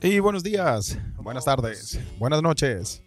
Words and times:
Y 0.00 0.18
buenos 0.18 0.42
días, 0.42 0.96
buenas 1.16 1.44
tardes, 1.44 2.00
buenas 2.18 2.40
noches, 2.40 3.02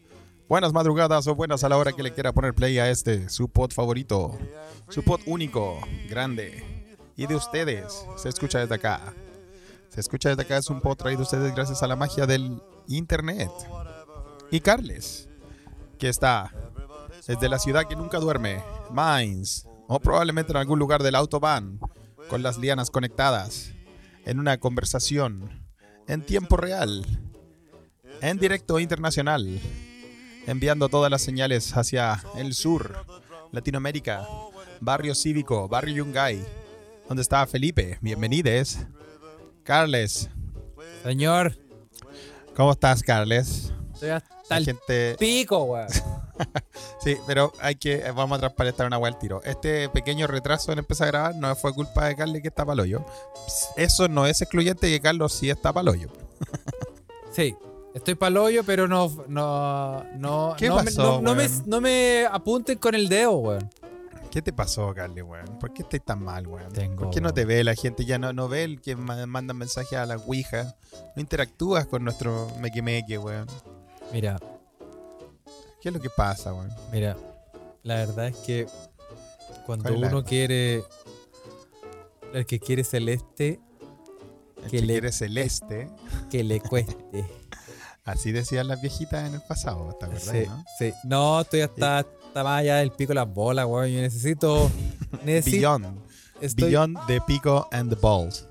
buenas 0.47 0.73
madrugadas 0.73 1.26
o 1.26 1.33
buenas 1.33 1.63
a 1.63 1.69
la 1.69 1.78
hora 1.78 1.92
que 1.92 2.04
le 2.04 2.13
quiera 2.13 2.31
poner 2.33 2.54
play 2.54 2.78
a 2.78 2.92
este, 2.92 3.29
su 3.29 3.49
pod 3.49 3.72
favorito, 3.72 4.37
su 4.90 5.01
pod 5.01 5.22
único, 5.26 5.79
grande 6.08 6.86
y 7.17 7.26
de 7.26 7.36
ustedes. 7.36 8.05
Se 8.15 8.29
escucha 8.29 8.59
desde 8.59 8.76
acá. 8.76 9.15
Se 9.90 10.01
escucha 10.01 10.29
desde 10.29 10.44
acá, 10.44 10.58
es 10.58 10.69
un 10.69 10.81
pod 10.81 10.97
traído 10.97 11.22
a 11.22 11.23
ustedes 11.23 11.55
gracias 11.55 11.82
a 11.82 11.87
la 11.87 11.95
magia 11.95 12.27
del 12.27 12.62
internet. 12.87 13.50
Y 14.51 14.59
Carles, 14.59 15.29
que 15.97 16.09
está 16.09 16.54
desde 17.26 17.50
la 17.50 17.58
ciudad 17.58 17.88
que 17.88 17.95
nunca 17.95 18.20
duerme, 18.20 18.62
Mainz, 18.91 19.66
o 19.88 20.00
probablemente 20.00 20.52
en 20.52 20.58
algún 20.58 20.77
lugar 20.77 21.02
del 21.02 21.16
autobahn, 21.16 21.80
con 22.30 22.44
las 22.44 22.59
lianas 22.59 22.91
conectadas, 22.91 23.73
en 24.26 24.40
una 24.40 24.59
conversación 24.59 25.61
en 26.12 26.22
tiempo 26.22 26.58
real, 26.58 27.06
en 28.20 28.38
directo 28.38 28.82
internacional, 28.82 29.62
enviando 30.46 30.90
todas 30.90 31.10
las 31.10 31.22
señales 31.22 31.72
hacia 31.78 32.22
el 32.36 32.54
sur, 32.54 33.06
Latinoamérica, 33.54 34.28
barrio 34.82 35.16
cívico, 35.16 35.70
barrio 35.70 35.96
Yungay, 36.04 36.44
donde 37.08 37.22
está 37.22 37.48
Felipe. 37.48 37.98
Bienvenides. 38.02 38.86
Carles, 39.64 40.30
Señor, 41.02 41.58
¿cómo 42.58 42.73
estás, 42.73 43.02
Carles? 43.04 43.72
estoy 43.94 44.09
hasta 44.09 44.36
La 44.50 44.58
el 44.58 44.66
gente... 44.66 45.16
pico, 45.18 45.64
weón. 45.64 45.88
Sí, 47.03 47.17
pero 47.26 47.52
hay 47.59 47.76
que, 47.76 48.12
vamos 48.12 48.38
a 48.38 48.39
transparentar 48.41 48.85
una 48.85 48.98
hueá 48.99 49.12
al 49.12 49.17
tiro. 49.17 49.41
Este 49.44 49.89
pequeño 49.89 50.27
retraso 50.27 50.72
en 50.72 50.80
empezar 50.80 51.08
a 51.08 51.12
grabar 51.12 51.35
no 51.35 51.56
fue 51.56 51.73
culpa 51.73 52.06
de 52.06 52.16
Carles 52.16 52.42
que 52.44 52.50
está 52.50 52.64
para 52.66 52.83
hoyo. 52.83 53.03
Eso 53.75 54.08
no 54.08 54.28
es 54.28 54.41
excluyente 54.41 54.88
que 54.88 55.00
Carlos 55.02 55.33
sí 55.33 55.50
está 55.50 55.73
para 55.73 55.91
hoyo. 55.91 56.09
Sí, 57.33 57.56
estoy 57.94 58.16
pa'l 58.16 58.36
hoyo, 58.36 58.64
pero 58.66 58.89
no, 58.89 59.09
no, 59.30 60.03
no, 60.17 60.53
¿Qué 60.58 60.67
no, 60.67 60.75
me, 60.75 60.83
pasó, 60.83 61.02
no, 61.02 61.22
no 61.22 61.33
me, 61.36 61.45
weón? 61.47 61.64
no 61.66 61.80
me 61.81 62.25
apunten 62.30 62.78
con 62.78 62.94
el 62.94 63.08
dedo, 63.08 63.31
weón. 63.38 63.69
¿Qué 64.30 64.41
te 64.41 64.52
pasó, 64.52 64.94
Carles, 64.94 65.23
weón? 65.23 65.45
¿Por 65.58 65.73
qué 65.73 65.84
estás 65.84 66.02
tan 66.03 66.22
mal, 66.23 66.45
weón? 66.45 66.72
Tengo, 66.73 67.03
¿Por 67.03 67.13
qué 67.13 67.22
no 67.22 67.34
te 67.34 67.45
ve 67.45 67.63
la 67.63 67.73
gente? 67.73 68.03
Ya 68.03 68.17
no, 68.17 68.34
no 68.34 68.50
ve 68.50 68.66
el 68.66 68.81
que 68.81 68.97
ma- 68.97 69.25
manda 69.28 69.53
mensajes 69.53 69.97
a 69.97 70.06
la 70.06 70.17
Ouija. 70.17 70.75
No 71.16 71.22
interactúas 71.22 71.86
con 71.88 72.03
nuestro 72.03 72.50
meque 72.59 72.81
meque, 72.81 73.17
weón. 73.17 73.47
Mira, 74.11 74.38
¿Qué 75.82 75.90
es 75.90 75.94
lo 75.96 76.00
que 76.02 76.10
pasa, 76.10 76.54
weón? 76.54 76.70
mira, 76.92 77.18
la 77.84 77.96
verdad 77.96 78.28
es 78.28 78.36
que 78.38 78.68
cuando 79.66 79.84
¿Cuál 79.84 79.96
es 79.96 80.02
la- 80.02 80.08
uno 80.10 80.24
quiere, 80.24 80.84
el 82.34 82.46
que 82.46 82.60
quiere 82.60 82.84
celeste, 82.84 83.60
El 84.58 84.70
Que 84.70 84.78
que 84.78 84.82
le- 84.86 84.94
quiere 84.94 85.12
celeste. 85.12 85.90
que 86.30 86.44
le 86.44 86.59
cueste. 86.62 87.26
Así 88.04 88.32
decían 88.32 88.68
las 88.68 88.80
viejitas 88.82 89.28
en 89.28 89.34
el 89.36 89.42
pasado, 89.42 89.96
¿te 90.00 90.06
acuerdas, 90.06 90.28
Sí, 90.32 90.44
no? 90.48 90.64
sí. 90.78 90.94
No, 91.04 91.42
estoy 91.42 91.62
hasta, 91.62 92.00
hasta 92.00 92.44
más 92.44 92.59
allá 92.59 92.78
del 92.78 92.92
pico 92.92 93.09
de 93.09 93.16
las 93.16 93.28
bolas, 93.34 93.66
weón. 93.66 93.88
Yo 93.90 94.02
necesito, 94.02 94.70
necesito, 95.26 95.58
Beyond. 95.58 96.00
estoy, 96.42 96.70
Beyond 96.70 96.98
the 97.08 97.22
pico 97.22 97.68
and 97.72 97.90
the 97.94 98.00
balls. 98.00 98.48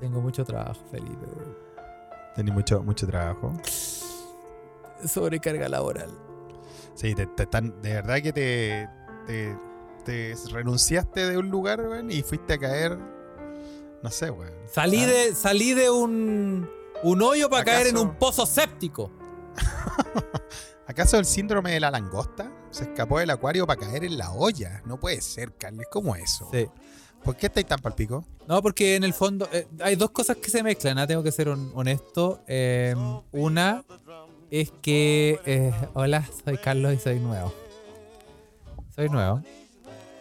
tengo 0.00 0.20
mucho 0.20 0.44
trabajo, 0.44 0.80
Felipe, 0.92 1.26
weón. 1.26 1.56
Tenés 2.36 2.54
mucho, 2.54 2.82
mucho 2.84 3.06
trabajo. 3.06 3.52
Sobrecarga 5.08 5.68
laboral. 5.68 6.10
Sí, 6.94 7.14
te, 7.14 7.26
te 7.26 7.44
están, 7.44 7.80
de 7.82 7.94
verdad 7.94 8.16
que 8.22 8.32
te, 8.32 8.88
te, 9.26 9.56
te 10.04 10.34
renunciaste 10.52 11.28
de 11.30 11.38
un 11.38 11.48
lugar, 11.50 11.80
weón, 11.80 12.10
y 12.10 12.22
fuiste 12.22 12.54
a 12.54 12.58
caer, 12.58 12.98
no 14.02 14.10
sé, 14.10 14.30
weón. 14.30 14.52
Salí 14.72 15.02
Ah, 15.04 15.06
de, 15.06 15.34
salí 15.34 15.72
de 15.74 15.90
un, 15.90 16.68
un 17.02 17.22
hoyo 17.22 17.48
para 17.48 17.64
caer 17.64 17.86
en 17.88 17.96
¿Acaso- 17.96 18.02
un 18.10 18.14
pozo 18.18 18.46
séptico. 18.46 19.10
¿Acaso 20.86 21.18
el 21.18 21.24
síndrome 21.24 21.72
de 21.72 21.80
la 21.80 21.90
langosta? 21.90 22.50
Se 22.70 22.84
escapó 22.84 23.18
del 23.20 23.30
acuario 23.30 23.66
para 23.66 23.80
caer 23.80 24.04
en 24.04 24.18
la 24.18 24.32
olla. 24.32 24.82
No 24.86 24.98
puede 24.98 25.20
ser, 25.20 25.54
Carles, 25.56 25.86
¿cómo 25.90 26.16
eso? 26.16 26.48
Sí. 26.52 26.66
¿Por 27.22 27.36
qué 27.36 27.46
estáis 27.46 27.66
tan 27.66 27.78
palpico? 27.80 28.24
No, 28.48 28.60
porque 28.62 28.96
en 28.96 29.04
el 29.04 29.12
fondo 29.14 29.48
eh, 29.52 29.68
hay 29.82 29.94
dos 29.94 30.10
cosas 30.10 30.38
que 30.38 30.50
se 30.50 30.62
mezclan, 30.62 30.98
¿ah? 30.98 31.06
tengo 31.06 31.22
que 31.22 31.30
ser 31.30 31.48
hon- 31.48 31.70
honesto. 31.74 32.42
Eh, 32.48 32.94
una 33.32 33.84
es 34.50 34.72
que, 34.82 35.38
eh, 35.46 35.72
hola, 35.94 36.28
soy 36.44 36.56
Carlos 36.58 36.94
y 36.94 36.98
soy 36.98 37.20
nuevo. 37.20 37.52
Soy 38.94 39.08
nuevo. 39.08 39.42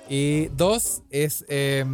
Y 0.07 0.47
dos 0.49 1.01
es 1.09 1.45
eh, 1.49 1.85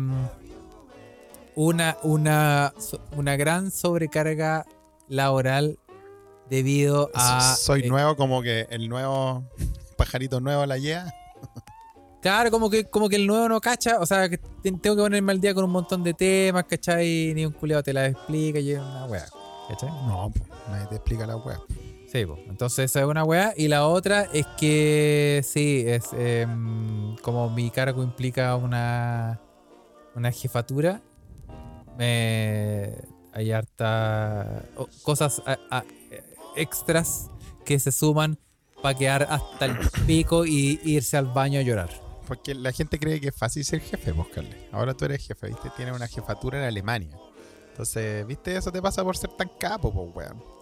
una, 1.56 1.98
una, 2.04 2.74
una 3.16 3.36
gran 3.38 3.72
sobrecarga 3.72 4.66
laboral 5.08 5.78
debido 6.50 7.10
a... 7.14 7.56
Soy 7.56 7.82
eh, 7.82 7.88
nuevo, 7.88 8.16
como 8.16 8.42
que 8.42 8.68
el 8.70 8.88
nuevo 8.90 9.44
pajarito 9.98 10.40
nuevo 10.40 10.66
la 10.66 10.78
yea. 10.78 11.12
Claro, 12.22 12.50
como 12.50 12.72
que, 12.72 12.86
como 12.90 13.08
que 13.08 13.18
el 13.18 13.28
nuevo 13.28 13.48
no 13.48 13.62
cacha, 13.62 14.00
o 14.00 14.06
sea, 14.08 14.28
que 14.28 14.40
te- 14.40 14.72
tengo 14.72 14.96
que 14.96 15.02
ponerme 15.04 15.32
al 15.32 15.40
día 15.40 15.54
con 15.54 15.64
un 15.64 15.70
montón 15.70 16.04
de 16.04 16.16
temas, 16.16 16.64
¿cachai? 16.64 17.34
Ni 17.36 17.46
un 17.46 17.52
culiado 17.54 17.84
te 17.84 17.94
la 17.94 18.08
explica 18.08 18.58
y 18.60 18.72
es 18.72 18.80
una 18.80 19.06
wea, 19.06 19.28
¿cachai? 19.70 19.90
No, 19.90 20.32
po, 20.36 20.44
nadie 20.72 20.88
te 20.88 20.96
explica 20.96 21.28
la 21.28 21.38
web. 21.38 21.60
Entonces 22.22 22.92
esa 22.92 23.02
es 23.02 23.06
una 23.06 23.24
wea. 23.24 23.54
Y 23.58 23.68
la 23.68 23.88
otra 23.88 24.24
es 24.34 24.46
que, 24.58 25.42
sí, 25.44 25.84
es 25.86 26.14
em, 26.14 27.16
como 27.18 27.50
mi 27.50 27.70
cargo 27.70 28.04
implica 28.04 28.56
una, 28.56 29.42
una 30.16 30.32
jefatura, 30.32 31.02
me, 31.98 32.94
hay 33.34 33.52
harta 33.52 34.64
cosas 35.04 35.42
extras 36.56 37.30
que 37.66 37.80
se 37.80 37.92
suman 37.92 38.38
para 38.82 38.98
quedar 38.98 39.28
hasta 39.30 39.66
el 39.66 39.78
pico 40.06 40.46
y 40.46 40.80
irse 40.84 41.18
al 41.18 41.26
baño 41.26 41.60
a 41.60 41.64
llorar. 41.64 41.90
Porque 42.28 42.56
la 42.56 42.72
gente 42.72 42.98
cree 42.98 43.20
que 43.20 43.28
es 43.28 43.36
fácil 43.36 43.64
ser 43.64 43.82
jefe, 43.82 44.12
vos, 44.12 44.28
Carles. 44.34 44.56
Ahora 44.72 44.94
tú 44.96 45.06
eres 45.06 45.26
jefe, 45.26 45.48
¿viste? 45.48 45.70
Tienes 45.76 45.96
una 45.96 46.08
jefatura 46.08 46.60
en 46.60 46.66
Alemania. 46.66 47.18
Entonces, 47.70 48.26
¿viste? 48.26 48.56
Eso 48.56 48.72
te 48.72 48.82
pasa 48.82 49.04
por 49.04 49.18
ser 49.18 49.32
tan 49.32 49.50
capo, 49.60 49.92
pues, 49.92 50.16
weón. 50.16 50.55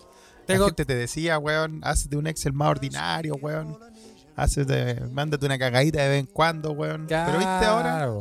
Tengo- 0.45 0.63
La 0.63 0.67
gente 0.69 0.85
te 0.85 0.95
decía, 0.95 1.37
weón, 1.39 1.79
hazte 1.83 2.15
un 2.17 2.27
Excel 2.27 2.53
más 2.53 2.69
ordinario, 2.69 3.35
weón. 3.35 3.77
Hazte, 4.35 4.99
mándate 5.11 5.45
una 5.45 5.57
cagadita 5.59 6.01
de 6.03 6.09
vez 6.09 6.19
en 6.21 6.25
cuando, 6.25 6.71
weón. 6.71 7.05
Pero 7.07 7.33
viste 7.37 7.45
ahora, 7.65 7.91
Claro. 7.97 8.19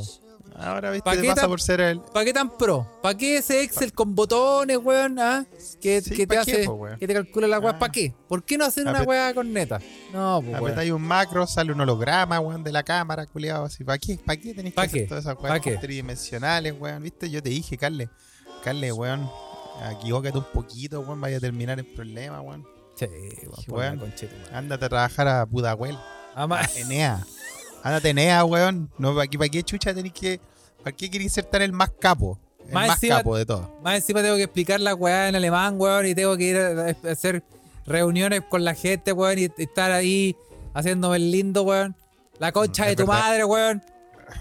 ahora 0.56 0.90
viste, 0.90 1.04
¿Pa' 1.04 1.12
te 1.16 1.22
qué 1.22 1.28
pasa 1.28 1.40
tan- 1.42 1.50
por 1.50 1.60
ser 1.62 1.80
el. 1.80 2.00
¿Para 2.00 2.24
qué 2.26 2.32
tan 2.34 2.56
pro? 2.58 2.86
¿Para 3.02 3.16
qué 3.16 3.38
ese 3.38 3.62
Excel 3.62 3.92
con 3.94 4.14
botones, 4.14 4.76
weón? 4.76 5.18
ah? 5.18 5.46
Que, 5.80 6.02
Sí, 6.02 6.10
que 6.10 6.26
te 6.26 6.36
¿pa' 6.36 6.44
qué, 6.44 6.52
hace, 6.52 6.64
po, 6.66 6.86
que 7.00 7.06
te 7.06 7.14
calcula 7.14 7.48
la 7.48 7.58
weá. 7.58 7.72
Ah. 7.72 7.78
¿Para 7.78 7.90
qué? 7.90 8.14
¿Por 8.28 8.44
qué 8.44 8.58
no 8.58 8.66
hacer 8.66 8.86
una 8.86 9.00
Apret- 9.00 9.06
weá 9.08 9.32
con 9.34 9.52
neta? 9.52 9.80
No, 10.12 10.42
pues. 10.44 10.54
Apretáis 10.54 10.92
un 10.92 11.02
macro, 11.02 11.46
sale 11.46 11.72
un 11.72 11.80
holograma, 11.80 12.38
weón, 12.40 12.62
de 12.62 12.72
la 12.72 12.82
cámara, 12.82 13.24
culiado, 13.26 13.64
así. 13.64 13.82
¿Para 13.82 13.96
qué? 13.98 14.18
¿Para 14.24 14.36
qué 14.36 14.52
tenéis 14.54 14.74
que 14.74 14.76
¿Pa' 14.76 14.82
hacer 14.82 15.00
qué? 15.02 15.06
todas 15.08 15.24
esas 15.24 15.36
¿Pa' 15.36 15.42
weas 15.44 15.60
qué? 15.62 15.76
tridimensionales, 15.78 16.74
weón? 16.78 17.02
¿Viste? 17.02 17.30
Yo 17.30 17.42
te 17.42 17.48
dije, 17.48 17.78
Carle, 17.78 18.10
Carle, 18.62 18.92
weón, 18.92 19.30
equivócate 19.92 20.38
un 20.38 20.44
poquito, 20.52 21.00
weón, 21.00 21.20
vaya 21.20 21.36
a 21.38 21.40
terminar 21.40 21.78
el 21.78 21.86
problema, 21.86 22.40
weón. 22.40 22.66
Sí, 22.94 23.06
weón. 23.68 24.00
Ándate 24.52 24.84
a 24.84 24.88
trabajar 24.88 25.28
a 25.28 25.46
Pudahuel, 25.46 25.98
Ama- 26.34 26.60
a 26.60 26.68
Enea. 26.76 27.24
Ándate 27.82 28.10
Enea, 28.10 28.44
weón. 28.44 28.90
No, 28.98 29.14
¿para 29.14 29.26
qué, 29.26 29.38
para 29.38 29.48
qué 29.48 29.62
chucha 29.62 29.94
tenéis 29.94 30.14
que. 30.14 30.40
¿Para 30.82 30.96
qué 30.96 31.10
queréis 31.10 31.32
ser 31.32 31.44
tan 31.44 31.62
el 31.62 31.72
más 31.72 31.90
capo? 32.00 32.38
El 32.66 32.72
Más 32.74 32.88
más, 32.88 32.96
encima- 33.02 33.16
capo 33.18 33.36
de 33.36 33.46
todo. 33.46 33.76
Más 33.82 33.96
encima 33.96 34.22
tengo 34.22 34.36
que 34.36 34.42
explicar 34.44 34.80
la 34.80 34.94
weá 34.94 35.28
en 35.28 35.36
alemán, 35.36 35.76
weón, 35.78 36.06
y 36.06 36.14
tengo 36.14 36.36
que 36.36 36.44
ir 36.44 36.56
a, 36.58 36.86
a 37.08 37.10
hacer 37.12 37.42
reuniones 37.86 38.42
con 38.48 38.64
la 38.64 38.74
gente, 38.74 39.12
weón, 39.12 39.38
y 39.38 39.48
estar 39.56 39.90
ahí 39.90 40.36
haciéndome 40.74 41.16
el 41.16 41.30
lindo, 41.30 41.62
weón. 41.62 41.96
La 42.38 42.52
concha 42.52 42.84
Mm, 42.84 42.86
de 42.88 42.96
tu 42.96 43.06
verdad. 43.06 43.20
madre, 43.22 43.44
weón. 43.44 43.82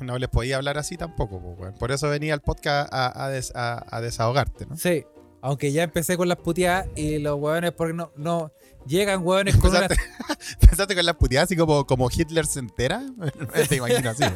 No 0.02 0.18
les 0.18 0.30
podía 0.30 0.56
hablar 0.58 0.78
así 0.78 0.98
tampoco, 0.98 1.38
weón. 1.38 1.74
Por 1.76 1.92
eso 1.92 2.10
venía 2.10 2.34
al 2.34 2.42
podcast 2.42 2.92
a, 2.94 3.26
a 3.26 3.30
des- 3.30 3.52
a- 3.56 3.86
a 3.90 4.02
desahogarte, 4.02 4.66
¿no? 4.66 4.78
Sí. 4.78 5.04
Aunque 5.42 5.72
ya 5.72 5.84
empecé 5.84 6.18
con 6.18 6.28
las 6.28 6.38
puteadas 6.38 6.88
y 6.96 7.18
los 7.18 7.40
weones, 7.40 7.72
porque 7.72 7.94
no, 7.94 8.12
no 8.16 8.52
llegan 8.86 9.26
weones 9.26 9.58
con 9.58 9.72
una. 9.72 9.86
Empezaste, 9.86 10.46
empezaste 10.62 10.96
con 10.96 11.06
las 11.06 11.16
puteadas 11.16 11.48
así 11.48 11.56
como, 11.56 11.86
como 11.86 12.10
Hitler 12.12 12.46
se 12.46 12.60
entera. 12.60 13.04
Te 13.70 13.76
imagino 13.76 14.10
así. 14.10 14.24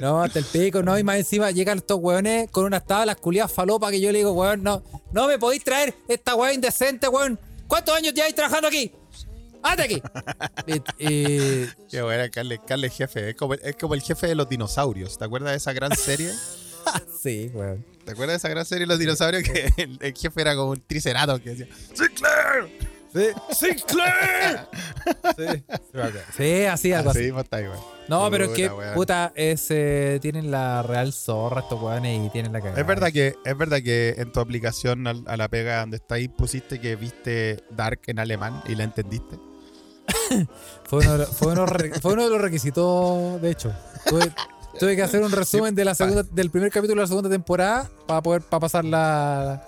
No, 0.00 0.22
hasta 0.22 0.38
el 0.38 0.44
pico, 0.44 0.82
no, 0.82 0.98
y 0.98 1.04
más 1.04 1.16
encima 1.16 1.50
llegan 1.50 1.78
estos 1.78 1.98
weones 2.00 2.50
con 2.50 2.64
unas 2.64 2.84
tablas 2.84 3.16
culiadas 3.16 3.52
falopa 3.52 3.90
que 3.90 4.00
yo 4.00 4.12
le 4.12 4.18
digo, 4.18 4.32
weón, 4.32 4.62
no, 4.62 4.82
no 5.12 5.26
me 5.26 5.38
podéis 5.38 5.64
traer 5.64 5.94
esta 6.08 6.34
weá 6.34 6.52
indecente, 6.52 7.08
weón. 7.08 7.38
¿Cuántos 7.66 7.94
años 7.94 8.14
lleváis 8.14 8.34
trabajando 8.34 8.68
aquí? 8.68 8.92
Y- 10.66 10.82
y- 10.98 11.68
Qué 11.90 12.02
buena, 12.02 12.28
Carles, 12.30 12.60
Carles 12.66 12.92
jefe. 12.94 13.30
Es 13.30 13.36
como, 13.36 13.54
es 13.54 13.76
como 13.76 13.94
el 13.94 14.02
jefe 14.02 14.26
de 14.26 14.34
los 14.34 14.48
dinosaurios. 14.48 15.18
¿Te 15.18 15.24
acuerdas 15.24 15.50
de 15.52 15.56
esa 15.58 15.72
gran 15.72 15.94
serie? 15.96 16.30
sí, 17.22 17.50
weón. 17.54 17.84
¿Te 18.04 18.12
acuerdas 18.12 18.34
de 18.34 18.36
esa 18.38 18.48
gran 18.48 18.64
serie 18.64 18.82
de 18.82 18.86
los 18.88 18.98
dinosaurios? 18.98 19.42
Que 19.42 19.72
el, 19.82 19.98
el 20.00 20.14
jefe 20.14 20.40
era 20.40 20.54
como 20.56 20.70
un 20.72 20.80
triceratops 20.86 21.42
que 21.42 21.50
decía 21.50 21.66
¡Sinclair! 21.94 22.70
¡Sinclair! 23.52 24.66
sí, 25.36 25.64
sí, 26.36 26.64
así, 26.64 26.92
algo 26.92 27.10
así. 27.10 27.18
Así, 27.20 27.32
pues, 27.32 27.46
ahí. 27.50 27.64
No, 28.08 28.30
pero 28.30 28.44
es 28.46 28.50
que, 28.52 28.68
Puta, 28.70 28.74
weón. 28.76 28.94
puta, 28.94 29.32
es, 29.34 29.66
eh, 29.70 30.18
tienen 30.22 30.50
la 30.50 30.82
real 30.82 31.12
zorra 31.12 31.60
estos 31.60 31.80
weones 31.82 32.26
y 32.26 32.30
tienen 32.30 32.52
la 32.52 32.60
cagada. 32.60 32.80
Es 32.80 32.86
verdad 32.86 33.12
que 33.12 33.34
es 33.44 33.58
verdad 33.58 33.78
que 33.82 34.14
en 34.16 34.32
tu 34.32 34.40
aplicación 34.40 35.06
al- 35.06 35.24
a, 35.26 35.36
la 35.36 35.48
pega 35.48 35.80
donde 35.80 35.96
está 35.98 36.14
ahí 36.16 36.28
pusiste 36.28 36.80
que 36.80 36.96
viste 36.96 37.58
Dark 37.70 38.00
en 38.06 38.18
alemán 38.20 38.62
y 38.66 38.74
la 38.76 38.84
entendiste. 38.84 39.36
Fue 40.84 41.00
uno, 41.00 41.12
de 41.12 41.18
los- 41.18 41.28
fue 41.36 41.52
uno 41.52 41.66
re- 41.66 42.00
fue 42.00 42.12
uno 42.14 42.24
de 42.24 42.30
los 42.30 42.40
requisitos, 42.40 43.40
de 43.40 43.50
hecho. 43.50 43.72
Tuve, 44.06 44.32
tuve 44.78 44.96
que 44.96 45.02
hacer 45.02 45.22
un 45.22 45.30
resumen 45.32 45.74
de 45.74 45.84
la 45.84 45.94
segunda, 45.94 46.22
del 46.22 46.50
primer 46.50 46.70
capítulo 46.72 47.00
de 47.00 47.04
la 47.04 47.08
segunda 47.08 47.28
temporada 47.30 47.88
para 48.06 48.22
poder 48.22 48.42
para 48.42 48.60
pasar 48.60 48.84
la. 48.84 49.64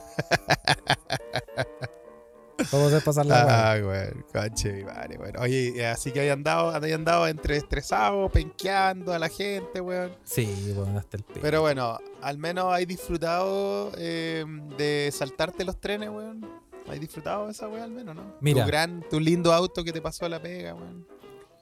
Para 2.57 2.69
poder 2.71 3.03
pasar 3.03 3.27
la. 3.27 3.73
Ah, 3.73 3.79
güey, 3.81 4.11
conche, 4.33 4.85
vale, 4.85 5.17
bueno. 5.19 5.41
Oye, 5.41 5.73
eh, 5.77 5.87
así 5.87 6.13
que 6.13 6.21
había 6.21 6.33
andado, 6.35 6.71
había 6.71 6.95
andado 6.95 7.27
entre 7.27 7.57
estresado, 7.57 8.29
penqueando 8.29 9.13
a 9.13 9.19
la 9.19 9.29
gente, 9.29 9.81
weón. 9.81 10.13
Sí, 10.25 10.73
bueno, 10.77 10.99
hasta 10.99 11.17
el 11.17 11.25
pico. 11.25 11.41
Pero 11.43 11.61
bueno, 11.63 11.99
al 12.21 12.39
menos 12.39 12.73
hay 12.73 12.85
disfrutado 12.87 13.91
eh, 13.97 14.45
de 14.79 15.11
saltarte 15.13 15.65
los 15.65 15.81
trenes, 15.81 16.11
weón. 16.11 16.47
¿Has 16.91 17.01
disfrutado 17.01 17.47
de 17.47 17.53
esa 17.53 17.69
weá 17.69 17.85
al 17.85 17.91
menos, 17.91 18.15
no? 18.17 18.23
Mira. 18.41 18.63
Tu 18.65 18.69
gran, 18.69 19.05
tu 19.09 19.21
lindo 19.21 19.53
auto 19.53 19.85
que 19.85 19.93
te 19.93 20.01
pasó 20.03 20.27
a 20.27 20.29
la 20.29 20.41
pega, 20.43 20.75
weón. 20.75 21.07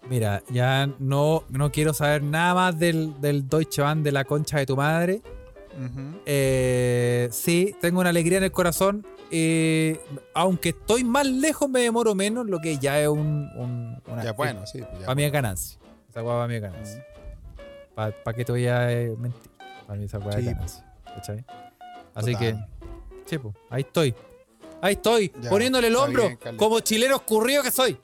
Mira, 0.09 0.43
ya 0.49 0.89
no, 0.99 1.45
no 1.51 1.71
quiero 1.71 1.93
saber 1.93 2.23
nada 2.23 2.55
más 2.55 2.79
del, 2.79 3.21
del 3.21 3.47
Deutsche 3.49 3.83
Bahn 3.83 4.03
de 4.03 4.13
la 4.13 4.25
concha 4.25 4.59
de 4.59 4.67
tu 4.67 4.77
madre. 4.77 5.21
Eh, 6.27 7.29
sí, 7.33 7.75
tengo 7.81 8.01
una 8.01 8.11
alegría 8.11 8.39
en 8.39 8.45
el 8.45 8.53
corazón. 8.53 9.07
eh, 9.31 10.01
aunque 10.35 10.71
estoy 10.71 11.05
más 11.05 11.25
lejos, 11.27 11.69
me 11.71 11.81
demoro 11.83 12.15
menos, 12.17 12.47
lo 12.47 12.59
que 12.59 12.79
ya 12.79 13.01
es 13.01 13.07
un. 13.09 13.49
un- 13.55 14.03
una, 14.09 14.25
Ya 14.25 14.33
bueno, 14.33 14.67
sí. 14.67 14.79
pues 14.81 15.01
ya 15.01 15.07
Para 15.07 15.15
mí 15.15 15.23
es 15.23 15.31
ganancia. 15.33 15.79
Esa 16.09 16.23
hueá 16.25 16.35
para 16.35 16.49
mí 16.49 16.55
es 16.55 16.63
ganancia. 16.63 17.07
¿Para 17.95 18.13
qué 18.37 18.45
te 18.45 18.51
voy 18.53 18.67
a 18.67 18.91
eh, 18.91 19.15
mentir? 19.17 19.51
Para 19.87 19.99
mí 19.99 20.07
esa 20.07 20.19
hueá 20.19 20.39
es 20.39 20.45
ganancia. 20.47 20.93
¿Cachai? 21.05 21.45
Así 22.15 22.33
Total. 22.33 22.39
que, 22.39 23.27
sí, 23.27 23.39
pues, 23.39 23.55
ahí 23.69 23.83
estoy. 23.83 24.15
Ahí 24.83 24.95
estoy, 24.95 25.33
Ya, 25.43 25.51
poniéndole 25.51 25.89
el 25.89 25.97
hombro, 25.97 26.27
bien, 26.29 26.57
como 26.57 26.81
chileno 26.81 27.17
escurrido 27.17 27.63
que 27.63 27.71
soy. 27.71 27.99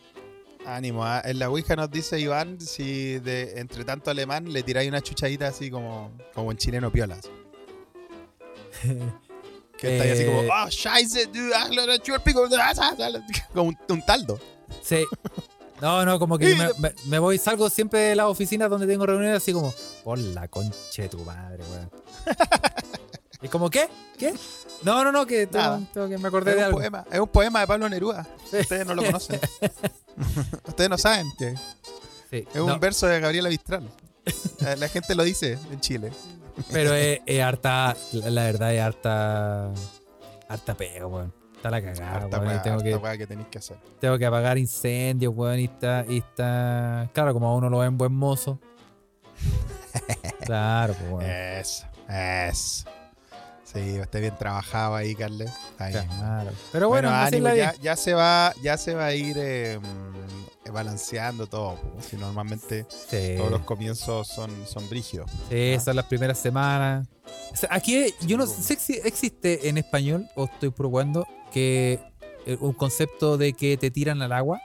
Ánimo, 0.66 1.04
ah. 1.04 1.22
en 1.24 1.38
la 1.38 1.48
Ouija 1.48 1.76
nos 1.76 1.90
dice 1.90 2.18
Iván 2.18 2.60
si 2.60 3.18
de 3.20 3.60
entre 3.60 3.84
tanto 3.84 4.10
alemán 4.10 4.52
le 4.52 4.62
tiráis 4.62 4.88
una 4.88 5.00
chuchadita 5.00 5.46
así 5.48 5.70
como, 5.70 6.10
como 6.34 6.50
en 6.50 6.56
chileno 6.58 6.90
piolas. 6.90 7.28
Que 9.78 9.92
está 9.92 10.04
ahí 10.04 10.10
así 10.10 10.24
como, 10.24 10.40
Eh. 10.40 10.48
oh, 10.50 10.70
scheiße, 10.70 11.26
du, 11.26 11.48
la 11.48 11.98
chupa 11.98 12.16
el 12.16 12.22
pico", 12.22 12.48
como 13.52 13.68
un, 13.68 13.78
un 13.90 14.06
taldo. 14.06 14.40
Sí. 14.82 15.04
No, 15.82 16.02
no, 16.06 16.18
como 16.18 16.38
que 16.38 16.54
me, 16.56 16.68
me- 16.78 16.94
me 17.06 17.18
voy, 17.18 17.36
salgo 17.36 17.68
siempre 17.68 18.00
de 18.00 18.16
las 18.16 18.26
oficinas 18.26 18.70
donde 18.70 18.86
tengo 18.86 19.04
reuniones 19.04 19.36
así 19.36 19.52
como, 19.52 19.74
por 20.02 20.18
la 20.18 20.48
concha 20.48 21.02
de 21.02 21.08
tu 21.10 21.18
madre, 21.18 21.62
weón. 21.70 21.90
¿Y 23.42 23.48
como 23.48 23.68
qué? 23.68 23.88
¿Qué? 24.18 24.32
No, 24.82 25.02
no, 25.04 25.10
no, 25.12 25.26
que 25.26 25.46
tengo, 25.46 26.08
que 26.08 26.18
me 26.18 26.28
acordé 26.28 26.50
Es 26.52 26.56
de 26.56 26.62
un, 26.62 26.66
algo. 26.66 26.78
poema, 26.78 27.04
es 27.10 27.18
un 27.20 27.28
poema 27.28 27.60
de 27.60 27.66
Pablo 27.66 27.88
Neruda. 27.88 28.26
Ustedes 28.52 28.86
no 28.86 28.94
lo 28.94 29.04
conocen. 29.04 29.40
Ustedes 30.66 30.90
no 30.90 30.98
saben 30.98 31.26
que 31.38 31.54
es 32.30 32.46
un 32.56 32.66
no, 32.66 32.78
verso 32.78 33.06
de 33.06 33.20
Gabriela 33.20 33.48
Mistral. 33.48 33.88
La, 34.60 34.76
la 34.76 34.88
gente 34.88 35.14
lo 35.14 35.22
dice 35.24 35.58
en 35.70 35.80
Chile. 35.80 36.12
pero 36.72 36.92
es, 36.94 37.20
es 37.26 37.42
harta, 37.42 37.96
la, 38.12 38.30
la 38.30 38.44
verdad 38.44 38.74
es 38.74 38.80
harta, 38.82 39.70
harta 40.48 40.74
pega, 40.76 41.06
weón. 41.06 41.32
Está 41.56 41.70
la 41.70 41.80
cagada, 41.82 42.14
Harta 42.16 42.38
weón. 42.38 42.62
tengo, 42.62 42.76
harta 42.76 42.84
que, 42.84 42.96
weá 42.96 43.16
que 43.16 43.26
tenéis 43.26 43.48
que 43.48 43.58
hacer. 43.58 43.78
tengo 43.98 44.18
que 44.18 44.26
apagar 44.26 44.58
incendios, 44.58 45.32
weón. 45.34 45.58
Y 45.60 45.64
está, 45.64 46.04
y 46.08 46.18
está, 46.18 47.08
claro, 47.14 47.32
como 47.32 47.48
a 47.48 47.54
uno 47.54 47.70
lo 47.70 47.78
ven 47.78 47.96
buen 47.96 48.12
mozo. 48.12 48.60
Claro, 50.44 50.94
pues, 50.94 51.10
weón. 51.10 51.22
Eso, 51.24 51.86
eso. 52.08 52.84
Sí, 53.76 53.96
esté 53.96 54.20
bien 54.20 54.34
trabajado 54.38 54.94
ahí, 54.94 55.14
Carles. 55.14 55.50
Bien. 55.78 56.06
Claro. 56.08 56.50
Pero 56.72 56.88
bueno, 56.88 57.10
ánimo, 57.10 57.48
ya, 57.54 57.74
ya 57.82 57.94
se 57.96 58.14
va, 58.14 58.54
ya 58.62 58.76
se 58.78 58.94
va 58.94 59.06
a 59.06 59.14
ir 59.14 59.36
eh, 59.38 59.78
mm, 59.78 60.72
balanceando 60.72 61.46
todo. 61.46 61.78
Si 62.00 62.16
normalmente 62.16 62.86
Sí. 63.08 63.34
todos 63.36 63.50
los 63.50 63.60
comienzos 63.62 64.28
son, 64.28 64.50
son 64.66 64.88
brígidos. 64.88 65.30
Sí, 65.50 65.76
son 65.84 65.96
las 65.96 66.06
primeras 66.06 66.38
semanas. 66.38 67.06
O 67.52 67.56
sea, 67.56 67.68
aquí 67.72 68.14
yo 68.22 68.36
no 68.36 68.46
sé 68.46 68.76
si 68.76 68.94
existe 69.04 69.68
en 69.68 69.78
español, 69.78 70.26
o 70.36 70.44
estoy 70.44 70.70
probando, 70.70 71.26
que 71.52 72.00
eh, 72.46 72.56
un 72.60 72.72
concepto 72.72 73.36
de 73.36 73.52
que 73.52 73.76
te 73.76 73.90
tiran 73.90 74.22
al 74.22 74.32
agua. 74.32 74.60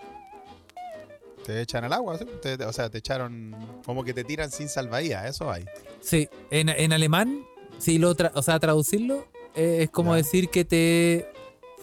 Te 1.46 1.60
echan 1.62 1.84
al 1.84 1.94
agua, 1.94 2.18
¿sí? 2.18 2.26
Te- 2.42 2.58
te- 2.58 2.66
o 2.66 2.72
sea, 2.74 2.90
te 2.90 3.00
echaron 3.00 3.56
como 3.86 4.04
que 4.04 4.14
te 4.14 4.24
tiran 4.24 4.52
sin 4.52 4.70
salvavidas, 4.70 5.26
eso 5.26 5.52
hay. 5.52 5.66
Sí, 6.00 6.30
en, 6.52 6.70
en 6.70 6.94
alemán, 6.94 7.44
si 7.82 7.98
lo 7.98 8.16
tra- 8.16 8.32
o 8.36 8.42
sea, 8.42 8.60
traducirlo, 8.60 9.26
eh, 9.56 9.80
es 9.82 9.90
como 9.90 10.14
decir 10.16 10.50
que 10.50 10.64
te. 10.66 11.28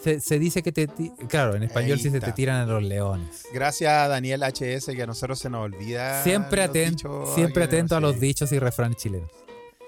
Se, 0.03 0.21
se 0.21 0.39
dice 0.39 0.63
que 0.63 0.71
te. 0.71 0.87
Claro, 1.27 1.55
en 1.55 1.63
español 1.63 1.97
Ahí 1.97 2.03
sí 2.03 2.09
se 2.09 2.21
te 2.21 2.31
tiran 2.31 2.61
a 2.61 2.65
los 2.65 2.81
leones. 2.81 3.43
Gracias 3.53 3.91
a 3.91 4.07
Daniel 4.07 4.41
HS 4.43 4.85
que 4.95 5.03
a 5.03 5.05
nosotros 5.07 5.37
se 5.39 5.49
nos 5.49 5.65
olvida. 5.65 6.23
Siempre, 6.23 6.65
los 6.65 6.73
aten- 6.75 6.89
dichos 6.91 7.35
siempre 7.35 7.63
atento 7.65 7.95
a 7.95 7.99
sí. 7.99 8.01
los 8.03 8.19
dichos 8.19 8.51
y 8.53 8.59
refranes 8.59 8.95
chilenos. 8.97 9.29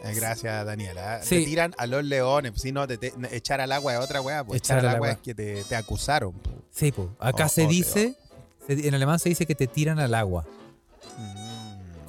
Eh, 0.04 0.14
Gracias, 0.16 0.66
Daniela. 0.66 1.22
Sí. 1.24 1.38
Te 1.40 1.46
tiran 1.46 1.74
a 1.78 1.88
los 1.88 2.04
leones. 2.04 2.54
Si 2.62 2.72
no, 2.74 2.88
te, 2.88 2.98
te- 2.98 3.14
echar 3.32 3.62
al 3.62 3.72
agua 3.72 3.94
es 3.94 4.00
otra 4.00 4.20
weá. 4.20 4.44
Pues 4.44 4.58
echar, 4.58 4.80
Echar 4.80 4.90
al 4.90 4.96
agua 4.96 5.08
agua. 5.10 5.16
es 5.18 5.24
que 5.24 5.34
te, 5.34 5.64
te 5.64 5.76
acusaron. 5.78 6.34
po. 6.34 6.50
Sí, 6.72 6.92
pues. 6.92 7.08
Acá 7.20 7.46
Oh, 7.46 7.50
se 7.50 7.66
oh, 7.66 7.70
dice. 7.70 8.16
en 8.68 8.94
alemán 8.94 9.18
se 9.20 9.30
dice 9.30 9.46
que 9.46 9.56
te 9.56 9.68
tiran 9.68 9.98
al 10.00 10.14
agua. 10.14 10.46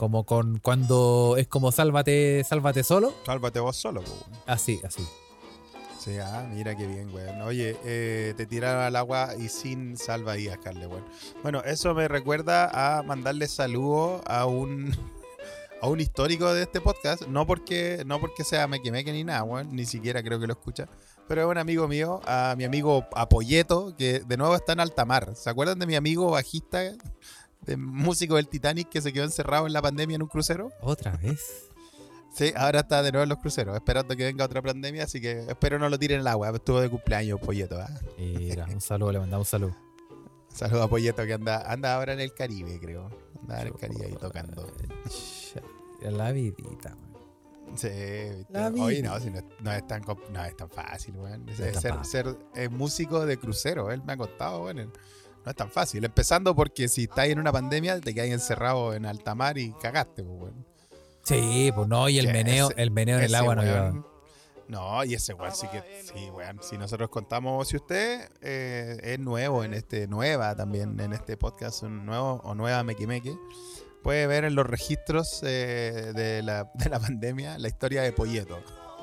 Como 0.02 0.24
con 0.24 0.58
cuando 0.58 1.36
es 1.38 1.46
como 1.46 1.70
sálvate, 1.70 2.42
sálvate 2.42 2.82
solo. 2.82 3.14
Sálvate 3.24 3.60
vos 3.60 3.76
solo. 3.76 4.02
po. 4.02 4.10
Así, 4.46 4.80
así. 4.84 5.06
Sí, 5.96 6.18
ah, 6.18 6.44
mira 6.52 6.76
qué 6.76 6.88
bien, 6.88 7.14
weón. 7.14 7.40
Oye, 7.42 7.76
eh, 7.84 8.34
te 8.36 8.44
tiraron 8.46 8.82
al 8.82 8.96
agua 8.96 9.36
y 9.38 9.48
sin 9.48 9.96
salvavidas, 9.96 10.58
Carle, 10.58 10.88
weón. 10.88 11.04
Bueno, 11.44 11.62
eso 11.64 11.94
me 11.94 12.08
recuerda 12.08 12.98
a 12.98 13.04
mandarle 13.04 13.46
saludos 13.46 14.22
a 14.26 14.46
un 14.46 14.90
a 15.80 15.86
un 15.86 16.00
histórico 16.00 16.52
de 16.52 16.62
este 16.62 16.80
podcast. 16.80 17.28
No 17.28 17.46
porque, 17.46 18.02
no 18.04 18.20
porque 18.20 18.42
sea 18.42 18.66
meque 18.66 18.90
meque 18.90 19.12
ni 19.12 19.22
nada, 19.22 19.44
weón. 19.44 19.68
Ni 19.70 19.86
siquiera 19.86 20.20
creo 20.24 20.40
que 20.40 20.48
lo 20.48 20.54
escucha. 20.54 20.88
Pero 21.28 21.42
es 21.42 21.46
un 21.46 21.58
amigo 21.58 21.86
mío, 21.86 22.20
a 22.26 22.56
mi 22.58 22.64
amigo 22.64 23.06
Apolleto, 23.14 23.94
que 23.96 24.18
de 24.18 24.36
nuevo 24.36 24.56
está 24.56 24.72
en 24.72 24.80
alta 24.80 25.04
mar. 25.04 25.36
¿Se 25.36 25.48
acuerdan 25.48 25.78
de 25.78 25.86
mi 25.86 25.94
amigo 25.94 26.32
bajista, 26.32 26.92
de 27.62 27.76
músico 27.76 28.36
del 28.36 28.48
Titanic 28.48 28.88
que 28.88 29.00
se 29.00 29.12
quedó 29.12 29.24
encerrado 29.24 29.66
en 29.66 29.72
la 29.72 29.82
pandemia 29.82 30.16
en 30.16 30.22
un 30.22 30.28
crucero? 30.28 30.70
Otra 30.80 31.16
vez. 31.16 31.40
Sí, 32.34 32.50
ahora 32.56 32.80
está 32.80 33.02
de 33.02 33.12
nuevo 33.12 33.24
en 33.24 33.28
los 33.28 33.36
cruceros, 33.40 33.74
esperando 33.76 34.16
que 34.16 34.24
venga 34.24 34.46
otra 34.46 34.62
pandemia, 34.62 35.04
así 35.04 35.20
que 35.20 35.40
espero 35.50 35.78
no 35.78 35.90
lo 35.90 35.98
tiren 35.98 36.14
en 36.14 36.20
el 36.22 36.26
agua. 36.28 36.48
Estuvo 36.48 36.80
de 36.80 36.88
cumpleaños 36.88 37.38
Polleto. 37.38 37.78
¿ah? 37.78 37.90
Mira, 38.16 38.64
un 38.72 38.80
saludo, 38.80 39.12
le 39.12 39.18
mandamos 39.18 39.48
un 39.48 39.50
saludo. 39.50 39.76
Saludos 40.48 40.86
a 40.86 40.88
Polleto 40.88 41.26
que 41.26 41.34
anda, 41.34 41.70
anda 41.70 41.94
ahora 41.94 42.14
en 42.14 42.20
el 42.20 42.32
Caribe, 42.32 42.80
creo. 42.80 43.10
Anda 43.42 43.60
en 43.60 43.66
el 43.66 43.74
Caribe 43.74 44.06
ahí 44.06 44.16
tocando. 44.18 44.66
La 46.00 46.32
vidita, 46.32 46.96
man. 46.96 47.12
Sí, 47.76 47.88
Oye, 48.80 49.02
no, 49.02 49.20
si 49.20 49.30
no, 49.30 49.38
es- 49.38 49.44
no 49.60 49.72
es 49.72 49.86
tan, 49.86 50.02
no 50.30 50.44
es 50.44 50.56
tan 50.56 50.70
fácil, 50.70 51.14
weón. 51.16 51.46
Es 51.50 51.80
Ser, 52.08 52.34
eh, 52.54 52.70
músico 52.70 53.26
de 53.26 53.36
crucero, 53.38 53.90
él 53.92 54.02
me 54.06 54.14
ha 54.14 54.16
contado, 54.16 54.64
weón. 54.64 54.90
No 55.44 55.50
es 55.50 55.56
tan 55.56 55.70
fácil. 55.70 56.04
Empezando 56.04 56.54
porque 56.54 56.88
si 56.88 57.04
estás 57.04 57.26
en 57.26 57.38
una 57.38 57.50
pandemia, 57.52 58.00
te 58.00 58.14
quedas 58.14 58.28
encerrado 58.28 58.94
en 58.94 59.06
alta 59.06 59.34
mar 59.34 59.58
y 59.58 59.72
cagaste, 59.80 60.22
pues, 60.22 60.42
weón. 60.42 60.66
Sí, 61.24 61.70
pues 61.74 61.86
no, 61.88 62.08
y 62.08 62.18
el 62.18 62.32
meneo, 62.32 62.70
ese- 62.70 62.82
el 62.82 62.90
meneo 62.90 63.18
en 63.18 63.24
el 63.24 63.34
agua 63.34 63.54
no 63.54 63.62
weón-. 63.62 64.06
No, 64.68 65.04
y 65.04 65.14
ese 65.14 65.34
weón 65.34 65.54
sí 65.54 65.66
que. 65.72 65.82
Sí, 66.04 66.30
weón. 66.30 66.60
Si 66.62 66.78
nosotros 66.78 67.08
contamos, 67.10 67.68
si 67.68 67.76
usted 67.76 68.28
eh, 68.40 68.96
es 69.02 69.18
nuevo 69.18 69.64
en 69.64 69.74
este, 69.74 70.06
nueva 70.06 70.54
también 70.56 70.98
en 71.00 71.12
este 71.12 71.36
podcast, 71.36 71.82
un 71.82 72.06
nuevo 72.06 72.40
o 72.44 72.54
nueva 72.54 72.82
Meque 72.84 73.06
Meque, 73.06 73.36
puede 74.02 74.26
ver 74.26 74.44
en 74.44 74.54
los 74.54 74.66
registros 74.66 75.40
eh, 75.42 76.12
de, 76.14 76.42
la, 76.42 76.70
de 76.74 76.88
la 76.88 76.98
pandemia 77.00 77.58
la 77.58 77.68
historia 77.68 78.02
de 78.02 78.12
Polleto. 78.12 78.60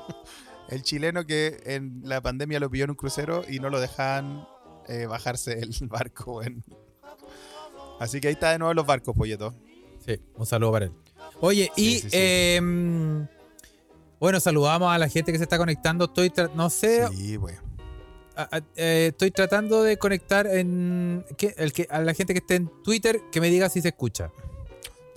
El 0.68 0.82
chileno 0.82 1.26
que 1.26 1.60
en 1.66 2.00
la 2.04 2.20
pandemia 2.20 2.60
lo 2.60 2.70
pilló 2.70 2.84
en 2.84 2.90
un 2.90 2.96
crucero 2.96 3.44
y 3.48 3.58
no 3.58 3.70
lo 3.70 3.80
dejaban 3.80 4.46
eh, 4.90 5.06
bajarse 5.06 5.56
del 5.56 5.70
barco. 5.88 6.42
Así 8.00 8.20
que 8.20 8.28
ahí 8.28 8.34
está 8.34 8.52
de 8.52 8.58
nuevo 8.58 8.72
los 8.74 8.86
barcos, 8.86 9.14
Polleto. 9.16 9.54
Sí, 10.04 10.18
un 10.34 10.46
saludo 10.46 10.72
para 10.72 10.86
él. 10.86 10.92
Oye, 11.40 11.70
Sí, 11.76 11.82
y 11.82 11.94
sí, 11.98 12.00
sí. 12.00 12.08
em, 12.12 13.26
bueno, 14.18 14.40
saludamos 14.40 14.90
a 14.92 14.98
la 14.98 15.08
gente 15.08 15.32
que 15.32 15.38
se 15.38 15.44
está 15.44 15.58
conectando. 15.58 16.06
Estoy, 16.06 16.32
no 16.54 16.70
sé, 16.70 17.06
Sí, 17.08 17.38
a- 18.36 18.56
a- 18.56 18.62
eh, 18.76 19.08
estoy 19.10 19.30
tratando 19.30 19.82
de 19.82 19.98
conectar 19.98 20.46
en. 20.46 21.24
El 21.56 21.72
que, 21.74 21.86
a 21.90 22.00
la 22.00 22.14
gente 22.14 22.32
que 22.32 22.38
esté 22.38 22.54
en 22.56 22.70
Twitter 22.82 23.20
que 23.30 23.40
me 23.40 23.50
diga 23.50 23.68
si 23.68 23.82
se 23.82 23.88
escucha. 23.88 24.30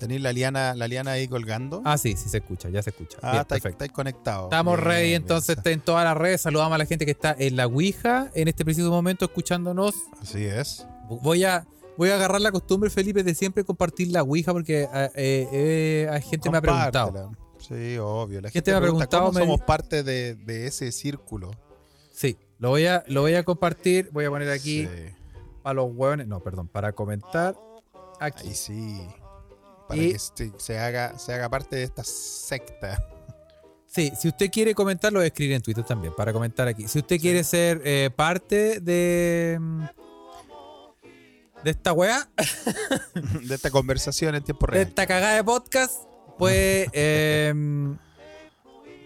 ¿Tenéis 0.04 0.22
la 0.22 0.34
liana, 0.34 0.76
la 0.76 0.86
liana 0.88 1.12
ahí 1.12 1.30
colgando? 1.30 1.82
Ah, 1.86 1.98
sí, 1.98 2.16
sí 2.18 2.28
se 2.28 2.40
escucha, 2.40 2.68
ya 2.70 2.84
se 2.84 2.90
escucha. 2.90 3.18
Ah, 3.22 3.32
Bien, 3.32 3.42
estáis, 3.44 3.62
perfecto. 3.62 3.70
estáis 3.86 3.92
conectados. 3.94 4.44
Estamos 4.48 4.76
Bien, 4.76 4.86
ready, 4.86 5.08
bien, 5.08 5.22
entonces 5.22 5.58
está- 5.58 5.70
en 5.72 5.80
todas 5.80 6.04
las 6.04 6.18
redes. 6.18 6.42
Saludamos 6.42 6.76
a 6.76 6.78
la 6.78 6.86
gente 6.86 7.06
que 7.06 7.12
está 7.12 7.34
en 7.40 7.56
la 7.56 7.68
Ouija 7.68 8.30
en 8.36 8.50
este 8.50 8.66
preciso 8.66 8.90
momento 8.92 9.24
escuchándonos. 9.24 9.96
Así 10.22 10.44
es. 10.44 10.86
Voy 11.08 11.46
a. 11.46 11.66
voy 11.96 12.10
a 12.10 12.16
agarrar 12.16 12.42
la 12.42 12.52
costumbre, 12.52 12.90
Felipe, 12.90 13.24
de 13.24 13.34
siempre 13.34 13.64
compartir 13.64 14.10
la 14.12 14.24
Ouija 14.24 14.52
porque 14.52 14.90
eh, 14.94 15.10
eh, 15.16 16.08
hay 16.12 16.22
gente 16.22 16.40
que 16.40 16.50
me 16.50 16.58
ha 16.58 16.62
preguntado. 16.62 17.32
Sí, 17.60 17.98
obvio. 17.98 18.42
La 18.42 18.50
¿Qué 18.50 18.54
gente 18.56 18.62
te 18.66 18.72
me 18.72 18.78
ha 18.78 18.82
pregunta, 18.82 19.08
preguntado? 19.08 19.26
¿Cómo 19.28 19.40
Me 19.40 19.46
somos 19.46 19.62
parte 19.62 20.04
de, 20.04 20.36
de 20.36 20.68
ese 20.68 20.92
círculo? 20.92 21.52
Sí, 22.12 22.36
lo 22.60 22.70
voy 22.72 22.88
a, 22.88 23.06
lo 23.08 23.22
voy 23.22 23.36
a 23.36 23.44
compartir. 23.44 24.10
Voy 24.12 24.26
a 24.26 24.30
poner 24.30 24.50
aquí 24.50 24.86
Sí. 24.86 24.90
a 25.64 25.74
los 25.74 25.90
hueones. 25.96 26.28
No, 26.28 26.42
perdón, 26.42 26.68
para 26.68 26.92
comentar 26.92 27.56
aquí. 28.20 28.50
Ahí 28.50 28.54
sí. 28.56 29.00
Para 29.94 30.04
Y- 30.04 30.14
que 30.14 30.20
se, 30.20 30.52
se 30.58 30.80
haga, 30.80 31.18
se 31.18 31.34
haga 31.34 31.50
parte 31.50 31.76
de 31.78 31.84
esta 31.84 32.04
secta. 32.04 33.04
Sí, 33.88 34.12
si 34.20 34.28
usted 34.28 34.50
quiere 34.50 34.74
comentar, 34.74 35.14
lo 35.14 35.20
voy 35.20 35.26
a 35.26 35.28
escribir 35.28 35.56
en 35.56 35.62
Twitter 35.62 35.84
también, 35.84 36.14
para 36.16 36.34
comentar 36.34 36.68
aquí. 36.68 36.88
Si 36.88 37.00
usted 37.00 37.20
quiere 37.20 37.44
ser 37.44 37.80
eh, 37.86 38.10
parte 38.16 38.80
de. 38.80 39.60
de 41.64 41.70
esta 41.72 41.94
weá, 41.94 42.28
de 43.44 43.56
esta 43.56 43.70
conversación 43.70 44.34
en 44.36 44.44
tiempo 44.44 44.66
de 44.66 44.72
real. 44.74 44.88
esta 44.88 45.06
cagada 45.06 45.36
de 45.36 45.44
podcast, 45.44 45.94
puede. 46.40 46.88
eh, 46.94 47.54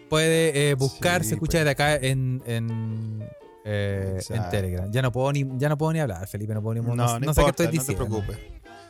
puede 0.09 0.69
eh, 0.69 0.73
buscar, 0.75 1.21
Sí, 1.23 1.29
se 1.29 1.33
escucha 1.35 1.51
pues. 1.57 1.59
desde 1.65 1.71
acá 1.71 1.95
en. 1.95 2.41
en 2.45 3.29
eh, 3.65 4.19
en. 4.29 4.49
Telegram. 4.49 4.89
Ya 4.89 5.01
no 5.01 5.11
puedo 5.11 5.33
ni, 5.33 5.45
ya 5.57 5.67
no 5.67 5.77
puedo 5.77 5.91
ni 5.91 5.99
hablar, 5.99 6.25
Felipe, 6.29 6.53
no 6.53 6.61
puedo 6.61 6.75
ni 6.75 6.87
No, 6.87 6.95
no, 6.95 7.19
no, 7.19 7.19
no 7.19 7.33
sé 7.33 7.41
qué 7.41 7.47
importa, 7.47 7.49
estoy 7.49 7.65
no 7.65 7.71
te 7.71 7.77
diciendo. 7.77 8.05
preocupes. 8.05 8.37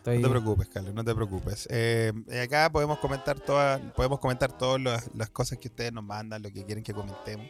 Estoy- 0.07 0.21
No 0.21 0.27
te 0.27 0.31
preocupes, 0.31 0.67
Carlos, 0.69 0.93
no 0.93 1.03
te 1.03 1.13
preocupes. 1.15 1.67
Eh, 1.69 2.13
y 2.29 2.37
acá 2.37 2.69
podemos 2.71 2.97
comentar 2.99 3.39
todas, 3.39 3.81
podemos 3.95 4.19
comentar 4.19 4.51
todas 4.57 4.79
las, 4.81 5.09
las 5.13 5.29
cosas 5.29 5.57
que 5.57 5.67
ustedes 5.67 5.91
nos 5.91 6.03
mandan, 6.03 6.41
lo 6.41 6.49
que 6.51 6.63
quieren 6.63 6.83
que 6.83 6.93
comentemos. 6.93 7.45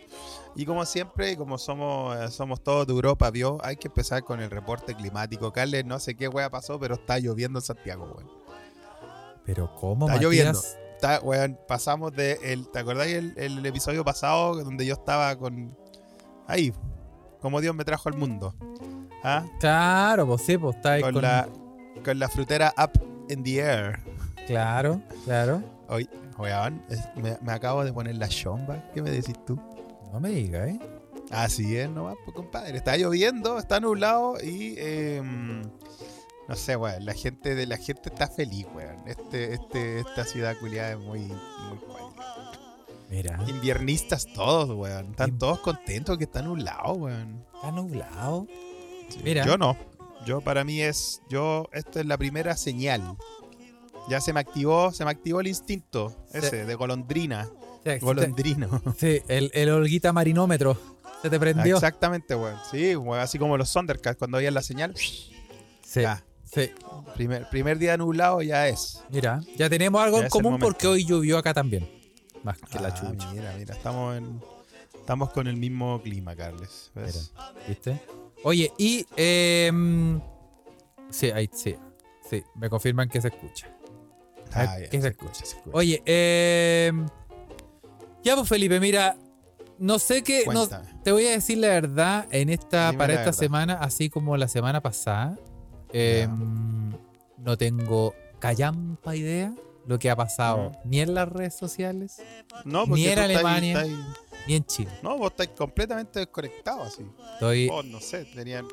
Y 0.56 0.66
como 0.66 0.84
siempre, 0.86 1.38
como 1.38 1.58
somos, 1.58 2.18
eh, 2.18 2.30
somos 2.32 2.64
todos 2.64 2.88
de 2.88 2.94
Europa, 2.94 3.30
vio, 3.30 3.60
hay 3.64 3.78
que 3.78 3.88
empezar 3.90 4.24
con 4.24 4.40
el 4.42 4.50
reporte 4.50 4.96
climático. 4.96 5.54
Carles, 5.54 5.86
no 5.86 6.00
sé 6.00 6.16
qué 6.16 6.28
wea 6.28 6.50
pasó, 6.50 6.80
pero 6.80 6.96
está 6.96 7.20
lloviendo 7.20 7.60
en 7.60 7.64
Santiago, 7.64 8.06
weón. 8.06 8.30
Pero 9.46 9.74
¿cómo, 9.76 10.08
Está 10.08 10.16
Matías? 10.16 10.22
lloviendo. 10.24 10.60
Está, 10.96 11.20
weón, 11.22 11.60
pasamos 11.68 12.12
de 12.14 12.40
el, 12.42 12.68
¿te 12.70 12.80
acordáis 12.80 13.14
el, 13.16 13.34
el 13.38 13.66
episodio 13.66 14.04
pasado 14.04 14.56
donde 14.64 14.84
yo 14.86 14.96
estaba 14.96 15.36
con 15.38 15.78
ahí, 16.48 16.74
como 17.40 17.62
Dios 17.62 17.76
me 17.76 17.86
trajo 17.86 18.10
al 18.10 18.16
mundo? 18.18 18.56
¿Ah? 19.24 19.46
Claro, 19.60 20.26
pues 20.26 20.42
sí, 20.42 20.58
pues 20.58 20.76
está 20.76 20.94
ahí 20.94 21.02
Con, 21.04 21.14
con... 21.14 21.22
la 21.22 21.48
con 22.08 22.20
la 22.20 22.30
frutera 22.30 22.74
up 22.78 22.92
in 23.30 23.44
the 23.44 23.60
air. 23.60 24.00
Claro, 24.46 25.02
claro. 25.26 25.62
Oye, 25.90 26.08
weón, 26.38 26.82
me, 27.18 27.38
me 27.42 27.52
acabo 27.52 27.84
de 27.84 27.92
poner 27.92 28.16
la 28.16 28.30
chomba. 28.30 28.82
¿Qué 28.94 29.02
me 29.02 29.12
decís 29.12 29.36
tú? 29.46 29.60
No 30.14 30.22
me 30.22 30.30
digas, 30.30 30.70
¿eh? 30.70 30.80
Así 31.32 31.76
es, 31.76 31.90
nomás, 31.90 32.16
pues, 32.24 32.34
compadre. 32.34 32.78
Está 32.78 32.96
lloviendo, 32.96 33.58
está 33.58 33.82
nublado 33.82 34.38
y. 34.42 34.76
eh, 34.78 35.22
no 36.48 36.56
sé, 36.56 36.78
weón. 36.78 37.06
La 37.06 37.14
gente, 37.14 37.56
de, 37.56 37.68
la 37.68 37.76
gente 37.76 38.04
está 38.08 38.30
feliz, 38.30 38.66
weón. 38.74 39.06
Este, 39.06 39.56
este, 39.56 40.00
esta 40.00 40.24
ciudad 40.24 40.56
culiada 40.58 40.92
es 40.92 41.00
muy, 41.00 41.20
muy. 41.20 41.80
Mira, 43.10 43.38
Inviernistas 43.50 44.28
todos, 44.34 44.70
weón. 44.70 45.10
Están 45.10 45.38
todos 45.38 45.60
contentos 45.60 46.18
que 46.18 46.24
está 46.24 46.42
nublado, 46.42 46.94
weón. 46.94 47.44
está 47.54 47.70
nublado. 47.72 48.48
Sí. 49.10 49.20
Mira. 49.26 49.46
Yo 49.46 49.58
no. 49.58 49.76
Yo, 50.28 50.42
para 50.42 50.64
mí, 50.64 50.82
es. 50.82 51.22
Yo, 51.30 51.68
esto 51.72 52.00
es 52.02 52.06
la 52.06 52.18
primera 52.18 52.58
señal. 52.58 53.16
Ya 54.10 54.20
se 54.22 54.34
me 54.34 54.40
activó, 54.42 54.92
se 54.92 55.04
me 55.06 55.12
activó 55.12 55.40
el 55.42 55.48
instinto 55.48 56.14
Se- 56.32 56.40
ese 56.40 56.66
de 56.66 56.76
golondrina. 56.76 57.50
Sea, 57.84 58.00
Golondrino. 58.00 58.82
Sí, 58.98 59.22
el, 59.30 59.50
el 59.54 59.70
holguita 59.70 60.12
marinómetro. 60.12 60.78
Se 61.22 61.30
te 61.30 61.40
prendió. 61.40 61.76
Exactamente, 61.76 62.36
weón. 62.36 62.58
Sí, 62.70 62.96
weón, 62.98 63.22
así 63.22 63.40
como 63.40 63.56
los 63.58 63.72
Thundercats 63.72 64.18
cuando 64.18 64.38
veían 64.38 64.54
la 64.54 64.62
señal. 64.62 64.94
Sí, 64.98 65.32
Ya. 66.02 66.24
sí. 66.44 66.70
Primer, 67.16 67.50
primer 67.50 67.78
día 67.78 67.96
nublado 67.96 68.42
ya 68.42 68.68
es. 68.68 69.02
Mira, 69.10 69.42
ya 69.56 69.70
tenemos 69.70 70.02
algo 70.04 70.18
Ya 70.20 70.26
en 70.26 70.30
común 70.30 70.60
porque 70.60 70.88
hoy 70.88 71.06
llovió 71.06 71.38
acá 71.38 71.54
también. 71.54 71.90
Más 72.44 72.58
que 72.60 72.80
la 72.80 72.90
Ah, 72.90 72.94
chucha. 72.94 73.32
Mira, 73.32 73.56
mira, 73.58 73.74
estamos 73.74 74.18
en, 74.18 74.42
estamos 75.00 75.32
con 75.32 75.48
el 75.48 75.56
mismo 75.56 76.02
clima, 76.02 76.36
Carles. 76.36 76.92
¿ves? 76.94 77.32
¿Viste? 77.68 78.02
Oye, 78.44 78.72
y. 78.78 79.06
em, 79.16 80.20
sí, 81.10 81.32
ahí, 81.32 81.50
sí. 81.54 81.76
Sí, 82.30 82.44
me 82.56 82.70
confirman 82.70 83.08
que 83.10 83.22
se 83.22 83.30
escucha. 83.30 83.68
Ah, 84.54 84.80
ya, 84.80 84.90
que 84.90 84.98
se 84.98 85.02
se 85.02 85.08
escucha. 85.10 85.32
escucha, 85.32 85.46
se 85.46 85.58
escucha. 85.58 85.78
Oye, 85.78 86.02
em, 86.06 87.06
ya 88.24 88.36
pues 88.36 88.48
Felipe, 88.50 88.80
mira, 88.80 89.18
no 89.80 90.00
sé 90.00 90.24
qué, 90.24 90.44
no- 90.54 90.68
te 91.04 91.12
voy 91.12 91.26
a 91.28 91.32
decir 91.32 91.58
la 91.60 91.68
verdad 91.70 92.28
en 92.32 92.50
esta 92.50 92.88
Dime 92.88 92.98
para 92.98 93.14
esta 93.14 93.26
verdad. 93.26 93.40
semana, 93.40 93.74
así 93.76 94.10
como 94.10 94.36
la 94.38 94.48
semana 94.48 94.82
pasada, 94.82 95.38
em, 95.94 96.92
no 97.38 97.58
tengo 97.58 98.14
callampa 98.40 99.16
idea 99.16 99.54
lo 99.86 100.00
que 100.00 100.10
ha 100.10 100.16
pasado 100.16 100.68
Ujú. 100.68 100.80
ni 100.86 101.00
en 101.00 101.14
las 101.14 101.30
redes 101.30 101.56
sociales 101.56 102.22
No, 102.66 102.86
ni 102.88 103.08
en 103.08 103.20
Alemania. 103.20 103.82
estáis- 103.82 103.98
ni 104.48 104.56
en 104.56 104.66
Chile. 104.66 104.92
no, 105.04 105.18
vos 105.18 105.32
estáis 105.32 105.50
completamente 105.52 106.20
desconectado 106.20 106.84
así. 106.84 107.06
Estoy, 107.34 107.68
Vos, 107.68 107.86
no 107.86 108.00
sé, 108.00 108.26
tenían 108.26 108.66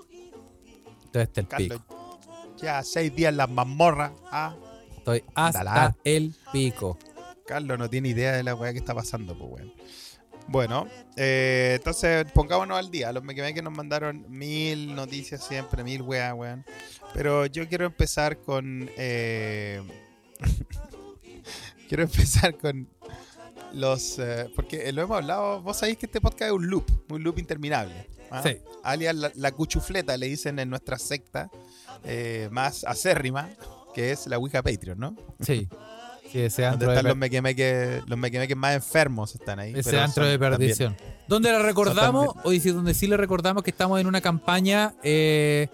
estoy 1.04 1.22
hasta 1.22 1.40
el 1.40 1.48
Carlos, 1.48 1.80
pico. 1.80 2.20
ya 2.58 2.82
seis 2.82 3.14
días 3.14 3.30
en 3.30 3.36
las 3.36 3.50
mazmorras. 3.50 4.12
Ah, 4.30 4.54
Estoy 4.96 5.22
hasta 5.34 5.96
el 6.04 6.34
pico. 6.52 6.98
Carlos 7.46 7.78
no 7.78 7.90
tiene 7.90 8.08
idea 8.08 8.32
de 8.32 8.42
la 8.42 8.54
weá 8.54 8.72
que 8.72 8.78
está 8.78 8.94
pasando, 8.94 9.36
pues 9.36 9.50
weón. 9.52 9.72
Bueno, 10.46 10.86
eh, 11.16 11.74
entonces 11.76 12.30
pongámonos 12.32 12.78
al 12.78 12.90
día. 12.90 13.12
Los 13.12 13.22
que 13.24 13.62
nos 13.62 13.72
mandaron 13.72 14.26
mil 14.28 14.94
noticias 14.94 15.44
siempre, 15.46 15.82
mil 15.84 16.02
weá, 16.02 16.34
weón. 16.34 16.64
Pero 17.12 17.46
yo 17.46 17.68
quiero 17.68 17.86
empezar 17.86 18.38
con. 18.38 18.90
eh, 18.96 19.82
quiero 21.88 22.02
empezar 22.04 22.56
con 22.56 22.88
los. 23.74 24.18
eh, 24.18 24.48
porque 24.54 24.90
lo 24.92 25.02
hemos 25.02 25.16
hablado. 25.18 25.60
Vos 25.62 25.76
sabéis 25.76 25.98
que 25.98 26.06
este 26.06 26.20
podcast 26.20 26.50
es 26.50 26.52
un 26.52 26.68
loop, 26.68 26.84
un 27.10 27.22
loop 27.22 27.38
interminable. 27.38 28.08
¿ah? 28.30 28.42
Sí. 28.44 28.56
Alias 28.82 29.14
la, 29.14 29.30
la 29.34 29.52
cuchufleta, 29.52 30.16
le 30.16 30.26
dicen 30.26 30.58
en 30.58 30.70
nuestra 30.70 30.98
secta 30.98 31.50
eh, 32.04 32.48
más 32.50 32.84
acérrima, 32.84 33.48
que 33.94 34.12
es 34.12 34.26
la 34.26 34.38
Ouija 34.38 34.62
Patreon, 34.62 34.98
¿no? 34.98 35.16
Sí. 35.40 35.68
Sí, 36.32 36.40
ese 36.42 36.62
Donde 36.62 36.66
antro 36.74 36.88
de, 36.90 36.94
están 36.94 37.04
los 37.04 37.12
per- 37.12 37.18
mequemeques, 37.20 38.02
los 38.06 38.18
mequemeques 38.18 38.56
más 38.56 38.74
enfermos 38.74 39.34
están 39.34 39.58
ahí. 39.60 39.72
ese 39.76 39.98
antro 40.00 40.24
de 40.26 40.38
también- 40.38 40.58
perdición. 40.58 40.96
Donde 41.28 41.50
le 41.52 41.58
recordamos, 41.60 42.26
también- 42.34 42.46
hoy 42.46 42.60
sí, 42.60 42.70
donde 42.70 42.92
sí 42.94 43.06
le 43.06 43.16
recordamos 43.16 43.62
que 43.62 43.70
estamos 43.70 44.00
en 44.00 44.06
una 44.06 44.20
campaña 44.20 44.94
eh, 45.02 45.68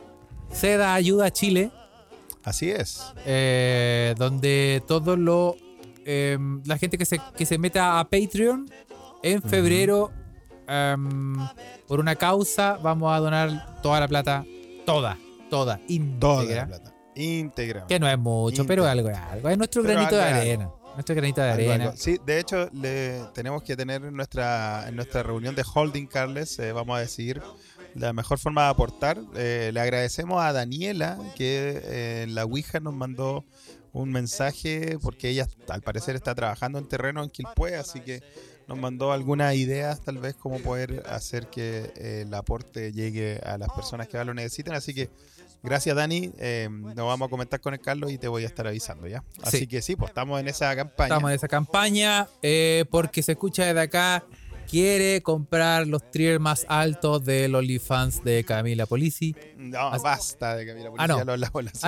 Seda 0.52 0.94
Ayuda 0.94 1.26
a 1.26 1.30
Chile, 1.32 1.70
Así 2.44 2.70
es. 2.70 3.02
eh, 3.26 4.14
donde 4.18 4.82
todo 4.86 5.16
lo 5.16 5.56
eh, 6.12 6.38
la 6.64 6.76
gente 6.76 6.98
que 6.98 7.04
se, 7.04 7.20
que 7.36 7.46
se 7.46 7.56
meta 7.56 8.00
a 8.00 8.04
Patreon 8.04 8.68
en 9.22 9.40
febrero 9.42 10.10
em, 10.66 11.36
por 11.86 12.00
una 12.00 12.16
causa 12.16 12.78
vamos 12.82 13.12
a 13.12 13.18
donar 13.20 13.80
toda 13.80 14.00
la 14.00 14.08
plata, 14.08 14.44
toda, 14.84 15.16
toda, 15.48 15.78
íntegra. 15.86 16.68
Íntegra. 17.14 17.86
Que 17.86 18.00
no 18.00 18.08
es 18.08 18.18
mucho, 18.18 18.66
pero 18.66 18.86
algo 18.86 19.08
algo. 19.08 19.48
Es 19.48 19.56
nuestro 19.56 19.82
Pero 19.82 19.94
granito 19.94 20.16
de 20.16 20.22
algo 20.22 20.40
arena. 20.40 20.70
Nuestro 20.94 21.14
granito 21.14 21.40
de 21.42 21.50
arena. 21.50 21.84
algo. 21.84 21.96
Sí, 21.96 22.18
de 22.26 22.40
hecho, 22.40 22.68
le, 22.72 23.20
tenemos 23.32 23.62
que 23.62 23.76
tener 23.76 24.04
en 24.04 24.16
nuestra, 24.16 24.88
en 24.88 24.96
nuestra 24.96 25.22
reunión 25.22 25.54
de 25.54 25.64
holding, 25.74 26.06
Carles, 26.06 26.58
eh, 26.58 26.72
vamos 26.72 26.96
a 26.96 27.00
decir, 27.00 27.40
la 27.94 28.12
mejor 28.12 28.38
forma 28.38 28.64
de 28.64 28.68
aportar. 28.70 29.20
Eh, 29.36 29.70
le 29.72 29.80
agradecemos 29.80 30.42
a 30.42 30.52
Daniela, 30.52 31.18
que 31.36 31.80
eh, 31.84 32.22
en 32.24 32.34
la 32.34 32.44
Ouija 32.44 32.80
nos 32.80 32.94
mandó 32.94 33.44
un 33.92 34.10
mensaje, 34.12 34.98
porque 35.02 35.28
ella 35.30 35.46
al 35.68 35.82
parecer 35.82 36.16
está 36.16 36.34
trabajando 36.34 36.78
en 36.78 36.86
terreno 36.88 37.22
en 37.22 37.30
Quilpue, 37.30 37.76
así 37.76 38.00
que 38.00 38.22
nos 38.68 38.78
mandó 38.78 39.12
algunas 39.12 39.54
ideas, 39.56 40.00
tal 40.00 40.18
vez, 40.18 40.36
cómo 40.36 40.58
poder 40.60 41.02
hacer 41.08 41.48
que 41.48 41.92
eh, 41.96 42.22
el 42.26 42.32
aporte 42.34 42.92
llegue 42.92 43.40
a 43.44 43.58
las 43.58 43.68
personas 43.72 44.06
que 44.06 44.16
más 44.16 44.26
lo 44.26 44.34
necesiten. 44.34 44.74
Así 44.74 44.94
que 44.94 45.08
Gracias, 45.62 45.94
Dani. 45.94 46.32
Eh, 46.38 46.68
nos 46.70 46.96
vamos 46.96 47.26
a 47.26 47.28
comentar 47.28 47.60
con 47.60 47.74
el 47.74 47.80
Carlos 47.80 48.10
y 48.10 48.16
te 48.16 48.28
voy 48.28 48.44
a 48.44 48.46
estar 48.46 48.66
avisando, 48.66 49.06
¿ya? 49.06 49.22
Así 49.42 49.58
Sí. 49.58 49.66
que 49.66 49.82
sí, 49.82 49.94
pues 49.94 50.08
estamos 50.08 50.40
en 50.40 50.48
esa 50.48 50.74
campaña. 50.74 51.08
Estamos 51.08 51.30
en 51.30 51.34
esa 51.36 51.48
campaña 51.48 52.28
eh, 52.40 52.86
porque 52.90 53.22
se 53.22 53.32
escucha 53.32 53.66
desde 53.66 53.80
acá. 53.80 54.24
Quiere 54.66 55.20
comprar 55.20 55.86
los 55.86 56.10
tiers 56.10 56.40
más 56.40 56.64
altos 56.66 57.26
del 57.26 57.54
OnlyFans 57.54 58.24
de 58.24 58.42
Camila 58.44 58.86
Polisi. 58.86 59.36
No, 59.58 59.88
As- 59.88 60.00
basta 60.02 60.56
de 60.56 60.64
Camila 60.66 60.90
Ah, 60.96 61.06
no. 61.06 61.18
Ah, 61.18 61.24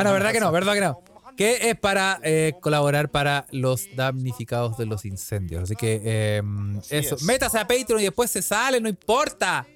no, 0.05 0.13
verdad 0.13 0.33
que 0.33 0.41
no, 0.41 0.53
verdad 0.53 0.75
que 0.75 0.81
no. 0.83 1.03
Que 1.37 1.71
es 1.71 1.79
para 1.79 2.21
eh, 2.23 2.55
colaborar 2.61 3.11
para 3.11 3.47
los 3.51 3.89
damnificados 3.97 4.77
de 4.77 4.87
los 4.87 5.05
incendios. 5.05 5.63
Así 5.65 5.75
que 5.77 6.01
eh, 6.05 6.43
Así 6.79 6.97
eso. 6.97 7.15
es. 7.17 7.23
Métase 7.23 7.59
a 7.59 7.67
Patreon 7.67 8.01
y 8.01 8.05
después 8.05 8.31
se 8.31 8.43
sale, 8.43 8.81
no 8.81 8.89
importa. 8.89 9.67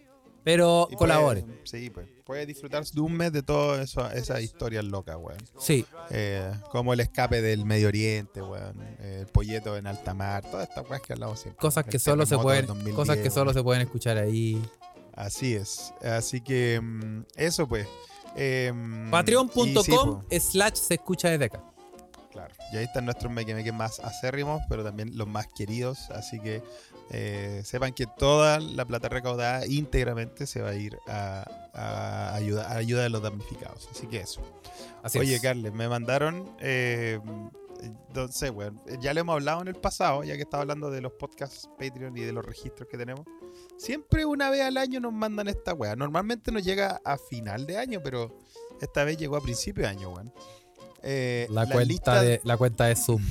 Pero 0.45 0.87
Y 0.91 0.97
colabore. 0.97 1.45
sí, 1.65 1.91
pues. 1.91 2.07
Puede 2.25 2.45
disfrutar 2.45 2.85
de 2.85 3.01
un 3.01 3.13
mes 3.17 3.33
de 3.33 3.43
todas 3.43 3.97
esas 4.15 4.43
historias 4.43 4.85
locas, 4.85 5.17
weón. 5.17 5.39
Sí, 5.61 5.85
Eh, 6.11 6.53
como 6.73 6.93
el 6.93 6.99
escape 7.01 7.41
del 7.41 7.65
Medio 7.65 7.87
Oriente, 7.89 8.43
weón. 8.43 8.81
el 9.01 9.27
polleto 9.27 9.77
en 9.77 9.87
alta 9.87 10.13
mar. 10.13 10.43
Todas 10.49 10.69
estas 10.69 10.89
weas 10.91 11.03
que 11.03 11.13
hablamos 11.13 11.39
siempre. 11.41 11.61
cosas 11.61 11.85
El 11.87 11.91
que 11.93 11.99
solo 12.01 12.27
se 12.27 12.37
pueden, 12.37 12.63
del 12.63 12.67
2010, 12.69 12.97
cosas 12.97 13.17
que 13.19 13.31
solo 13.31 13.51
weón. 13.51 13.55
se 13.55 13.63
pueden 13.63 13.83
escuchar 13.83 14.19
ahí. 14.19 14.61
Así 15.15 15.55
es. 15.55 15.93
Así 16.03 16.41
que 16.41 16.81
mm, 16.83 17.23
eso 17.37 17.67
pues. 17.69 17.87
Em, 18.37 19.03
y 19.03 19.05
sí, 19.07 19.11
Patreon.com 19.11 20.23
po, 20.23 20.25
slash 20.31 20.75
se 20.75 20.95
escucha 20.95 21.31
desde 21.31 21.47
acá. 21.47 21.65
claro. 22.31 22.55
Y 22.73 22.77
ahí 22.77 22.85
están 22.85 23.05
nuestros 23.07 23.33
mequemeques 23.33 23.73
más 23.73 23.99
acérrimos, 24.01 24.61
pero 24.69 24.85
también 24.85 25.17
los 25.17 25.27
más 25.27 25.47
queridos. 25.57 26.11
Así 26.11 26.39
que 26.41 26.63
eh, 27.11 27.63
sepan 27.65 27.93
que 27.93 28.07
toda 28.07 28.61
la 28.61 28.85
plata 28.85 29.09
recaudada 29.09 29.67
íntegramente 29.67 30.47
se 30.47 30.61
va 30.61 30.71
a 30.71 30.75
ir 30.75 30.99
a, 31.07 31.45
a 31.73 32.35
ayuda, 32.35 32.69
a 32.69 32.77
ayuda 32.77 33.03
de 33.05 33.09
los 33.11 33.23
damnificados. 33.23 33.89
Así 33.91 34.07
que 34.07 34.19
eso. 34.21 34.43
Así 35.03 35.19
Oye, 35.19 35.37
es. 35.37 35.41
Carles, 35.43 35.73
me 35.73 35.89
mandaron. 35.89 36.51
Eh, 36.61 37.21
entonces, 37.87 38.51
bueno, 38.51 38.83
ya 39.01 39.15
lo 39.15 39.21
hemos 39.21 39.35
hablado 39.35 39.63
en 39.63 39.69
el 39.69 39.75
pasado, 39.75 40.25
ya 40.25 40.37
que 40.37 40.43
estaba 40.43 40.63
hablando 40.63 40.91
de 40.91 41.01
los 41.01 41.13
podcasts 41.13 41.69
Patreon 41.79 42.17
y 42.17 42.21
de 42.21 42.33
los 42.33 42.45
registros 42.45 42.89
que 42.89 42.97
tenemos. 42.99 43.27
Siempre 43.79 44.25
una 44.25 44.51
vez 44.51 44.63
al 44.63 44.77
año 44.77 45.01
nos 45.01 45.13
mandan 45.13 45.49
esta 45.49 45.75
weá. 45.75 45.97
Normalmente 45.97 46.53
nos 46.53 46.65
llega 46.65 47.01
a 47.05 47.19
final 47.19 47.67
de 47.67 47.79
año, 47.79 48.01
pero 48.03 48.39
esta 48.81 49.05
vez 49.05 49.17
llegó 49.17 49.37
a 49.37 49.41
principio 49.41 49.85
de 49.85 49.89
año, 49.89 50.11
weón. 50.11 50.33
Eh, 51.03 51.47
La, 51.51 51.67
cuenta 51.67 51.85
lista, 51.85 52.23
de, 52.23 52.41
la 52.45 52.57
cuenta 52.57 52.87
de 52.87 52.97
Zoom. 52.97 53.23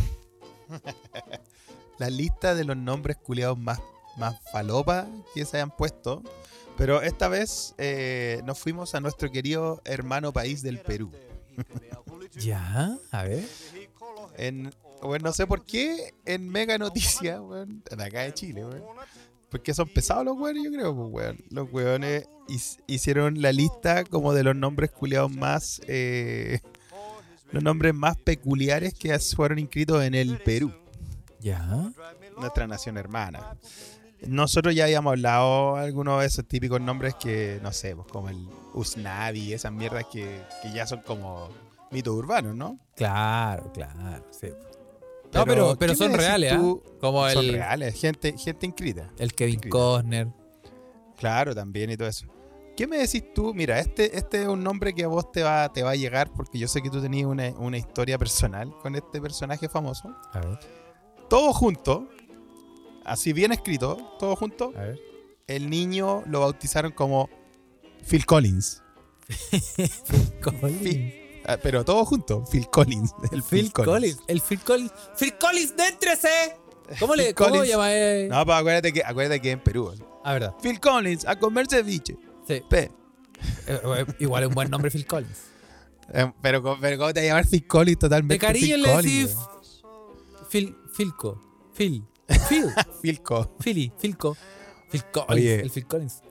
la 2.00 2.10
lista 2.10 2.56
de 2.56 2.64
los 2.64 2.78
nombres 2.78 3.18
culiados 3.18 3.58
más, 3.58 3.80
más 4.18 4.40
falopa 4.52 5.08
que 5.34 5.46
se 5.46 5.58
hayan 5.58 5.72
puesto. 5.72 6.22
Pero 6.78 7.02
esta 7.02 7.28
vez 7.28 7.74
eh, 7.78 8.42
nos 8.44 8.60
fuimos 8.60 8.96
a 8.96 9.00
nuestro 9.00 9.32
querido 9.32 9.82
hermano 9.86 10.34
país 10.34 10.62
del 10.62 10.80
Perú. 10.80 11.12
Ya, 12.38 12.98
a 13.12 13.24
ver. 13.24 13.46
En, 14.38 14.74
bueno, 15.02 15.26
no 15.28 15.34
sé 15.34 15.46
por 15.48 15.66
qué 15.66 16.14
en 16.26 16.50
Mega 16.50 16.78
Noticia, 16.78 17.42
weón, 17.42 17.84
de 17.90 18.04
acá 18.04 18.22
de 18.22 18.34
Chile, 18.34 18.66
weón. 18.66 18.84
Porque 19.50 19.74
son 19.74 19.88
pesados 19.88 20.26
los 20.26 20.38
weones, 20.38 20.64
yo 20.64 20.72
creo, 20.72 20.96
pues, 20.96 21.10
weón. 21.12 21.44
Los 21.50 21.72
weones 21.72 22.28
hicieron 22.88 23.42
la 23.42 23.52
lista 23.52 24.04
como 24.04 24.34
de 24.34 24.44
los 24.44 24.56
nombres 24.56 24.92
culiados 24.92 25.32
más. 25.32 25.82
eh, 25.88 26.60
los 27.52 27.64
nombres 27.64 27.94
más 27.94 28.18
peculiares 28.18 28.94
que 28.96 29.18
fueron 29.20 29.60
inscritos 29.60 30.04
en 30.04 30.14
el 30.16 30.40
Perú, 30.40 30.74
Ya. 31.40 31.92
nuestra 32.38 32.68
nación 32.68 32.98
hermana. 32.98 33.56
Nosotros 34.28 34.74
ya 34.74 34.86
habíamos 34.86 35.12
hablado 35.12 35.76
algunos 35.76 36.22
de 36.22 36.26
esos 36.26 36.46
típicos 36.48 36.82
nombres 36.82 37.14
que, 37.16 37.60
no 37.62 37.72
sé, 37.72 37.96
pues 37.96 38.08
como 38.08 38.30
el 38.30 38.48
Usnavi, 38.74 39.54
esas 39.54 39.72
mierdas 39.72 40.06
que, 40.12 40.42
que 40.64 40.72
ya 40.74 40.88
son 40.88 41.02
como 41.04 41.50
mitos 41.96 42.14
urbanos, 42.14 42.56
¿no? 42.56 42.78
Claro, 42.96 43.72
claro. 43.72 44.26
Sí. 44.32 44.48
No, 45.34 45.46
pero, 45.46 45.76
pero 45.78 45.94
¿qué 45.94 45.98
son 45.98 46.14
reales. 46.14 46.54
Como 47.00 47.30
Son 47.30 47.46
el, 47.46 47.54
reales, 47.54 48.00
gente, 48.00 48.38
gente 48.38 48.66
inscrita. 48.66 49.12
el 49.18 49.34
Kevin. 49.34 49.60
Costner. 49.70 50.28
Claro, 51.18 51.56
también 51.56 51.90
y 51.92 51.98
todo 51.98 52.08
eso. 52.08 52.28
¿Qué 52.76 52.88
me 52.88 52.98
decís 52.98 53.34
tú? 53.34 53.54
Mira, 53.54 53.80
este, 53.80 54.18
este 54.18 54.42
es 54.42 54.48
un 54.48 54.62
nombre 54.64 54.94
que 54.94 55.06
a 55.06 55.08
vos 55.08 55.32
te 55.32 55.44
va, 55.44 55.72
te 55.72 55.82
va 55.84 55.92
a 55.92 55.96
llegar 55.96 56.30
porque 56.34 56.60
yo 56.60 56.68
sé 56.68 56.82
que 56.82 56.90
tú 56.90 57.02
tenías 57.02 57.26
una, 57.26 57.50
una 57.52 57.78
historia 57.78 58.18
personal 58.18 58.74
con 58.82 58.96
este 58.96 59.22
personaje 59.22 59.70
famoso. 59.70 60.14
A 60.34 60.40
ver, 60.40 60.60
Todo 61.30 61.54
junto, 61.54 62.10
así 63.06 63.32
bien 63.32 63.54
escrito, 63.54 63.98
todo 64.20 64.36
junto, 64.36 64.74
a 64.76 64.82
ver. 64.82 65.00
el 65.48 65.70
niño 65.70 66.24
lo 66.28 66.42
bautizaron 66.42 66.92
como 66.92 67.30
Phil 68.06 68.26
Collins. 68.26 68.84
Collins. 70.44 71.25
Ah, 71.48 71.58
Pero 71.62 71.86
todo 71.86 72.04
junto, 72.06 72.44
Phil 72.46 72.68
Collins. 72.70 73.14
El 73.32 73.44
Phil 73.44 73.72
Collins. 73.72 74.18
El 74.28 74.42
Phil 74.42 74.60
Collins. 74.62 74.92
Phil 75.18 75.34
Collins, 75.40 75.76
déntrese. 75.76 76.30
¿Cómo 77.00 77.16
le 77.16 77.26
Phil 77.28 77.36
cómo 77.36 77.50
Collins. 77.52 77.68
llama? 77.70 77.94
eh? 77.94 78.28
No, 78.30 78.44
pero 78.46 78.54
acuérdate 78.58 78.94
que, 78.94 79.04
acuérdate 79.04 79.42
que 79.42 79.52
en 79.52 79.60
Perú. 79.60 79.92
Ah, 80.24 80.34
verdad. 80.34 80.56
Phil 80.62 80.80
Collins, 80.80 81.26
a 81.28 81.38
comer 81.38 81.68
ceviche. 81.70 82.18
Sí. 82.48 82.62
Pe. 82.70 82.92
Eh, 83.68 83.80
eh, 83.84 84.06
igual 84.20 84.44
es 84.44 84.50
un 84.50 84.56
buen 84.56 84.70
nombre 84.70 84.90
Phil 84.92 85.06
Collins. 85.06 85.38
Eh, 86.14 86.32
Pero, 86.40 86.62
pero 86.80 86.98
¿cómo 87.00 87.12
te 87.14 87.20
vas 87.22 87.24
a 87.26 87.28
llamar 87.30 87.48
Phil 87.48 87.66
Collins 87.66 87.98
totalmente? 87.98 88.36
De 88.36 88.40
cariño 88.40 88.76
Phil 88.76 88.82
le 88.84 88.92
Collins, 88.94 89.30
decís. 89.30 89.38
Phil, 90.50 90.78
Philco. 90.96 91.42
Phil. 91.74 92.04
Phil. 92.48 92.72
Philco. 93.02 93.56
Philly. 93.60 93.92
Philco. 94.00 94.38
Phil 94.92 95.04
Collins. 95.12 95.30
Oye. 95.30 95.62
El 95.62 95.72
Phil 95.72 95.88
Collins. 95.88 96.22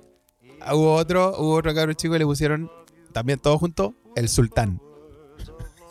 Hubo 0.73 0.95
otro, 0.95 1.35
hubo 1.39 1.55
otro 1.57 1.75
cabrón 1.75 1.97
chico 1.97 2.15
y 2.15 2.21
le 2.21 2.25
pusieron 2.25 2.71
también 3.13 3.41
todo 3.41 3.59
junto, 3.59 3.95
el 4.15 4.29
sultán. 4.29 4.81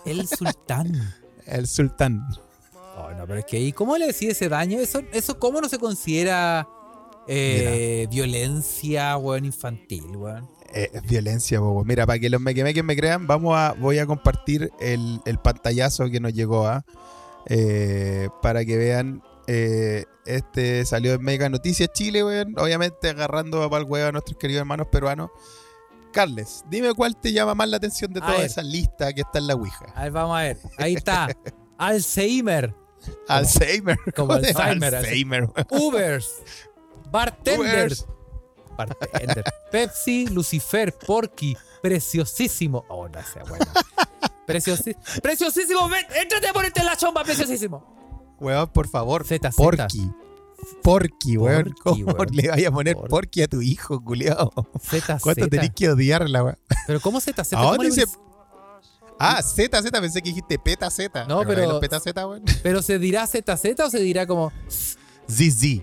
El 0.05 0.27
sultán. 0.27 0.91
El 1.45 1.67
sultán. 1.67 2.25
Oh, 2.97 3.11
no, 3.11 3.25
pero 3.25 3.39
es 3.39 3.45
que 3.45 3.59
¿y 3.59 3.71
cómo 3.73 3.97
le 3.97 4.07
decís 4.07 4.29
ese 4.29 4.49
daño? 4.49 4.79
Eso, 4.79 5.01
eso 5.11 5.39
¿cómo 5.39 5.59
no 5.59 5.67
se 5.67 5.79
considera 5.79 6.67
eh, 7.27 8.07
violencia, 8.11 9.17
weón, 9.17 9.45
infantil, 9.45 10.15
weón? 10.15 10.47
Eh, 10.73 10.89
es 10.93 11.01
violencia, 11.03 11.59
bobo. 11.59 11.83
Mira, 11.83 12.05
para 12.05 12.19
que 12.19 12.29
los 12.29 12.39
mequemeques 12.41 12.83
me 12.83 12.95
crean, 12.95 13.27
vamos 13.27 13.55
a, 13.57 13.73
voy 13.73 13.99
a 13.99 14.05
compartir 14.05 14.71
el, 14.79 15.21
el 15.25 15.37
pantallazo 15.39 16.09
que 16.09 16.19
nos 16.19 16.33
llegó 16.33 16.67
a 16.67 16.85
eh, 17.47 18.29
para 18.41 18.63
que 18.65 18.77
vean. 18.77 19.21
eh, 19.47 20.05
este 20.25 20.85
salió 20.85 21.13
en 21.13 21.21
Mega 21.21 21.49
Noticias 21.49 21.91
Chile, 21.93 22.23
weón. 22.23 22.53
Obviamente 22.57 23.09
agarrando 23.09 23.61
a 23.63 23.69
pal 23.69 23.83
huevo 23.83 24.07
a 24.07 24.11
nuestros 24.11 24.37
queridos 24.37 24.61
hermanos 24.61 24.87
peruanos. 24.91 25.31
Carles, 26.13 26.63
dime 26.69 26.93
cuál 26.93 27.17
te 27.17 27.33
llama 27.33 27.53
más 27.55 27.67
la 27.67 27.77
atención 27.77 28.13
de 28.13 28.21
A 28.21 28.25
toda 28.25 28.37
ver. 28.37 28.45
esa 28.45 28.61
lista 28.61 29.11
que 29.11 29.21
está 29.21 29.39
en 29.39 29.47
la 29.47 29.55
Ouija. 29.55 29.85
A 29.95 30.03
ver, 30.03 30.11
vamos 30.11 30.37
a 30.37 30.41
ver. 30.43 30.57
Ahí 30.77 30.93
está. 30.93 31.27
Alzheimer. 31.77 32.73
Alzheimer. 33.27 33.97
como 34.15 34.33
Alzheimer, 34.35 34.95
Alzheimer. 34.95 35.49
Ubers. 35.71 36.29
Bartender. 37.11 37.59
Ubers. 37.59 38.05
Bartender. 38.77 39.43
Pepsi, 39.71 40.27
Lucifer, 40.27 40.93
Porky. 40.97 41.57
Preciosísimo. 41.81 42.85
Oh, 42.87 43.09
no 43.09 43.21
sea 43.23 43.43
bueno. 43.43 43.65
Preciosísimo. 44.45 45.01
Preciosísimo. 45.21 45.89
Ven, 45.89 46.05
éntrate 46.15 46.47
a 46.47 46.53
ponerte 46.53 46.83
la 46.83 46.95
chomba, 46.95 47.23
preciosísimo. 47.23 48.35
Weón, 48.39 48.69
por 48.69 48.87
favor. 48.87 49.25
Zeta. 49.25 49.51
Porky. 49.51 50.09
Porky, 50.81 51.37
weón. 51.37 51.73
¿Cómo 51.83 52.05
weón. 52.05 52.27
le 52.31 52.49
vaya 52.49 52.69
a 52.69 52.71
poner 52.71 52.95
Porky. 52.95 53.09
Porky 53.09 53.41
a 53.43 53.47
tu 53.47 53.61
hijo, 53.61 54.03
culiao? 54.03 54.51
Z, 54.81 55.19
¿Cuánto 55.21 55.47
tenés 55.47 55.71
que 55.75 55.89
odiarla, 55.89 56.43
weón? 56.43 56.59
Pero 56.87 56.99
¿cómo 57.01 57.19
Z? 57.19 57.43
Z 57.43 57.57
¿A 57.57 57.61
¿cómo 57.61 57.73
dónde 57.75 57.89
le 57.89 57.91
se- 57.95 58.07
pones? 58.07 58.19
Ah, 59.19 59.41
Z, 59.41 59.81
Z, 59.81 60.01
pensé 60.01 60.21
que 60.21 60.29
dijiste 60.29 60.57
peta 60.59 60.89
Z. 60.89 61.21
No, 61.25 61.27
¿Te 61.27 61.33
acordás 61.33 61.47
de 61.47 61.55
pero- 61.55 61.71
los 61.73 61.79
peta 61.81 61.99
Z, 61.99 62.27
weón? 62.27 62.43
Pero 62.63 62.81
se 62.81 62.99
dirá 62.99 63.25
ZZ 63.27 63.79
o 63.85 63.89
se 63.89 63.99
dirá 63.99 64.25
como 64.27 64.51
ZZ. 65.27 65.81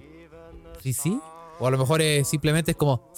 sí. 0.94 1.20
O 1.58 1.66
a 1.66 1.70
lo 1.70 1.78
mejor 1.78 2.00
eh, 2.02 2.24
simplemente 2.24 2.70
es 2.72 2.76
como 2.76 3.10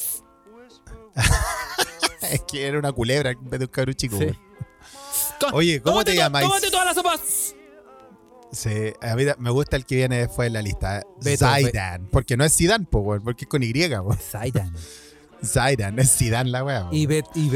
Es 2.31 2.42
que 2.42 2.66
era 2.66 2.79
una 2.79 2.92
culebra 2.92 3.31
en 3.31 3.51
vez 3.51 3.61
de 3.61 3.66
un 3.66 3.70
cabrón 3.72 3.94
chico, 3.94 4.16
Sí. 4.16 4.25
weón. 4.25 4.38
"Co- 5.40 5.57
Oye, 5.57 5.81
¿cómo 5.81 5.94
tómate 5.94 6.11
te 6.12 6.16
llamáis? 6.18 6.46
Tómate 6.48 6.70
todas 6.70 6.87
las 6.87 6.94
sopas. 6.94 7.55
Sí, 8.53 8.93
a 9.01 9.17
mí 9.17 9.25
me 9.38 9.51
gusta 9.51 9.77
el 9.77 9.87
que 9.87 9.97
viene 9.97 10.19
después 10.19 10.47
en 10.47 10.53
la 10.53 10.62
lista. 10.62 11.03
Beto, 11.23 11.47
Zaidan. 11.47 12.07
Porque 12.12 12.37
no 12.37 12.45
es 12.45 12.55
Zidane, 12.55 12.85
po, 12.85 13.01
weón, 13.01 13.23
porque 13.25 13.45
es 13.45 13.49
con 13.49 13.62
Y, 13.62 13.73
weón. 13.73 14.17
Zaidan. 14.19 14.73
Zaidan, 15.45 15.99
es 15.99 16.15
Zidane 16.17 16.51
la 16.51 16.62
weón. 16.62 16.88
Y, 16.93 17.07
Bet 17.07 17.27
y. 17.35 17.51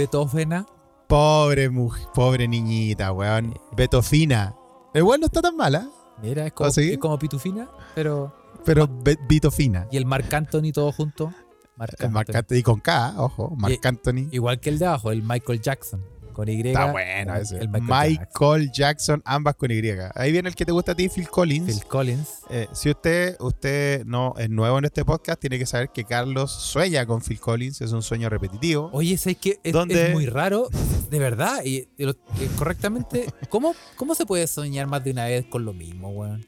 Pobre 1.06 1.68
mujer, 1.70 2.06
pobre 2.14 2.48
niñita, 2.48 3.12
weón. 3.12 3.54
Betofina. 3.76 4.54
Igual 4.94 5.20
no 5.20 5.26
está 5.26 5.42
tan 5.42 5.56
mala, 5.56 5.88
Mira, 6.22 6.46
es 6.46 6.52
como, 6.54 6.68
¿Ah, 6.68 6.72
sí? 6.72 6.92
es 6.92 6.98
como 6.98 7.18
Pitufina, 7.18 7.68
pero. 7.94 8.34
pero 8.64 8.88
Vitofina. 9.28 9.86
Y 9.90 9.98
el 9.98 10.06
Marc 10.06 10.32
Anthony 10.32 10.72
todo 10.72 10.90
junto. 10.92 11.32
Marc 11.76 11.94
El 12.00 12.10
Marc 12.10 12.30
Anthony. 12.30 12.38
Anthony 12.38 12.62
con 12.64 12.80
K, 12.80 13.14
ojo, 13.18 13.54
Marc 13.54 13.78
Y- 13.84 13.86
Anthony. 13.86 14.28
Igual 14.30 14.58
que 14.60 14.70
el 14.70 14.78
de 14.78 14.86
abajo, 14.86 15.12
el 15.12 15.22
Michael 15.22 15.60
Jackson. 15.60 16.02
Con 16.36 16.50
Y. 16.50 16.60
Está 16.68 16.92
bueno 16.92 17.34
ese. 17.34 17.56
El 17.56 17.70
Michael, 17.70 18.18
Michael, 18.20 18.70
Jackson. 18.70 19.22
ambas 19.24 19.54
con 19.56 19.70
Y. 19.70 19.80
Ahí 20.14 20.32
viene 20.32 20.50
el 20.50 20.54
que 20.54 20.66
te 20.66 20.72
gusta 20.72 20.92
a 20.92 20.94
ti, 20.94 21.08
Phil 21.08 21.30
Collins. 21.30 21.64
Phil 21.66 21.84
Collins. 21.86 22.28
Eh, 22.50 22.68
si 22.72 22.90
usted, 22.90 23.36
usted 23.40 24.04
no 24.04 24.34
es 24.36 24.50
nuevo 24.50 24.76
en 24.78 24.84
este 24.84 25.02
podcast, 25.02 25.40
tiene 25.40 25.58
que 25.58 25.64
saber 25.64 25.88
que 25.88 26.04
Carlos 26.04 26.52
sueña 26.52 27.06
con 27.06 27.22
Phil 27.22 27.40
Collins, 27.40 27.80
es 27.80 27.92
un 27.92 28.02
sueño 28.02 28.28
repetitivo. 28.28 28.90
Oye, 28.92 29.16
¿sabes 29.16 29.38
qué? 29.40 29.58
Es, 29.64 30.12
muy 30.12 30.26
raro, 30.26 30.68
de 31.08 31.18
verdad. 31.18 31.62
Y, 31.64 31.88
y 31.96 32.04
lo- 32.04 32.12
y 32.38 32.46
correctamente, 32.58 33.26
¿cómo, 33.48 33.74
¿cómo 33.96 34.14
se 34.14 34.26
puede 34.26 34.46
soñar 34.46 34.86
más 34.86 35.02
de 35.04 35.12
una 35.12 35.24
vez 35.24 35.46
con 35.46 35.64
lo 35.64 35.72
mismo, 35.72 36.10
weón? 36.10 36.44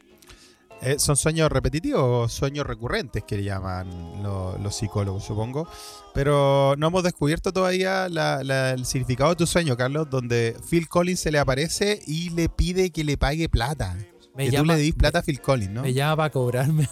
Eh, 0.80 0.98
son 0.98 1.16
sueños 1.16 1.50
repetitivos 1.50 2.00
o 2.02 2.28
sueños 2.28 2.64
recurrentes 2.66 3.24
que 3.24 3.36
le 3.36 3.42
llaman 3.44 4.22
lo- 4.22 4.56
los 4.58 4.76
psicólogos, 4.76 5.24
supongo. 5.24 5.66
Pero 6.14 6.74
no 6.78 6.86
hemos 6.86 7.02
descubierto 7.02 7.52
todavía 7.52 8.08
la- 8.08 8.42
la- 8.44 8.70
el 8.70 8.84
significado 8.86 9.30
de 9.30 9.36
tu 9.36 9.46
sueño, 9.46 9.76
Carlos, 9.76 10.08
donde 10.08 10.56
Phil 10.70 10.88
Collins 10.88 11.18
se 11.20 11.32
le 11.32 11.38
aparece 11.40 12.00
y 12.06 12.30
le 12.30 12.48
pide 12.48 12.90
que 12.90 13.02
le 13.02 13.16
pague 13.18 13.48
plata. 13.48 13.96
Me 14.36 14.44
que 14.46 14.50
llama, 14.52 14.74
tú 14.74 14.76
le 14.78 14.82
dis 14.84 14.94
plata 14.94 15.18
a 15.18 15.22
Phil 15.22 15.40
Collins, 15.40 15.70
¿no? 15.72 15.82
me 15.82 15.92
llama 15.92 16.16
para 16.16 16.30
cobrarme. 16.30 16.88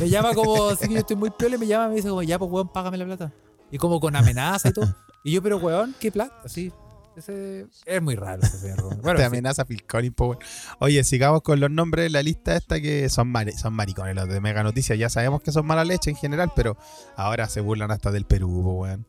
Me 0.00 0.08
llama 0.08 0.32
como, 0.32 0.54
que 0.80 0.88
yo 0.88 0.98
estoy 0.98 1.16
muy 1.16 1.30
piola 1.30 1.56
y 1.56 1.58
me 1.58 1.66
llama 1.66 1.86
y 1.86 1.88
me 1.90 1.94
dice 1.96 2.08
como, 2.08 2.22
ya, 2.22 2.38
pues, 2.38 2.50
weón, 2.50 2.68
págame 2.72 2.96
la 2.96 3.04
plata. 3.04 3.32
Y 3.70 3.76
como 3.76 4.00
con 4.00 4.16
amenaza 4.16 4.70
y 4.70 4.72
todo. 4.72 4.94
Y 5.24 5.32
yo, 5.32 5.42
pero, 5.42 5.58
weón, 5.58 5.94
¿qué 6.00 6.10
plata? 6.10 6.40
Así, 6.42 6.72
ese, 7.18 7.66
es 7.86 8.02
muy 8.02 8.14
raro 8.16 8.42
ese 8.42 8.58
señor. 8.58 8.82
weón. 8.84 9.00
Bueno, 9.02 9.18
Te 9.18 9.24
amenaza 9.24 9.64
Phil 9.64 9.84
Collins, 9.84 10.14
po, 10.14 10.26
weón. 10.28 10.38
Oye, 10.80 11.02
sigamos 11.04 11.42
con 11.42 11.60
los 11.60 11.70
nombres 11.70 12.04
de 12.04 12.10
la 12.10 12.22
lista 12.22 12.56
esta 12.56 12.80
que 12.80 13.08
son, 13.08 13.28
mari- 13.32 13.52
son 13.56 13.74
maricones, 13.74 14.14
los 14.14 14.28
de 14.28 14.40
Mega 14.40 14.62
Noticias. 14.62 14.98
Ya 14.98 15.08
sabemos 15.08 15.42
que 15.42 15.52
son 15.52 15.66
mala 15.66 15.84
leche 15.84 16.10
en 16.10 16.16
general, 16.16 16.52
pero 16.56 16.76
ahora 17.16 17.48
se 17.48 17.60
burlan 17.60 17.90
hasta 17.90 18.10
del 18.10 18.24
Perú, 18.24 18.62
po, 18.62 18.72
weón. 18.82 19.06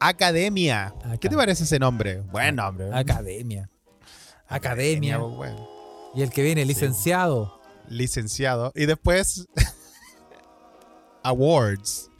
Academia. 0.00 0.94
¿Qué 1.20 1.28
te 1.28 1.36
parece 1.36 1.62
ese 1.64 1.78
nombre? 1.78 2.20
Buen 2.22 2.56
nombre. 2.56 2.90
Academia. 2.92 3.70
Academia. 4.48 5.18
pues, 5.20 5.34
bueno. 5.36 5.68
Y 6.14 6.22
el 6.22 6.30
que 6.30 6.42
viene, 6.42 6.64
licenciado. 6.64 7.60
Licenciado. 7.88 8.72
Y 8.74 8.86
después. 8.86 9.46
Awards. 11.22 12.10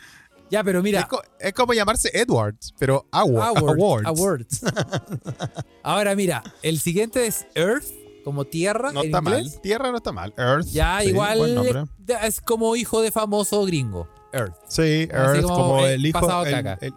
Ya, 0.52 0.62
pero 0.62 0.82
mira. 0.82 1.00
Es, 1.00 1.06
co- 1.06 1.22
es 1.40 1.52
como 1.54 1.72
llamarse 1.72 2.10
Edwards, 2.12 2.74
pero 2.78 3.06
awa- 3.10 3.48
Awards. 3.48 4.06
Awards. 4.06 4.06
Awards. 4.06 4.60
Ahora 5.82 6.14
mira, 6.14 6.42
el 6.62 6.78
siguiente 6.78 7.26
es 7.26 7.46
Earth, 7.54 7.86
como 8.24 8.44
tierra 8.44 8.92
No 8.92 9.00
en 9.00 9.06
está 9.06 9.18
inglés. 9.18 9.52
mal. 9.54 9.60
Tierra 9.62 9.90
no 9.90 9.96
está 9.96 10.12
mal. 10.12 10.34
Earth. 10.36 10.66
Ya, 10.66 11.00
sí, 11.00 11.08
igual 11.08 11.86
es, 12.06 12.40
como 12.40 12.76
hijo 12.76 13.00
de 13.00 13.10
famoso 13.10 13.64
gringo. 13.64 14.08
Earth. 14.32 14.54
Sí, 14.68 15.08
Así 15.10 15.38
Earth, 15.38 15.42
como, 15.42 15.54
como, 15.56 15.86
eh, 15.86 15.94
el 15.94 16.06
hijo. 16.06 16.44
el- 16.44 16.66
el- 16.80 16.94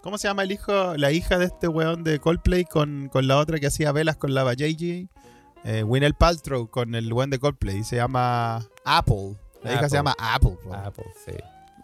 ¿Cómo 0.00 0.18
se 0.18 0.26
llama 0.26 0.42
el 0.42 0.50
hijo? 0.52 0.96
La 0.96 1.12
hija 1.12 1.38
de 1.38 1.44
este 1.46 1.68
weón 1.68 2.02
de 2.02 2.18
Coldplay 2.18 2.64
con, 2.64 3.08
con 3.12 3.28
la 3.28 3.38
otra 3.38 3.58
que 3.60 3.68
hacía 3.68 3.92
velas 3.92 4.16
con 4.16 4.34
la 4.34 4.52
JJ. 4.52 5.08
Eh, 5.64 5.84
Winel 5.84 6.14
Paltrow 6.14 6.68
con 6.68 6.96
el 6.96 7.12
weón 7.12 7.30
de 7.30 7.38
Coldplay. 7.38 7.84
Se 7.84 7.96
llama 7.96 8.66
Apple. 8.84 9.36
La 9.62 9.70
hija 9.70 9.78
Apple. 9.78 9.88
se 9.90 9.96
llama 9.96 10.14
Apple. 10.18 10.56
pues, 10.94 11.06
sí. 11.24 11.32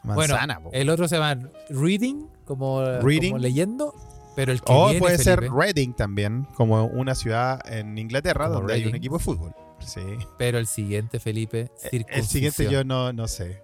Manzana, 0.02 0.54
bueno, 0.58 0.70
po. 0.70 0.70
el 0.72 0.90
otro 0.90 1.08
se 1.08 1.16
llama 1.16 1.48
Reading, 1.70 2.26
como, 2.44 2.82
Reading. 3.00 3.32
como 3.32 3.42
leyendo. 3.42 3.94
Pero 4.37 4.52
el 4.52 4.61
que 4.61 4.72
O 4.72 4.87
viene, 4.87 5.00
puede 5.00 5.18
ser 5.18 5.50
Reading 5.50 5.94
también, 5.94 6.46
como 6.54 6.84
una 6.87 7.14
ciudad 7.14 7.61
en 7.70 7.98
Inglaterra 7.98 8.48
donde 8.48 8.74
hay 8.74 8.87
un 8.87 8.94
equipo 8.94 9.18
de 9.18 9.24
fútbol. 9.24 9.52
Sí. 9.80 10.00
Pero 10.38 10.58
el 10.58 10.66
siguiente, 10.66 11.18
Felipe, 11.18 11.72
circuncisión. 11.76 12.18
El 12.18 12.24
siguiente 12.24 12.70
yo 12.70 12.84
no, 12.84 13.12
no 13.12 13.26
sé. 13.26 13.62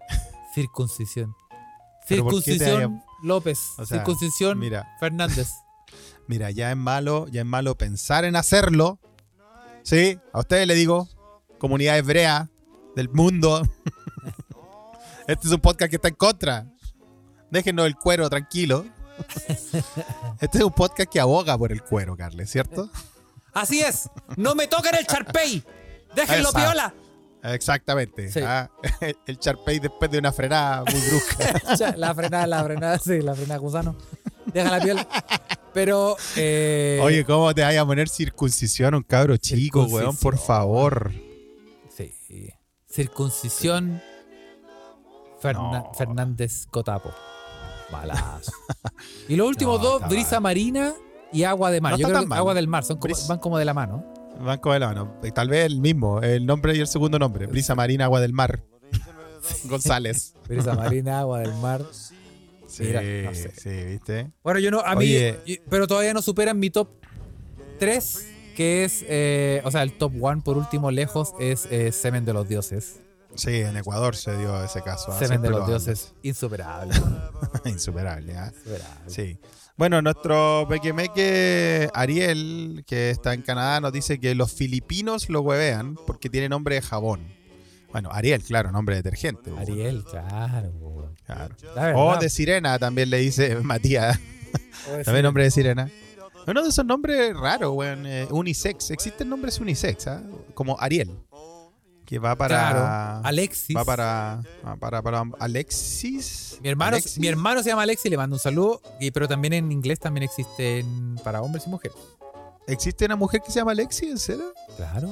Circuncisión. 0.54 1.34
Pero 2.08 2.24
¿por 2.24 2.42
qué 2.42 2.52
te 2.52 2.58
Circuncisión 2.58 3.02
López. 3.22 3.58
O 3.78 3.86
sea, 3.86 3.98
circuncisión 3.98 4.58
Mira, 4.58 4.86
Fernández. 5.00 5.48
mira, 6.26 6.50
ya 6.50 6.70
es 6.70 6.76
malo, 6.76 7.26
ya 7.28 7.40
es 7.40 7.46
malo 7.46 7.74
pensar 7.76 8.24
en 8.24 8.36
hacerlo. 8.36 8.98
Sí, 9.82 10.18
a 10.32 10.40
ustedes 10.40 10.66
le 10.66 10.74
digo, 10.74 11.08
comunidad 11.58 11.98
hebrea 11.98 12.50
del 12.96 13.08
mundo. 13.08 13.62
este 15.26 15.46
es 15.46 15.52
un 15.52 15.60
podcast 15.60 15.90
que 15.90 15.96
está 15.96 16.08
en 16.08 16.14
contra. 16.14 16.66
Déjenos 17.50 17.86
el 17.86 17.96
cuero 17.96 18.28
tranquilo. 18.28 18.84
Este 20.40 20.58
es 20.58 20.64
un 20.64 20.72
podcast 20.72 21.08
que 21.10 21.20
aboga 21.20 21.56
por 21.56 21.70
el 21.70 21.82
cuero, 21.82 22.16
Carles, 22.16 22.50
¿cierto? 22.50 22.90
Así 23.52 23.80
es. 23.80 24.10
No 24.36 24.56
me 24.56 24.66
toquen 24.66 24.96
el 24.96 25.06
Charpey. 25.06 25.62
Déjenlo 26.16 26.48
Esa. 26.48 26.58
piola. 26.58 26.94
Exactamente. 27.44 28.32
Sí. 28.32 28.40
Ah, 28.42 28.68
el 29.26 29.38
Charpey 29.38 29.78
después 29.78 30.10
de 30.10 30.18
una 30.18 30.32
frenada 30.32 30.82
muy 30.90 31.00
brusca. 31.00 31.94
La 31.96 32.12
frenada, 32.14 32.46
la 32.48 32.64
frenada, 32.64 32.98
sí, 32.98 33.20
la 33.20 33.34
frenada 33.34 33.58
gusano. 33.60 33.96
Deja 34.46 34.70
la 34.70 34.80
piel. 34.82 35.06
Pero. 35.72 36.16
eh, 36.36 36.98
Oye, 37.02 37.24
¿cómo 37.24 37.54
te 37.54 37.62
vaya 37.62 37.82
a 37.82 37.86
poner 37.86 38.08
circuncisión 38.08 38.94
a 38.94 38.96
un 38.96 39.02
cabro 39.04 39.36
chico, 39.36 39.84
weón? 39.84 40.16
Por 40.16 40.38
favor. 40.38 41.12
Sí. 41.96 42.12
Circuncisión. 42.90 44.02
Ferna- 45.44 45.70
No. 45.84 45.92
Fernández 45.94 46.66
Cotapo. 46.70 47.10
Balazo. 47.92 48.52
Y 49.28 49.36
los 49.36 49.46
últimos 49.48 49.80
No, 49.80 49.84
dos, 50.00 50.08
brisa 50.08 50.36
mal. 50.40 50.42
marina 50.50 50.92
y 51.32 51.44
agua 51.44 51.70
de 51.70 51.80
mar. 51.80 51.92
No 51.92 51.98
Yo 51.98 52.04
creo 52.06 52.14
tan 52.18 52.24
que 52.24 52.28
mal. 52.30 52.38
agua 52.38 52.54
del 52.54 52.68
mar 52.68 52.84
son 52.84 52.98
como- 52.98 53.14
van 53.28 53.38
como 53.38 53.58
de 53.58 53.64
la 53.64 53.74
mano. 53.74 54.04
Banco 54.40 54.72
de 54.72 54.80
la 54.80 54.88
mano. 54.88 55.14
Tal 55.34 55.48
vez 55.48 55.64
el 55.66 55.80
mismo, 55.80 56.20
el 56.20 56.44
nombre 56.44 56.74
y 56.76 56.80
el 56.80 56.86
segundo 56.88 57.18
nombre. 57.18 57.46
Brisa 57.46 57.74
Marina, 57.76 58.06
Agua 58.06 58.20
del 58.20 58.32
Mar. 58.32 58.64
González. 59.64 60.34
Brisa 60.48 60.74
marina, 60.74 61.20
agua 61.20 61.40
del 61.40 61.54
mar. 61.54 61.82
Sí, 62.66 62.82
Mira, 62.84 63.00
no 63.02 63.34
sé. 63.34 63.52
sí, 63.56 63.70
¿viste? 63.92 64.30
Bueno, 64.42 64.58
yo 64.58 64.70
no, 64.72 64.80
a 64.80 64.96
mí, 64.96 65.04
Oye. 65.04 65.62
pero 65.70 65.86
todavía 65.86 66.12
no 66.14 66.22
superan 66.22 66.58
mi 66.58 66.70
top 66.70 66.88
3, 67.78 68.26
que 68.56 68.84
es, 68.84 69.04
eh, 69.06 69.62
o 69.64 69.70
sea, 69.70 69.82
el 69.84 69.92
top 69.96 70.12
1 70.18 70.42
por 70.42 70.56
último 70.58 70.90
lejos 70.90 71.34
es 71.38 71.66
eh, 71.70 71.92
Semen 71.92 72.24
de 72.24 72.32
los 72.32 72.48
Dioses. 72.48 73.00
Sí, 73.36 73.56
en 73.60 73.76
Ecuador 73.76 74.16
se 74.16 74.36
dio 74.36 74.62
ese 74.64 74.82
caso. 74.82 75.12
¿ah? 75.12 75.18
Semen 75.18 75.42
de 75.42 75.50
los 75.50 75.60
lo 75.60 75.66
Dioses, 75.66 76.14
insuperable. 76.22 76.94
Insuperable, 77.64 78.36
¿ah? 78.36 78.52
insuperable. 78.54 79.10
Sí. 79.10 79.38
Bueno, 79.76 80.00
nuestro 80.02 80.66
pequemeque 80.68 81.88
Ariel, 81.94 82.84
que 82.86 83.10
está 83.10 83.34
en 83.34 83.42
Canadá, 83.42 83.80
nos 83.80 83.92
dice 83.92 84.20
que 84.20 84.34
los 84.36 84.52
filipinos 84.52 85.28
lo 85.28 85.40
huevean 85.40 85.96
porque 86.06 86.30
tiene 86.30 86.48
nombre 86.48 86.76
de 86.76 86.82
jabón. 86.82 87.20
Bueno, 87.90 88.10
Ariel, 88.12 88.42
claro, 88.42 88.70
nombre 88.72 88.96
de 88.96 89.02
detergente. 89.02 89.50
po. 89.50 89.58
Ariel, 89.58 90.04
claro. 90.04 90.72
Claro. 91.24 91.56
O 91.98 92.16
de 92.18 92.28
sirena 92.28 92.78
también 92.78 93.10
le 93.10 93.18
dice 93.18 93.56
Matías. 93.62 94.18
También 95.04 95.24
nombre 95.24 95.44
de 95.44 95.50
sirena. 95.50 95.90
Uno 96.46 96.62
de 96.62 96.68
esos 96.68 96.84
nombres 96.84 97.34
raros, 97.36 97.72
weón. 97.74 98.06
eh, 98.06 98.26
unisex. 98.30 98.90
Existen 98.90 99.28
nombres 99.28 99.58
unisex, 99.58 100.06
¿ah? 100.08 100.22
Como 100.54 100.78
Ariel. 100.78 101.10
Que 102.04 102.18
va 102.18 102.36
para. 102.36 102.70
Claro, 102.70 103.26
Alexis. 103.26 103.76
Va 103.76 103.84
para. 103.84 104.42
para, 104.78 105.00
para 105.02 105.22
Alexis. 105.40 106.58
Mi 106.62 106.68
hermano, 106.68 106.96
Alexis. 106.96 107.18
mi 107.18 107.28
hermano 107.28 107.62
se 107.62 107.70
llama 107.70 107.82
Alexis, 107.82 108.10
le 108.10 108.16
mando 108.16 108.36
un 108.36 108.40
saludo. 108.40 108.80
Y, 109.00 109.10
pero 109.10 109.26
también 109.28 109.52
en 109.54 109.72
inglés 109.72 109.98
también 110.00 110.24
existen 110.24 111.16
para 111.24 111.40
hombres 111.42 111.66
y 111.66 111.70
mujeres. 111.70 111.96
¿Existe 112.66 113.04
una 113.06 113.16
mujer 113.16 113.40
que 113.42 113.50
se 113.50 113.60
llama 113.60 113.72
Alexis, 113.72 114.10
en 114.10 114.18
serio? 114.18 114.52
Claro. 114.76 115.10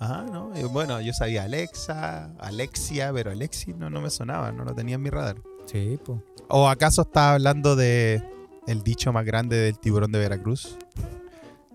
Ah, 0.00 0.24
no. 0.30 0.54
eh, 0.54 0.64
Bueno, 0.64 1.00
yo 1.00 1.12
sabía 1.12 1.44
Alexa, 1.44 2.30
Alexia, 2.38 3.12
pero 3.12 3.30
Alexis 3.32 3.74
no, 3.76 3.90
no 3.90 4.00
me 4.00 4.10
sonaba, 4.10 4.52
no 4.52 4.64
lo 4.64 4.74
tenía 4.74 4.94
en 4.96 5.02
mi 5.02 5.10
radar. 5.10 5.36
Sí, 5.66 5.98
pues. 6.04 6.20
¿O 6.48 6.68
acaso 6.68 7.02
está 7.02 7.34
hablando 7.34 7.74
de 7.76 8.22
el 8.66 8.82
dicho 8.82 9.12
más 9.12 9.24
grande 9.24 9.56
del 9.56 9.78
tiburón 9.78 10.12
de 10.12 10.18
Veracruz? 10.20 10.78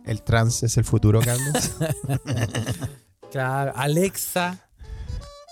El 0.05 0.21
trans 0.23 0.63
es 0.63 0.77
el 0.77 0.83
futuro, 0.85 1.19
Carlos. 1.21 1.71
Claro, 3.33 3.73
Alexa. 3.75 4.59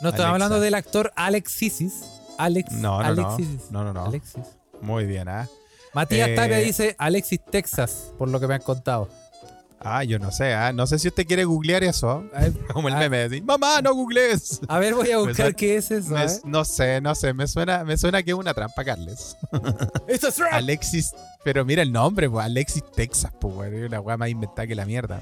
No 0.01 0.09
estamos 0.09 0.33
hablando 0.33 0.59
del 0.59 0.75
actor 0.75 1.11
Alexisis. 1.15 2.03
Alex, 2.37 2.71
No, 2.73 3.01
no, 3.03 3.13
no. 3.15 3.37
No, 3.71 3.83
no, 3.83 3.91
no. 3.93 4.05
Alexis. 4.05 4.43
Muy 4.81 5.05
bien, 5.05 5.27
¿ah? 5.27 5.47
Matías 5.93 6.29
Eh, 6.29 6.35
Tapia 6.35 6.57
dice 6.57 6.95
Alexis, 6.97 7.39
Texas, 7.51 8.11
por 8.17 8.29
lo 8.29 8.39
que 8.39 8.47
me 8.47 8.53
han 8.53 8.61
contado. 8.61 9.09
Ah, 9.79 10.03
yo 10.03 10.19
no 10.19 10.31
sé, 10.31 10.53
¿ah? 10.53 10.71
No 10.71 10.85
sé 10.85 10.99
si 10.99 11.07
usted 11.07 11.25
quiere 11.25 11.43
googlear 11.43 11.83
eso. 11.83 12.23
Como 12.73 12.87
el 12.87 12.95
meme 12.95 13.17
de 13.17 13.29
decir, 13.29 13.43
mamá, 13.43 13.81
no 13.81 13.95
googlees. 13.95 14.61
a 14.67 14.77
ver, 14.77 14.93
voy 14.93 15.09
a 15.09 15.17
buscar 15.19 15.35
suena- 15.35 15.53
qué 15.53 15.77
es 15.77 15.89
eso. 15.89 16.11
Me- 16.11 16.25
ver. 16.27 16.29
no 16.45 16.63
sé, 16.65 17.01
no 17.01 17.15
sé, 17.15 17.33
me 17.33 17.47
suena, 17.47 17.83
me 17.83 17.97
suena 17.97 18.21
que 18.21 18.29
es 18.29 18.37
una 18.37 18.53
trampa, 18.53 18.83
Carles. 18.85 19.35
Esto 20.07 20.27
es 20.27 20.37
rap. 20.37 20.53
Alexis, 20.53 21.13
pero 21.43 21.65
mira 21.65 21.81
el 21.81 21.91
nombre, 21.91 22.29
pues, 22.29 22.45
Alexis 22.45 22.83
Texas, 22.95 23.31
pues, 23.39 23.73
una 23.87 23.99
weá 23.99 24.17
más 24.17 24.29
inventada 24.29 24.67
que 24.67 24.75
la 24.75 24.85
mierda. 24.85 25.19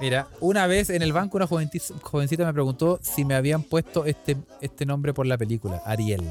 Mira, 0.00 0.28
una 0.40 0.66
vez 0.66 0.90
en 0.90 1.02
el 1.02 1.12
banco 1.12 1.36
una 1.36 1.46
jovencita 1.46 2.44
me 2.44 2.52
preguntó 2.52 2.98
si 3.02 3.24
me 3.24 3.34
habían 3.34 3.62
puesto 3.62 4.04
este, 4.04 4.36
este 4.60 4.84
nombre 4.86 5.14
por 5.14 5.26
la 5.26 5.38
película, 5.38 5.80
Ariel. 5.86 6.22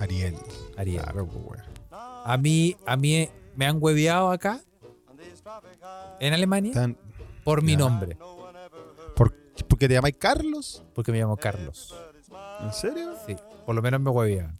Ariel. 0.00 0.36
Ariel. 0.76 1.02
Claro, 1.02 1.26
pues, 1.26 1.44
güey. 1.44 1.60
A 1.90 2.36
mí, 2.38 2.76
a 2.86 2.96
mí 2.96 3.28
me 3.56 3.66
han 3.66 3.76
hueveado 3.80 4.30
acá, 4.30 4.60
en 6.20 6.32
Alemania, 6.32 6.72
Tan- 6.72 6.96
por 7.44 7.62
mi 7.62 7.72
Ya. 7.72 7.78
nombre, 7.78 8.16
¿Por, 9.16 9.34
¿Por 9.68 9.78
qué 9.78 9.88
te 9.88 9.94
llamáis 9.94 10.16
Carlos? 10.18 10.82
porque 10.94 11.12
me 11.12 11.18
llamo 11.18 11.36
Carlos. 11.36 11.94
¿En 12.62 12.72
serio? 12.72 13.14
Sí, 13.26 13.36
por 13.66 13.74
lo 13.74 13.82
menos 13.82 14.00
me 14.00 14.10
hueveaban. 14.10 14.58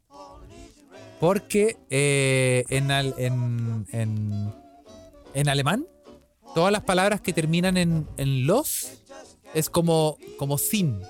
Porque 1.21 1.77
eh, 1.89 2.65
en, 2.69 2.91
al- 2.91 3.15
en, 3.17 3.87
en, 3.93 4.53
en 5.35 5.49
alemán, 5.49 5.87
todas 6.55 6.73
las 6.73 6.83
palabras 6.83 7.21
que 7.21 7.33
terminan 7.33 7.77
en, 7.77 8.09
en 8.17 8.47
los 8.47 8.89
es 9.55 9.69
como, 9.71 10.17
como 10.39 10.59
sin, 10.59 11.01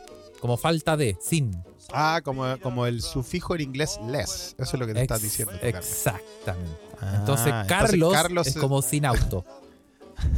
como 0.40 0.56
falta 0.56 0.96
de, 0.96 1.16
sin. 1.20 1.62
Ah, 1.92 2.20
como, 2.24 2.58
como 2.60 2.86
el 2.86 3.02
sufijo 3.02 3.54
en 3.54 3.60
inglés 3.62 3.98
less. 4.06 4.54
Eso 4.58 4.76
es 4.76 4.80
lo 4.80 4.86
que 4.86 4.94
te 4.94 5.02
estás 5.02 5.20
diciendo. 5.22 5.52
Exactamente. 5.62 6.70
Ah, 7.00 7.16
Entonces, 7.18 7.46
entonces 7.48 7.68
Carlos, 7.68 8.12
Carlos 8.12 8.46
es 8.46 8.56
como 8.56 8.80
sin 8.82 9.04
auto. 9.04 9.44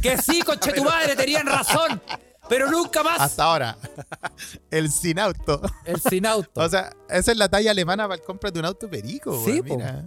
que 0.01 0.17
sí, 0.17 0.41
conche 0.41 0.73
tu 0.73 0.83
madre, 0.83 1.15
tenían 1.15 1.45
razón, 1.45 2.01
pero 2.49 2.69
nunca 2.69 3.03
más 3.03 3.21
Hasta 3.21 3.43
ahora. 3.43 3.77
el 4.71 4.91
sin 4.91 5.19
auto. 5.19 5.61
el 5.85 6.01
sin 6.01 6.25
auto. 6.25 6.49
O 6.61 6.69
sea, 6.69 6.91
esa 7.09 7.31
es 7.31 7.37
la 7.37 7.47
talla 7.49 7.71
alemana 7.71 8.03
para 8.07 8.15
el 8.15 8.21
compra 8.25 8.51
de 8.51 8.59
un 8.59 8.65
auto 8.65 8.89
perico, 8.89 9.41
Sí, 9.45 9.59
güey, 9.59 9.77
mira. 9.77 10.05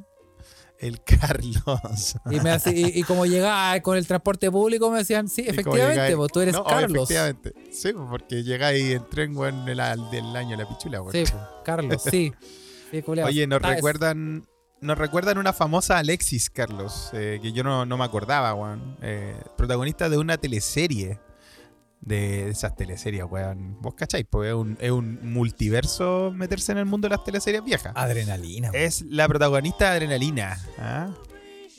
El 0.79 1.03
Carlos. 1.05 2.17
Y, 2.31 2.41
me 2.41 2.51
hace- 2.51 2.71
y, 2.77 3.01
y 3.01 3.03
como 3.03 3.27
llegaba 3.27 3.81
con 3.81 3.97
el 3.97 4.07
transporte 4.07 4.51
público, 4.51 4.91
me 4.91 4.99
decían, 4.99 5.29
sí, 5.29 5.43
efectivamente, 5.47 5.95
llegáis- 5.95 6.17
vos 6.17 6.31
tú 6.33 6.41
eres 6.41 6.55
No, 6.55 6.65
Carlos. 6.65 7.11
Efectivamente. 7.11 7.53
Sí, 7.73 7.93
pues, 7.93 8.07
porque 8.09 8.43
llegáis 8.45 8.85
en 8.95 9.09
tren, 9.11 9.35
güey, 9.35 9.53
en 9.53 9.69
el, 9.69 10.11
del 10.11 10.37
año 10.37 10.57
la 10.57 10.69
pichula, 10.69 10.99
güey. 11.01 11.25
Sí, 11.27 11.33
pues, 11.33 11.45
Carlos, 11.65 12.03
sí. 12.03 12.33
sí. 12.91 13.03
Oye, 13.25 13.47
nos 13.47 13.61
recuerdan. 13.63 14.47
Nos 14.81 14.97
recuerdan 14.97 15.39
una 15.39 15.53
famosa 15.53 15.99
Alexis, 15.99 16.51
Carlos, 16.51 17.11
eh, 17.13 17.41
que 17.43 17.51
yo 17.51 17.65
no, 17.65 17.85
no 17.85 17.97
me 17.99 18.05
acordaba, 18.05 18.55
weón. 18.55 18.97
Eh, 19.03 19.35
protagonista 19.57 20.09
de 20.09 20.19
una 20.19 20.37
teleserie. 20.39 21.19
De 22.01 22.51
esas 22.51 22.77
teleseries, 22.77 23.25
weón. 23.25 23.81
¿Vos 23.81 23.95
cacháis? 23.95 24.27
Pues 24.29 24.49
es 24.49 24.55
un, 24.55 24.77
es 24.81 24.91
un 24.91 25.19
multiverso 25.33 26.33
meterse 26.35 26.73
en 26.73 26.79
el 26.79 26.87
mundo 26.87 27.09
de 27.09 27.17
las 27.17 27.25
teleseries 27.25 27.65
viejas. 27.65 27.93
Adrenalina. 27.95 28.71
weón. 28.71 28.83
Es 28.83 29.03
la 29.03 29.29
protagonista 29.29 29.91
de 29.91 29.97
Adrenalina. 29.97 30.59
¿ah? 30.79 31.09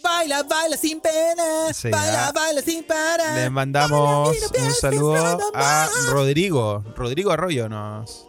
Baila, 0.03 0.43
baila 0.43 0.77
sin 0.77 1.01
pena. 1.01 1.73
Sí, 1.73 1.89
baila, 1.89 2.27
ah. 2.27 2.31
baila 2.33 2.61
sin 2.61 2.83
parar. 2.83 3.37
Le 3.37 3.49
mandamos 3.49 4.29
Baila 4.29 4.67
un 4.67 4.73
saludo 4.73 5.39
a. 5.53 5.89
Rodrigo. 6.11 6.83
Rodrigo 6.95 7.31
Arroyo 7.31 7.67
nos, 7.69 8.27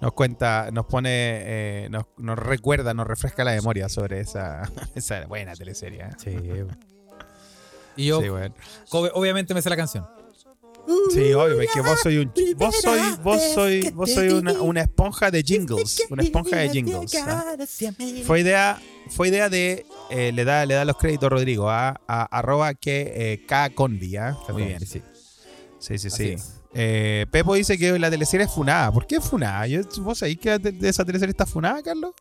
nos 0.00 0.12
cuenta, 0.12 0.70
nos 0.72 0.86
pone, 0.86 1.10
eh, 1.10 1.88
nos, 1.90 2.04
nos 2.18 2.38
recuerda, 2.38 2.92
nos 2.94 3.06
refresca 3.06 3.44
la 3.44 3.52
memoria 3.52 3.88
sobre 3.88 4.20
esa, 4.20 4.70
esa 4.94 5.24
buena 5.26 5.54
teleserie. 5.54 6.02
¿eh? 6.02 6.10
Sí. 6.18 6.30
weón. 6.30 6.78
Y 7.98 8.04
yo, 8.04 8.20
Sí, 8.20 8.28
obviamente 8.90 9.54
me 9.54 9.62
sé 9.62 9.70
la 9.70 9.76
canción. 9.76 10.06
Sí, 11.12 11.32
obvio, 11.34 11.60
es 11.60 11.70
que 11.72 11.80
vos 11.80 12.00
soy 12.00 12.18
un 12.18 12.32
vos 12.56 12.74
soy 12.80 13.00
vos 13.22 13.42
soy 13.54 13.90
vos 13.90 14.10
soy 14.12 14.28
una, 14.28 14.52
una 14.60 14.80
esponja 14.82 15.30
de 15.30 15.42
jingles, 15.42 16.02
una 16.10 16.22
esponja 16.22 16.56
de 16.56 16.70
jingles. 16.70 17.14
¿ah? 17.16 17.56
Fue 18.24 18.40
idea 18.40 18.80
fue 19.10 19.28
idea 19.28 19.48
de 19.48 19.84
eh, 20.10 20.32
le 20.32 20.44
da 20.44 20.64
le 20.66 20.74
da 20.74 20.84
los 20.84 20.96
créditos 20.96 21.28
Rodrigo 21.30 21.70
a, 21.70 22.00
a 22.06 22.22
arroba 22.24 22.74
que 22.74 23.12
eh, 23.14 23.46
K 23.46 23.70
Convi, 23.70 24.16
¿ah? 24.16 24.36
Muy 24.50 24.64
bien. 24.64 24.80
Sí. 24.86 25.02
Sí, 25.78 25.98
sí, 25.98 26.10
sí. 26.10 26.36
Eh, 26.74 27.26
Pepo 27.30 27.54
dice 27.54 27.78
que 27.78 27.98
la 27.98 28.10
teleserie 28.10 28.46
es 28.46 28.52
funada. 28.52 28.92
¿Por 28.92 29.06
qué 29.06 29.16
es 29.16 29.24
funada? 29.24 29.66
Yo, 29.66 29.80
¿Vos 30.00 30.18
sabés 30.18 30.36
que 30.38 30.58
de, 30.58 30.72
de 30.72 30.88
esa 30.88 31.04
teleserie 31.04 31.30
está 31.30 31.46
funada, 31.46 31.82
Carlos? 31.82 32.12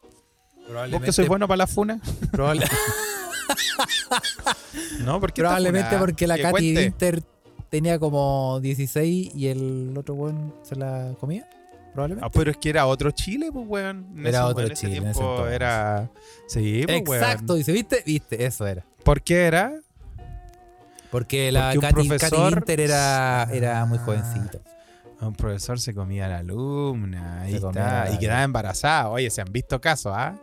¿Vos 0.91 1.01
que 1.03 1.11
sois 1.11 1.27
bueno 1.27 1.47
para 1.47 1.57
la 1.57 1.67
funa? 1.67 1.99
probable- 2.31 2.65
No, 5.03 5.19
porque 5.19 5.41
probablemente 5.41 5.87
funada? 5.89 5.99
porque 6.05 6.27
la 6.27 6.37
Katy 6.37 6.51
cuente. 6.51 6.83
Winter 6.83 7.23
tenía 7.75 7.99
como 7.99 8.59
16 8.61 9.35
y 9.35 9.47
el 9.47 9.93
otro 9.97 10.13
weón 10.15 10.53
se 10.63 10.75
la 10.75 11.13
comía. 11.19 11.47
Probablemente. 11.93 12.25
Ah, 12.25 12.31
pero 12.33 12.51
es 12.51 12.57
que 12.57 12.69
era 12.69 12.87
otro 12.87 13.11
Chile, 13.11 13.49
pues, 13.53 13.65
weón. 13.67 14.07
En 14.17 14.27
Era 14.27 14.39
ese- 14.39 14.47
otro 14.47 14.65
en 14.65 14.71
ese 14.73 14.81
Chile 14.85 14.97
en 14.97 15.07
ese 15.07 15.19
entonces. 15.21 15.53
era. 15.53 16.09
Sí, 16.47 16.83
pues, 16.85 17.21
Exacto, 17.21 17.45
weón. 17.53 17.57
dice, 17.59 17.71
¿viste? 17.71 18.03
¿Viste? 18.05 18.45
Eso 18.45 18.67
era. 18.67 18.83
¿Por 19.03 19.21
qué 19.21 19.43
era? 19.45 19.73
Porque 21.11 21.51
la 21.51 21.71
Porque 21.73 21.79
Katy 21.87 21.93
profesor- 22.09 22.63
era, 22.67 23.47
era 23.51 23.85
muy 23.85 23.97
Ah. 23.97 24.01
jovencita. 24.03 24.59
Un 25.21 25.33
profesor 25.33 25.79
se 25.79 25.93
comía 25.93 26.25
a 26.25 26.29
la 26.29 26.37
alumna. 26.39 27.41
Ahí 27.43 27.55
está. 27.55 27.69
a 27.69 28.09
la 28.09 28.11
Y 28.13 28.17
quedaba 28.19 28.43
embarazada. 28.43 29.09
Oye, 29.09 29.29
se 29.29 29.41
han 29.41 29.51
visto 29.51 29.79
casos, 29.79 30.11
¿ah? 30.15 30.35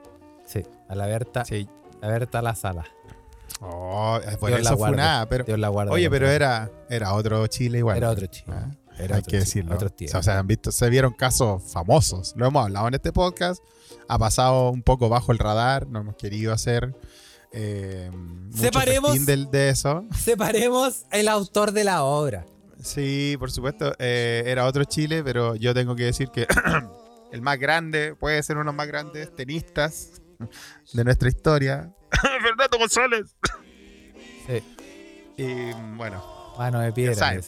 Sí, 0.46 0.62
a 0.88 0.94
la 0.94 1.06
Berta, 1.06 1.44
Sí. 1.44 1.68
la 2.00 2.08
Berta 2.08 2.40
la 2.40 2.54
sala. 2.54 2.84
Oh, 3.60 4.18
por 4.40 4.48
Dios 4.50 4.62
la 4.62 4.70
eso 4.70 4.76
guarde. 4.76 4.94
funada. 4.96 5.28
Pero, 5.28 5.44
Dios 5.44 5.58
la 5.58 5.68
guarda. 5.68 5.92
oye, 5.92 6.10
pero 6.10 6.28
era, 6.28 6.70
era 6.88 7.14
otro 7.14 7.46
Chile 7.46 7.78
igual. 7.78 7.96
Era 7.98 8.10
otro 8.10 8.26
Chile. 8.26 8.46
Ah, 8.56 8.70
Era 8.98 9.16
hay 9.16 9.20
otro 9.20 9.22
que 9.22 9.22
Chile, 9.30 9.38
decirlo. 9.40 9.74
otros 9.74 9.92
O 9.92 10.08
sea, 10.08 10.20
o 10.20 10.22
sea, 10.22 10.38
han 10.38 10.46
visto, 10.46 10.72
se 10.72 10.88
vieron 10.90 11.12
casos 11.12 11.62
famosos. 11.72 12.34
Lo 12.36 12.46
hemos 12.46 12.64
hablado 12.64 12.88
en 12.88 12.94
este 12.94 13.12
podcast. 13.12 13.62
Ha 14.08 14.18
pasado 14.18 14.70
un 14.70 14.82
poco 14.82 15.08
bajo 15.08 15.32
el 15.32 15.38
radar. 15.38 15.86
No 15.86 16.00
hemos 16.00 16.16
querido 16.16 16.52
hacer. 16.52 16.94
Eh, 17.52 18.10
mucho 18.12 18.56
Separemos- 18.62 19.24
del- 19.26 19.50
de 19.50 19.68
eso. 19.68 20.04
Separemos 20.18 21.04
el 21.12 21.28
autor 21.28 21.72
de 21.72 21.84
la 21.84 22.02
obra. 22.04 22.46
Sí, 22.82 23.36
por 23.38 23.50
supuesto. 23.52 23.92
eh, 23.98 24.42
era 24.46 24.66
otro 24.66 24.84
Chile, 24.84 25.22
pero 25.22 25.54
yo 25.54 25.72
tengo 25.74 25.94
que 25.94 26.04
decir 26.04 26.30
que 26.30 26.46
el 27.32 27.42
más 27.42 27.58
grande, 27.58 28.14
puede 28.18 28.42
ser 28.42 28.56
uno 28.56 28.62
de 28.64 28.66
los 28.66 28.74
más 28.74 28.88
grandes 28.88 29.34
tenistas 29.36 30.21
de 30.92 31.04
nuestra 31.04 31.28
historia. 31.28 31.90
Fernando 32.42 32.78
González. 32.78 33.34
Sí. 34.46 34.62
Y 35.36 35.72
bueno, 35.96 36.22
Mano 36.58 36.80
de 36.80 36.92
piedra. 36.92 37.38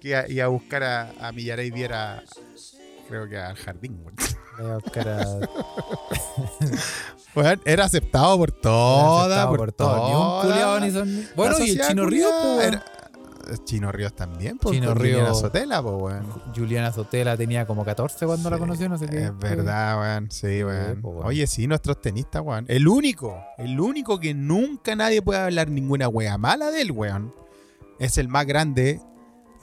que 0.00 0.08
iba, 0.08 0.28
iba 0.28 0.44
a 0.44 0.48
buscar 0.48 0.82
a, 0.84 1.10
a 1.20 1.32
Millaray 1.32 1.70
Viera, 1.70 2.22
creo 3.08 3.28
que 3.28 3.36
al 3.38 3.56
jardín. 3.56 4.02
güey. 4.02 4.14
Voy 4.58 4.70
a 4.70 4.74
buscar 4.76 5.08
a- 5.08 5.38
Bueno, 7.34 7.60
era 7.64 7.84
aceptado 7.84 8.36
por 8.38 8.50
toda, 8.52 9.24
aceptado 9.44 9.56
por, 9.56 9.72
todo. 9.72 9.96
Ni 10.08 10.14
un 10.14 10.20
toda 10.20 10.42
culiao 10.42 10.80
ni 10.80 10.90
son. 10.90 11.22
la 11.22 11.28
Bueno, 11.36 11.56
y 11.60 11.70
el 11.70 11.80
Chino 11.86 12.06
Río, 12.06 12.28
pues, 12.42 12.66
Era- 12.68 12.84
Chino 13.64 13.90
Ríos 13.92 14.14
también, 14.14 14.58
pues. 14.58 14.74
Chino 14.74 14.88
con 14.88 14.98
Río- 14.98 15.16
Liliana 15.18 15.34
Sotela, 15.34 15.82
pues, 15.82 15.94
weón. 15.98 16.26
Juliana 16.54 16.92
Sotela 16.92 17.36
tenía 17.36 17.66
como 17.66 17.84
14 17.84 18.26
cuando 18.26 18.50
la 18.50 18.58
conoció, 18.58 18.88
no 18.88 18.98
sé 18.98 19.06
qué. 19.08 19.24
Es 19.24 19.38
verdad, 19.38 19.98
weón. 20.00 20.30
Sí, 20.30 20.62
weón. 20.64 21.00
pues, 21.02 21.14
weón. 21.14 21.26
Oye, 21.26 21.46
sí, 21.46 21.66
nuestros 21.66 22.00
tenistas, 22.00 22.42
weón. 22.42 22.64
El 22.68 22.86
único, 22.88 23.40
el 23.58 23.78
único 23.80 24.18
que 24.20 24.34
nunca 24.34 24.94
nadie 24.96 25.22
puede 25.22 25.40
hablar 25.40 25.68
ninguna 25.70 26.08
wea 26.08 26.36
mala 26.38 26.70
de 26.70 26.82
él, 26.82 26.92
weón. 26.92 27.34
Es 27.98 28.18
el 28.18 28.28
más 28.28 28.46
grande, 28.46 29.00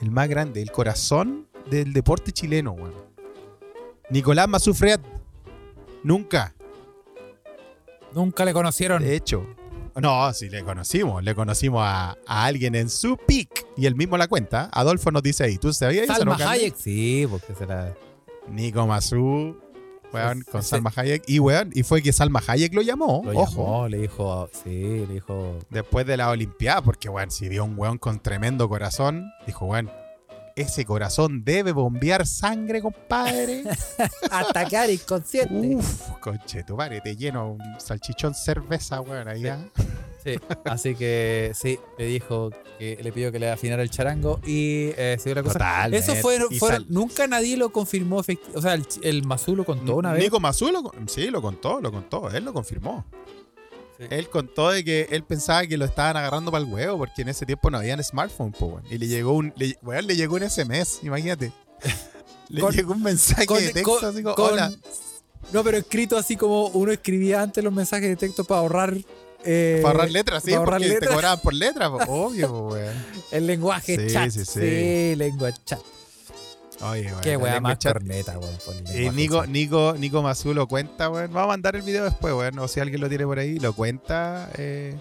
el 0.00 0.10
más 0.10 0.28
grande, 0.28 0.60
el 0.62 0.70
corazón 0.70 1.46
del 1.70 1.92
deporte 1.92 2.32
chileno, 2.32 2.72
weón. 2.72 2.94
Nicolás 4.10 4.48
Mazufriat. 4.48 5.00
Nunca. 6.04 6.54
Nunca 8.14 8.44
le 8.44 8.52
conocieron. 8.52 9.02
De 9.02 9.14
hecho. 9.16 9.46
No, 9.96 10.32
sí, 10.34 10.48
le 10.48 10.62
conocimos. 10.62 11.22
Le 11.24 11.34
conocimos 11.34 11.82
a, 11.84 12.16
a 12.26 12.44
alguien 12.44 12.74
en 12.74 12.90
su 12.90 13.16
pick. 13.16 13.66
Y 13.76 13.86
él 13.86 13.94
mismo 13.94 14.16
la 14.16 14.28
cuenta. 14.28 14.68
Adolfo 14.72 15.10
nos 15.10 15.22
dice 15.22 15.44
ahí. 15.44 15.58
¿Tú 15.58 15.72
sabías 15.72 16.04
eso? 16.04 16.14
Salma 16.14 16.32
no, 16.32 16.38
Carlos? 16.38 16.54
Hayek, 16.54 16.76
sí, 16.76 17.26
porque 17.30 17.54
será. 17.54 17.94
Nico 18.48 18.86
Mazú, 18.86 19.58
weón, 20.12 20.44
con 20.50 20.62
sí. 20.62 20.68
Salma 20.68 20.92
Hayek. 20.94 21.24
Y, 21.26 21.38
weón, 21.38 21.70
y 21.74 21.82
fue 21.82 22.02
que 22.02 22.12
Salma 22.12 22.42
Hayek 22.46 22.74
lo 22.74 22.82
llamó, 22.82 23.22
Lo 23.24 23.32
ojo, 23.40 23.50
llamó, 23.64 23.88
le 23.88 23.98
dijo, 23.98 24.48
sí, 24.52 25.04
le 25.06 25.14
dijo. 25.14 25.58
después 25.70 26.06
de 26.06 26.16
la 26.16 26.30
Olimpiada, 26.30 26.82
porque, 26.82 27.08
weón, 27.08 27.30
si 27.30 27.48
vio 27.48 27.64
un 27.64 27.76
weón 27.78 27.98
con 27.98 28.20
tremendo 28.20 28.68
corazón, 28.68 29.30
dijo, 29.46 29.66
weón, 29.66 29.90
ese 30.56 30.86
corazón 30.86 31.44
debe 31.44 31.72
bombear 31.72 32.26
sangre, 32.26 32.80
compadre. 32.80 33.62
Atacar 34.30 34.90
inconsciente. 34.90 35.76
Uf, 35.76 36.10
conche, 36.20 36.64
tu 36.64 36.76
madre, 36.76 37.02
te 37.02 37.14
lleno 37.14 37.52
un 37.52 37.78
salchichón 37.78 38.34
cerveza, 38.34 39.00
weón, 39.02 39.28
ahí. 39.28 39.46
ah. 39.46 39.58
Sí, 40.24 40.34
así 40.64 40.96
que 40.96 41.52
sí, 41.54 41.78
le 41.98 42.06
dijo 42.06 42.50
que 42.80 42.98
le 43.00 43.12
pidió 43.12 43.30
que 43.30 43.38
le 43.38 43.48
afinara 43.48 43.82
el 43.82 43.90
charango 43.90 44.40
y 44.44 44.90
eh, 44.96 45.16
se 45.20 45.28
dio 45.28 45.36
la 45.36 45.42
cosa. 45.44 45.58
Totalmente. 45.60 46.12
Eso 46.12 46.16
fue, 46.16 46.38
nunca 46.88 47.28
nadie 47.28 47.56
lo 47.56 47.70
confirmó. 47.70 48.24
O 48.54 48.60
sea, 48.60 48.74
el, 48.74 48.84
el 49.02 49.24
Mazú 49.24 49.54
lo 49.54 49.64
contó 49.64 49.94
una 49.94 50.12
vez. 50.12 50.24
Nico 50.24 50.40
Mazú, 50.40 50.72
lo, 50.72 50.90
sí, 51.06 51.30
lo 51.30 51.40
contó, 51.40 51.80
lo 51.80 51.92
contó, 51.92 52.28
él 52.30 52.44
lo 52.44 52.52
confirmó. 52.52 53.04
Sí. 53.98 54.04
Él 54.10 54.28
contó 54.28 54.70
de 54.70 54.84
que 54.84 55.08
él 55.10 55.24
pensaba 55.24 55.66
que 55.66 55.76
lo 55.78 55.84
estaban 55.86 56.16
agarrando 56.16 56.50
para 56.50 56.62
el 56.64 56.70
huevo 56.70 56.98
porque 56.98 57.22
en 57.22 57.28
ese 57.30 57.46
tiempo 57.46 57.70
no 57.70 57.78
habían 57.78 58.02
smartphone, 58.04 58.52
po, 58.52 58.66
weón. 58.66 58.82
Y 58.90 58.98
le 58.98 59.06
llegó 59.08 59.32
un, 59.32 59.52
le, 59.56 59.78
weón, 59.82 60.06
le 60.06 60.16
llegó 60.16 60.36
un 60.36 60.48
SMS, 60.50 61.00
imagínate. 61.02 61.52
Le 62.48 62.60
Con- 62.60 62.72
llegó 62.74 62.92
un 62.92 63.02
mensaje 63.02 63.44
con- 63.46 63.58
de 63.58 63.72
texto 63.72 63.98
con- 63.98 64.04
así 64.08 64.22
como, 64.22 64.34
hola. 64.36 64.72
No, 65.52 65.64
pero 65.64 65.78
escrito 65.78 66.16
así 66.16 66.36
como 66.36 66.68
uno 66.68 66.92
escribía 66.92 67.42
antes 67.42 67.62
los 67.64 67.72
mensajes 67.72 68.08
de 68.08 68.14
texto 68.16 68.44
para 68.44 68.60
ahorrar. 68.60 68.96
eh, 69.44 69.80
para 69.82 69.94
ahorrar 69.94 70.10
letras, 70.12 70.42
sí, 70.44 70.52
ahorrar 70.54 70.74
porque 70.80 70.86
te 70.88 70.94
letras. 70.94 71.14
cobraban 71.14 71.40
por 71.40 71.54
letra, 71.54 71.90
po. 71.90 71.96
obvio, 72.26 72.48
po, 72.48 72.68
weón. 72.74 72.94
El 73.32 73.46
lenguaje 73.48 73.96
Sí, 73.96 74.12
chat. 74.12 74.30
sí, 74.30 74.44
Sí, 74.44 74.60
sí. 74.60 75.14
lengua 75.16 75.52
chat. 75.64 75.80
Oye, 76.82 77.06
weón. 77.06 77.20
Qué 77.22 77.30
lengua 77.30 77.60
más 77.60 77.78
chat. 77.78 77.92
corneta, 77.94 78.38
weón. 78.38 78.52
lenguaje 78.84 79.10
Nico. 79.12 79.46
Nico, 79.46 79.94
Nico 79.98 80.22
Mazú 80.22 80.52
lo 80.54 80.66
cuenta, 80.68 81.08
weón. 81.08 81.32
Vamos 81.32 81.44
a 81.44 81.48
mandar 81.48 81.76
el 81.76 81.82
video 81.82 82.04
después, 82.04 82.34
weón. 82.34 82.58
O 82.58 82.68
si 82.68 82.80
alguien 82.80 83.00
lo 83.00 83.08
tiene 83.08 83.24
por 83.24 83.38
ahí, 83.38 83.58
lo 83.58 83.72
cuenta. 83.72 84.50
eh, 84.58 84.94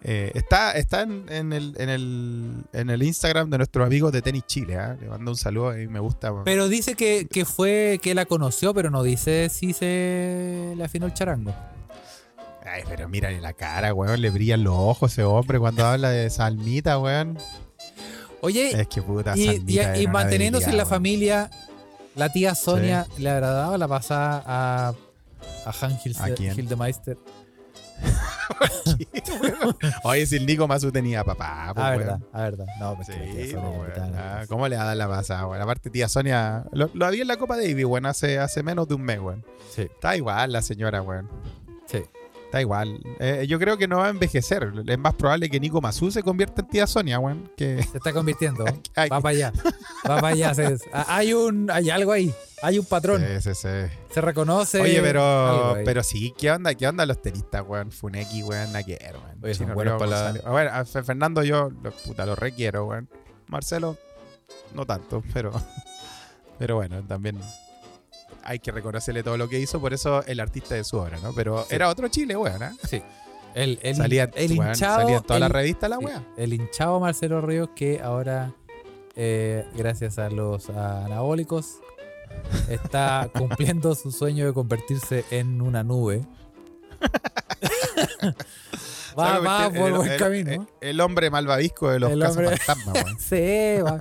eh, 0.00 0.30
está 0.34 0.72
está 0.72 1.02
en, 1.02 1.24
en 1.28 1.52
el, 1.52 1.74
en, 1.76 1.88
el, 1.88 2.64
en 2.72 2.88
el 2.90 3.02
Instagram 3.02 3.50
de 3.50 3.56
nuestros 3.58 3.84
amigos 3.84 4.12
de 4.12 4.22
Tenis 4.22 4.44
Chile. 4.46 4.76
¿ah? 4.76 4.96
Le 5.00 5.08
mando 5.08 5.30
un 5.32 5.36
saludo 5.36 5.76
y 5.80 5.88
me 5.88 5.98
gusta. 5.98 6.30
weón. 6.32 6.44
Pero 6.44 6.68
dice 6.68 6.94
que, 6.94 7.26
que 7.28 7.44
fue 7.44 7.98
que 8.02 8.14
la 8.14 8.24
conoció, 8.26 8.72
pero 8.74 8.90
no 8.90 9.02
dice 9.02 9.48
si 9.48 9.72
se 9.72 10.74
le 10.76 10.84
afinó 10.84 11.06
el 11.06 11.14
charango. 11.14 11.54
Ay, 12.70 12.82
pero 12.86 13.08
mírale 13.08 13.40
la 13.40 13.54
cara, 13.54 13.94
weón. 13.94 14.20
Le 14.20 14.28
brillan 14.30 14.62
los 14.62 14.74
ojos 14.76 15.10
ese 15.12 15.24
hombre 15.24 15.58
cuando 15.58 15.84
habla 15.86 16.10
de 16.10 16.28
Salmita, 16.30 16.98
weón. 16.98 17.38
Oye, 18.40 18.80
Es 18.80 18.88
que 18.88 19.02
puta 19.02 19.34
y, 19.36 20.06
manteniéndose 20.08 20.70
en 20.70 20.76
la 20.76 20.86
familia, 20.86 21.50
la 22.14 22.30
tía 22.30 22.54
Sonia 22.54 23.06
le 23.18 23.30
agradaba 23.30 23.76
la 23.78 23.88
pasada 23.88 24.42
a, 24.46 24.92
a 25.66 25.72
Han. 25.80 25.98
Hildemeister. 26.56 27.16
Oye, 30.04 30.26
si 30.26 30.36
el 30.36 30.46
Nico 30.46 30.66
Mazú 30.68 30.90
tenía 30.92 31.24
papá, 31.24 31.72
pues, 31.74 31.84
Ah, 31.86 31.90
verdad, 31.90 32.20
ah, 32.32 32.42
verdad. 32.42 32.66
No, 32.80 32.94
pues 32.96 33.08
Sí, 33.08 33.12
que 33.14 33.56
pues, 33.58 33.98
Ah. 34.16 34.44
¿Cómo 34.48 34.68
le 34.68 34.76
va 34.76 34.82
a 34.82 34.86
dar 34.86 34.96
la 34.96 35.08
pasada, 35.08 35.46
weón? 35.46 35.60
Aparte, 35.62 35.90
tía 35.90 36.08
Sonia, 36.08 36.64
lo, 36.72 36.90
lo 36.94 37.06
había 37.06 37.22
en 37.22 37.28
la 37.28 37.36
Copa 37.36 37.56
Davis, 37.56 37.84
weón, 37.84 38.06
hace, 38.06 38.38
hace 38.38 38.62
menos 38.62 38.88
de 38.88 38.94
un 38.94 39.02
mes, 39.02 39.18
weón. 39.20 39.44
Sí, 39.74 39.82
Está 39.82 40.16
igual 40.16 40.52
la 40.52 40.62
señora, 40.62 41.02
weón. 41.02 41.28
sí. 41.86 42.02
Está 42.48 42.62
igual. 42.62 42.98
Eh, 43.20 43.44
yo 43.46 43.58
creo 43.58 43.76
que 43.76 43.86
no 43.86 43.98
va 43.98 44.06
a 44.06 44.08
envejecer. 44.08 44.72
Es 44.86 44.98
más 44.98 45.12
probable 45.12 45.50
que 45.50 45.60
Nico 45.60 45.82
Mazú 45.82 46.10
se 46.10 46.22
convierta 46.22 46.62
en 46.62 46.68
tía 46.68 46.86
Sonia, 46.86 47.18
weón. 47.18 47.50
Que... 47.58 47.82
Se 47.82 47.98
está 47.98 48.10
convirtiendo. 48.14 48.64
Ay. 48.96 49.10
Va 49.10 49.20
para 49.20 49.36
allá. 49.36 49.52
Va 50.08 50.16
para 50.18 50.28
allá. 50.28 50.54
se- 50.54 50.78
hay 50.92 51.34
un, 51.34 51.70
hay 51.70 51.90
algo 51.90 52.10
ahí. 52.10 52.32
Hay 52.62 52.78
un 52.78 52.86
patrón. 52.86 53.20
Sí, 53.22 53.42
sí, 53.42 53.54
sí. 53.54 53.68
Se 54.14 54.20
reconoce. 54.22 54.80
Oye, 54.80 54.98
pero, 55.02 55.76
pero 55.84 56.02
sí, 56.02 56.32
¿qué 56.38 56.50
onda? 56.50 56.74
¿Qué 56.74 56.88
onda 56.88 57.04
los 57.04 57.20
tenistas, 57.20 57.62
weón? 57.68 57.92
Funeki, 57.92 58.42
weón, 58.42 58.72
Naquier, 58.72 59.16
weón. 59.22 59.38
Oye, 59.42 59.52
son 59.54 59.66
Chino 59.66 59.74
buenos 59.74 59.92
Río 59.92 59.98
para 59.98 60.10
la- 60.10 60.22
González. 60.32 60.46
A 60.46 60.50
ver, 60.52 60.68
a 60.68 60.84
Fernando 61.04 61.42
yo, 61.42 61.70
lo- 61.82 61.92
puta, 61.92 62.24
lo 62.24 62.34
requiero, 62.34 62.86
weón. 62.86 63.10
Marcelo, 63.48 63.98
no 64.74 64.86
tanto, 64.86 65.22
pero, 65.34 65.52
pero 66.58 66.76
bueno, 66.76 67.02
también 67.06 67.38
hay 68.48 68.58
que 68.60 68.70
reconocerle 68.72 69.22
todo 69.22 69.36
lo 69.36 69.48
que 69.48 69.58
hizo, 69.60 69.80
por 69.80 69.92
eso 69.92 70.24
el 70.26 70.40
artista 70.40 70.74
de 70.74 70.84
su 70.84 70.96
obra, 70.96 71.18
¿no? 71.22 71.32
Pero 71.34 71.64
Sí. 71.68 71.74
era 71.74 71.88
otro 71.88 72.08
Chile, 72.08 72.36
weón, 72.36 72.62
¿eh? 72.62 72.70
Sí. 72.88 73.02
El, 73.54 73.78
el, 73.82 73.96
Salía, 73.96 74.30
el 74.34 74.52
weón, 74.58 74.68
hinchado. 74.68 75.00
salía 75.00 75.16
en 75.18 75.22
toda 75.22 75.40
la 75.40 75.48
revista 75.48 75.88
la 75.88 75.98
sí, 75.98 76.04
weá. 76.04 76.22
El 76.36 76.52
hinchado 76.52 76.98
Marcelo 77.00 77.40
Ríos 77.40 77.70
que 77.76 78.00
ahora, 78.00 78.52
eh, 79.16 79.66
gracias 79.76 80.18
a 80.18 80.30
los 80.30 80.68
anabólicos, 80.70 81.76
está 82.68 83.28
cumpliendo 83.34 83.94
su 83.94 84.12
sueño 84.12 84.46
de 84.46 84.52
convertirse 84.52 85.24
en 85.30 85.60
una 85.60 85.82
nube. 85.82 86.24
va, 89.18 89.38
va 89.40 89.70
por 89.70 89.88
en 89.88 89.96
buen 89.96 90.10
el, 90.12 90.18
camino. 90.18 90.68
El, 90.80 91.00
hombre 91.00 91.30
malvavisco 91.30 91.90
de 91.90 92.00
los 92.00 92.12
El 92.12 92.22
hombre- 92.22 92.46
weón. 92.48 92.58
Sí, 93.18 93.80
va. 93.82 93.98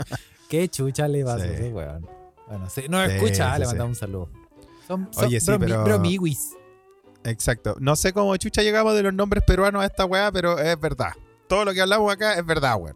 Qué 0.50 0.68
chucha 0.70 1.08
le 1.08 1.24
Sí. 1.24 1.30
a 1.30 1.36
ese 1.38 1.74
weón. 1.74 2.08
Bueno, 2.48 2.70
sí, 2.70 2.84
no 2.90 3.04
Sí, 3.06 3.12
escucha, 3.14 3.54
sí, 3.56 3.60
le 3.60 3.66
sí. 3.66 3.72
mandamos 3.72 3.90
un 3.90 3.96
saludo. 3.96 4.30
Son, 4.88 5.08
son 5.12 5.26
Oye, 5.26 5.40
sí, 5.42 5.52
bromi- 5.52 5.60
pero- 5.60 5.84
bromiwis. 5.84 6.56
Exacto. 7.24 7.76
No 7.80 7.96
sé 7.98 8.14
cómo 8.14 8.36
chucha 8.38 8.62
llegamos 8.62 8.96
de 8.96 9.04
los 9.04 9.14
nombres 9.14 9.44
peruanos 9.46 9.84
a 9.84 9.86
esta 9.86 10.06
weá, 10.06 10.32
pero 10.32 10.58
es 10.60 10.80
verdad. 10.80 11.12
Todo 11.48 11.66
lo 11.66 11.74
que 11.74 11.82
hablamos 11.82 12.12
acá 12.14 12.36
es 12.36 12.46
verdad, 12.46 12.78
weón. 12.80 12.96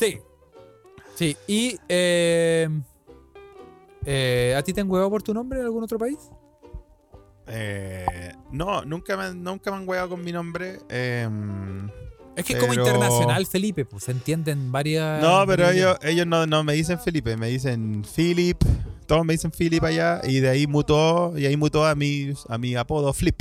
Sí. 0.00 0.18
Sí, 1.14 1.36
y 1.46 1.78
eh, 1.88 2.68
eh, 4.04 4.54
¿a 4.58 4.62
ti 4.62 4.72
te 4.72 4.80
han 4.80 4.90
huevo 4.90 5.08
por 5.10 5.22
tu 5.22 5.32
nombre 5.32 5.60
en 5.60 5.64
algún 5.66 5.84
otro 5.84 5.96
país? 5.98 6.18
Eh, 7.46 8.32
no, 8.50 8.82
nunca 8.84 9.16
me, 9.16 9.34
nunca 9.34 9.70
me 9.70 9.76
han 9.76 9.88
weado 9.88 10.08
con 10.08 10.24
mi 10.24 10.32
nombre. 10.32 10.78
em, 10.88 11.88
Es 12.36 12.44
que 12.44 12.58
como 12.58 12.72
internacional, 12.74 13.46
Felipe, 13.46 13.84
pues 13.84 14.04
se 14.04 14.10
entienden 14.12 14.72
varias. 14.72 15.22
No, 15.22 15.44
pero 15.46 15.68
ellos, 15.70 15.96
ellos 16.02 16.26
no, 16.26 16.46
no 16.46 16.64
me 16.64 16.72
dicen 16.72 16.98
Felipe, 16.98 17.36
me 17.36 17.48
dicen 17.48 18.04
Philip. 18.16 18.60
Todos 19.06 19.24
me 19.24 19.34
dicen 19.34 19.50
Philip 19.50 19.82
allá 19.82 20.20
y 20.24 20.40
de 20.40 20.48
ahí 20.48 20.66
mutó 20.66 21.36
y 21.36 21.46
ahí 21.46 21.56
mutó 21.56 21.86
a 21.86 21.94
mi, 21.94 22.32
a 22.48 22.58
mi 22.58 22.74
apodo 22.74 23.12
Flip, 23.12 23.40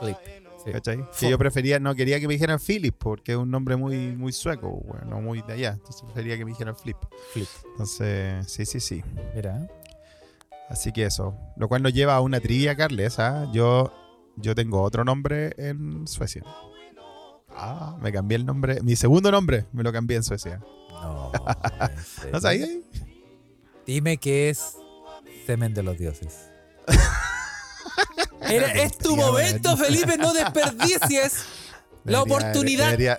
Flip. 0.00 0.16
Sí. 0.64 0.72
¿cachai? 0.72 1.04
Que 1.18 1.30
yo 1.30 1.38
prefería, 1.38 1.78
no 1.78 1.94
quería 1.94 2.18
que 2.18 2.26
me 2.26 2.34
dijeran 2.34 2.58
Philip 2.58 2.94
porque 2.98 3.32
es 3.32 3.38
un 3.38 3.50
nombre 3.50 3.76
muy, 3.76 4.16
muy 4.16 4.32
sueco, 4.32 4.82
bueno, 4.84 5.06
no 5.06 5.20
muy 5.20 5.42
de 5.42 5.52
allá. 5.52 5.70
Entonces 5.74 6.02
prefería 6.02 6.36
que 6.36 6.44
me 6.44 6.50
dijeran 6.50 6.76
Flip. 6.76 6.96
Flip. 7.32 7.46
Entonces, 7.70 8.50
sí, 8.50 8.66
sí, 8.66 8.80
sí. 8.80 9.04
Mira. 9.34 9.68
Así 10.68 10.92
que 10.92 11.04
eso. 11.04 11.36
Lo 11.56 11.68
cual 11.68 11.82
nos 11.82 11.92
lleva 11.92 12.16
a 12.16 12.20
una 12.20 12.40
trivia, 12.40 12.76
Carles. 12.76 13.18
¿ah? 13.20 13.48
Yo, 13.52 13.92
yo 14.36 14.54
tengo 14.54 14.82
otro 14.82 15.04
nombre 15.04 15.54
en 15.56 16.08
Suecia. 16.08 16.42
Ah, 17.50 17.96
me 18.02 18.12
cambié 18.12 18.36
el 18.36 18.44
nombre. 18.44 18.82
Mi 18.82 18.96
segundo 18.96 19.30
nombre 19.30 19.66
me 19.72 19.82
lo 19.82 19.92
cambié 19.92 20.16
en 20.16 20.24
Suecia. 20.24 20.60
No. 20.90 21.30
¿No 22.32 22.40
sabías? 22.40 22.68
Dime 23.86 24.16
que 24.16 24.50
es 24.50 24.76
semen 25.46 25.72
de 25.74 25.82
los 25.82 25.96
dioses. 25.98 26.50
Era- 28.48 28.72
es 28.72 28.96
tu 28.98 29.16
momento. 29.16 29.76
Felipe, 29.76 30.16
no 30.18 30.32
desperdicies 30.32 31.44
la 32.04 32.18
Debería- 32.20 32.22
oportunidad. 32.22 32.84
Debería, 32.86 33.18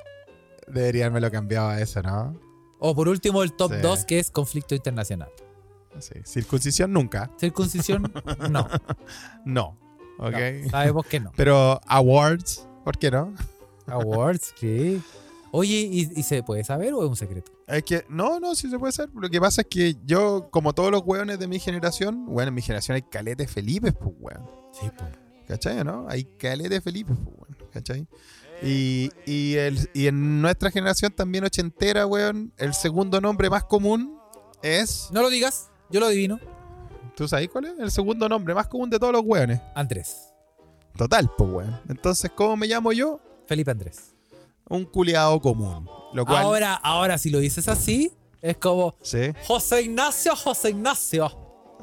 debería 0.68 1.06
haberme 1.08 1.32
cambiado 1.32 1.70
a 1.70 1.82
eso, 1.82 2.02
¿no? 2.02 2.40
O 2.80 2.96
por 2.96 3.08
último, 3.08 3.44
el 3.44 3.54
top 3.54 3.74
Sí. 3.74 3.82
2, 3.82 4.06
que 4.06 4.20
es 4.20 4.30
conflicto 4.32 4.76
internacional. 4.76 5.30
Sí. 6.00 6.14
Circuncisión 6.26 6.94
nunca. 6.94 7.32
Circuncisión, 7.40 8.12
no. 8.52 8.68
No. 9.46 9.78
Ok. 10.20 10.34
No, 10.64 10.70
sabemos 10.70 11.06
que 11.08 11.20
no. 11.20 11.32
Pero 11.36 11.82
awards, 11.88 12.68
¿por 12.84 12.98
qué 12.98 13.10
no? 13.10 13.34
Awards, 13.88 14.54
sí. 14.60 15.02
Oye, 15.52 15.76
¿y, 15.76 16.20
y 16.20 16.24
se 16.24 16.44
puede 16.44 16.64
saber 16.64 16.94
o 16.94 17.04
es 17.04 17.10
un 17.10 17.16
secreto? 17.16 17.52
Es 17.68 17.84
que, 17.84 18.06
no, 18.10 18.40
no, 18.40 18.56
sí 18.56 18.70
se 18.70 18.78
puede 18.78 18.90
hacer. 18.90 19.10
Lo 19.14 19.30
que 19.30 19.40
pasa 19.40 19.62
es 19.62 19.68
que 19.68 19.96
yo, 20.06 20.50
como 20.52 20.74
todos 20.74 20.92
los 20.92 21.02
hueones 21.06 21.40
de 21.40 21.48
mi 21.48 21.60
generación, 21.60 22.26
bueno, 22.26 22.50
en 22.50 22.56
mi 22.56 22.62
generación 22.62 22.96
hay 22.96 23.04
caletes 23.04 23.50
Felipe, 23.52 23.92
pues, 23.92 24.16
weón. 24.20 24.50
Sí, 24.74 24.90
pues. 24.98 25.10
¿Cachai 25.48 25.84
no? 25.84 26.06
Hay 26.10 26.26
caletes 26.26 26.84
Felipe, 26.84 27.14
pues, 27.14 27.36
weón. 27.38 27.58
¿Cachai? 27.72 28.08
Y, 28.62 29.12
y, 29.26 29.56
el, 29.56 29.90
y 29.94 30.08
en 30.08 30.42
nuestra 30.42 30.72
generación 30.72 31.14
también 31.14 31.44
ochentera, 31.44 32.06
weón, 32.06 32.52
el 32.58 32.74
segundo 32.74 33.22
nombre 33.22 33.50
más 33.50 33.64
común 33.64 34.20
es. 34.64 35.10
No 35.12 35.22
lo 35.22 35.30
digas, 35.30 35.70
yo 35.90 36.00
lo 36.00 36.08
adivino. 36.08 36.40
¿Tú 37.16 37.28
sabes 37.28 37.50
cuál 37.50 37.66
es? 37.66 37.80
El 37.80 37.92
segundo 37.92 38.28
nombre 38.28 38.54
más 38.54 38.68
común 38.68 38.90
de 38.90 39.00
todos 39.00 39.14
los 39.14 39.24
weones. 39.24 39.62
Andrés. 39.76 40.34
Total, 40.98 41.30
pues, 41.38 41.50
weón. 41.50 41.80
Entonces, 41.88 42.32
¿cómo 42.36 42.58
me 42.58 42.68
llamo 42.68 42.92
yo? 42.92 43.22
Felipe 43.46 43.72
Andrés. 43.72 44.17
Un 44.70 44.86
culiado 44.86 45.40
común. 45.42 45.88
Lo 46.14 46.26
cual. 46.26 46.44
Ahora, 46.44 46.74
ahora, 46.76 47.18
si 47.18 47.30
lo 47.30 47.40
dices 47.40 47.68
así, 47.68 48.12
es 48.42 48.58
como 48.58 48.96
Sí, 49.02 49.32
José 49.46 49.82
Ignacio, 49.84 50.36
José 50.36 50.70
Ignacio. 50.72 51.32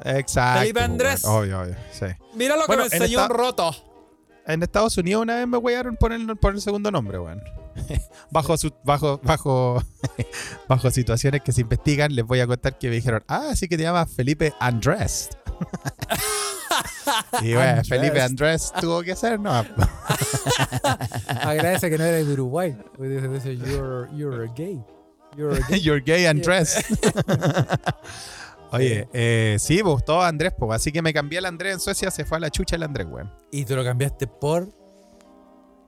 exacto. 0.03 0.59
Felipe 0.61 0.79
pues, 0.79 0.85
Andrés. 0.89 1.25
Obvio, 1.25 1.61
obvio, 1.61 1.75
sí. 1.91 2.05
Mira 2.33 2.55
lo 2.55 2.67
Bueno, 2.67 2.83
que 2.83 2.89
me 2.89 2.95
en 2.97 3.01
enseñó 3.03 3.21
esta- 3.21 3.33
un 3.33 3.39
roto. 3.39 3.75
En 4.47 4.61
Estados 4.61 4.95
Unidos 4.97 5.23
una 5.23 5.37
vez 5.37 5.47
me 5.47 5.57
wearon 5.57 5.95
por 5.95 6.13
el, 6.13 6.37
por 6.37 6.53
el 6.53 6.61
segundo 6.61 6.91
nombre, 6.91 7.17
weón. 7.17 7.41
bajo, 8.31 8.55
su, 8.57 8.71
bajo, 8.83 9.19
bajo, 9.23 9.81
bajo 10.69 10.91
situaciones 10.91 11.41
que 11.41 11.51
se 11.51 11.61
investigan, 11.61 12.13
les 12.15 12.23
voy 12.25 12.39
a 12.41 12.47
contar 12.47 12.77
que 12.77 12.89
me 12.89 12.95
dijeron, 12.95 13.23
ah, 13.27 13.55
sí 13.55 13.67
que 13.67 13.75
te 13.77 13.83
llamas 13.83 14.11
Felipe 14.11 14.53
Andrés. 14.59 15.29
y 17.41 17.53
bueno. 17.53 17.83
Felipe 17.83 18.21
Andrés 18.21 18.71
tuvo 18.79 19.01
que 19.03 19.15
ser, 19.15 19.39
¿no? 19.39 19.51
Agradece 21.27 21.89
que 21.89 21.97
no 21.97 22.03
eres 22.03 22.27
de 22.27 22.33
Uruguay. 22.33 22.75
You're, 22.97 24.09
you're 24.15 24.51
gay. 24.55 24.83
You're 25.37 25.59
gay. 25.67 25.79
You're 25.83 26.01
gay 26.03 26.25
Andrés. 26.25 26.85
Oye, 28.71 29.07
eh, 29.13 29.57
sí, 29.59 29.81
todo 30.05 30.21
Andrés, 30.21 30.53
pues. 30.57 30.71
Así 30.75 30.91
que 30.91 31.01
me 31.01 31.13
cambié 31.13 31.39
el 31.39 31.45
Andrés 31.45 31.73
en 31.73 31.79
Suecia, 31.79 32.11
se 32.11 32.25
fue 32.25 32.37
a 32.37 32.41
la 32.41 32.49
chucha 32.49 32.75
el 32.75 32.83
Andrés, 32.83 33.07
weón. 33.09 33.31
Y 33.51 33.65
tú 33.65 33.75
lo 33.75 33.83
cambiaste 33.83 34.27
por 34.27 34.69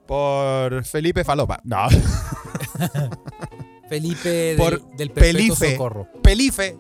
Por 0.05 0.83
Felipe 0.85 1.23
Falopa. 1.23 1.59
No, 1.63 1.87
Felipe 3.89 4.29
del- 4.29 4.57
Por 4.57 4.85
del 4.95 5.11
Pelife. 5.11 5.71
Socorro. 5.73 6.07
Pelife. 6.21 6.77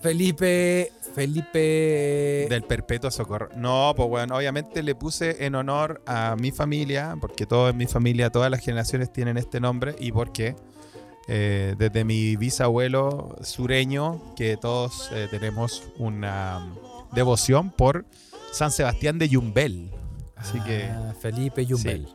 Felipe. 0.00 0.92
Felipe. 1.14 2.46
Del 2.48 2.62
perpetuo 2.62 3.10
socorro. 3.10 3.48
No, 3.56 3.92
pues 3.96 4.08
bueno, 4.08 4.36
obviamente 4.36 4.82
le 4.82 4.94
puse 4.94 5.44
en 5.44 5.54
honor 5.54 6.00
a 6.06 6.36
mi 6.38 6.50
familia, 6.52 7.16
porque 7.20 7.46
todos 7.46 7.70
en 7.70 7.76
mi 7.76 7.86
familia, 7.86 8.30
todas 8.30 8.50
las 8.50 8.60
generaciones 8.60 9.12
tienen 9.12 9.36
este 9.36 9.60
nombre, 9.60 9.96
y 9.98 10.12
porque 10.12 10.54
eh, 11.26 11.74
desde 11.78 12.04
mi 12.04 12.36
bisabuelo 12.36 13.36
sureño, 13.42 14.34
que 14.36 14.56
todos 14.56 15.10
eh, 15.12 15.26
tenemos 15.30 15.82
una 15.98 16.60
mm, 16.60 17.14
devoción 17.14 17.70
por 17.70 18.06
San 18.52 18.70
Sebastián 18.70 19.18
de 19.18 19.28
Yumbel. 19.28 19.90
Así 20.36 20.60
que 20.60 20.84
Ah, 20.84 21.12
Felipe 21.20 21.66
Yumbel. 21.66 22.06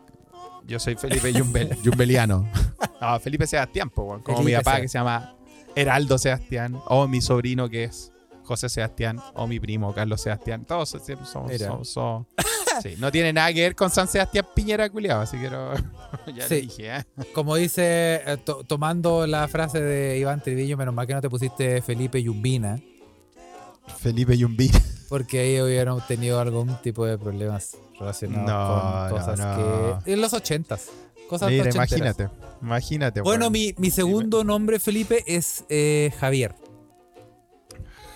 yo 0.65 0.79
soy 0.79 0.95
Felipe 0.95 1.33
Yumbel, 1.33 1.77
Yumbeliano. 1.83 2.47
No, 3.01 3.19
Felipe 3.19 3.45
Sebastián, 3.45 3.89
pues, 3.89 4.21
como 4.23 4.43
mi 4.43 4.53
papá 4.53 4.77
Seb- 4.77 4.81
que 4.83 4.87
se 4.87 4.97
llama 4.97 5.35
Heraldo 5.75 6.17
Sebastián, 6.17 6.79
o 6.87 7.07
mi 7.07 7.21
sobrino 7.21 7.69
que 7.69 7.85
es 7.85 8.11
José 8.43 8.69
Sebastián, 8.69 9.19
o 9.35 9.47
mi 9.47 9.59
primo 9.59 9.93
Carlos 9.93 10.21
Sebastián. 10.21 10.65
Todos 10.65 10.89
somos. 10.89 11.87
somos- 11.87 12.25
sí, 12.83 12.95
no 12.97 13.11
tiene 13.11 13.31
nada 13.33 13.53
que 13.53 13.61
ver 13.61 13.75
con 13.75 13.89
San 13.89 14.07
Sebastián 14.07 14.45
Piñera 14.55 14.89
culiado, 14.89 15.21
así 15.21 15.37
que 15.37 15.49
no- 15.49 15.73
ya 16.35 16.47
Sí. 16.47 16.61
dije, 16.61 16.95
¿eh? 16.97 17.03
Como 17.33 17.55
dice, 17.55 18.21
eh, 18.25 18.37
to- 18.43 18.63
tomando 18.65 19.25
la 19.27 19.47
frase 19.47 19.81
de 19.81 20.17
Iván 20.19 20.41
Trivillo, 20.41 20.75
menos 20.77 20.93
mal 20.93 21.07
que 21.07 21.13
no 21.13 21.21
te 21.21 21.29
pusiste 21.29 21.81
Felipe 21.81 22.21
Yumbina, 22.21 22.79
Felipe 23.99 24.37
Yumbi. 24.37 24.71
porque 25.09 25.39
ahí 25.39 25.61
hubieran 25.61 25.99
tenido 26.07 26.39
algún 26.39 26.75
tipo 26.81 27.05
de 27.05 27.17
problemas 27.17 27.77
relacionados 27.99 28.49
No, 28.49 29.09
con 29.09 29.19
cosas 29.19 29.39
no. 29.39 30.01
que. 30.03 30.13
En 30.13 30.21
los 30.21 30.33
ochentas. 30.33 30.89
Cosas 31.29 31.49
Mira, 31.49 31.69
imagínate, 31.69 32.29
imagínate. 32.61 33.21
Bueno, 33.21 33.49
mi, 33.49 33.73
mi 33.77 33.89
segundo 33.91 34.43
nombre, 34.43 34.79
Felipe, 34.79 35.23
es 35.25 35.63
eh, 35.69 36.11
Javier. 36.19 36.55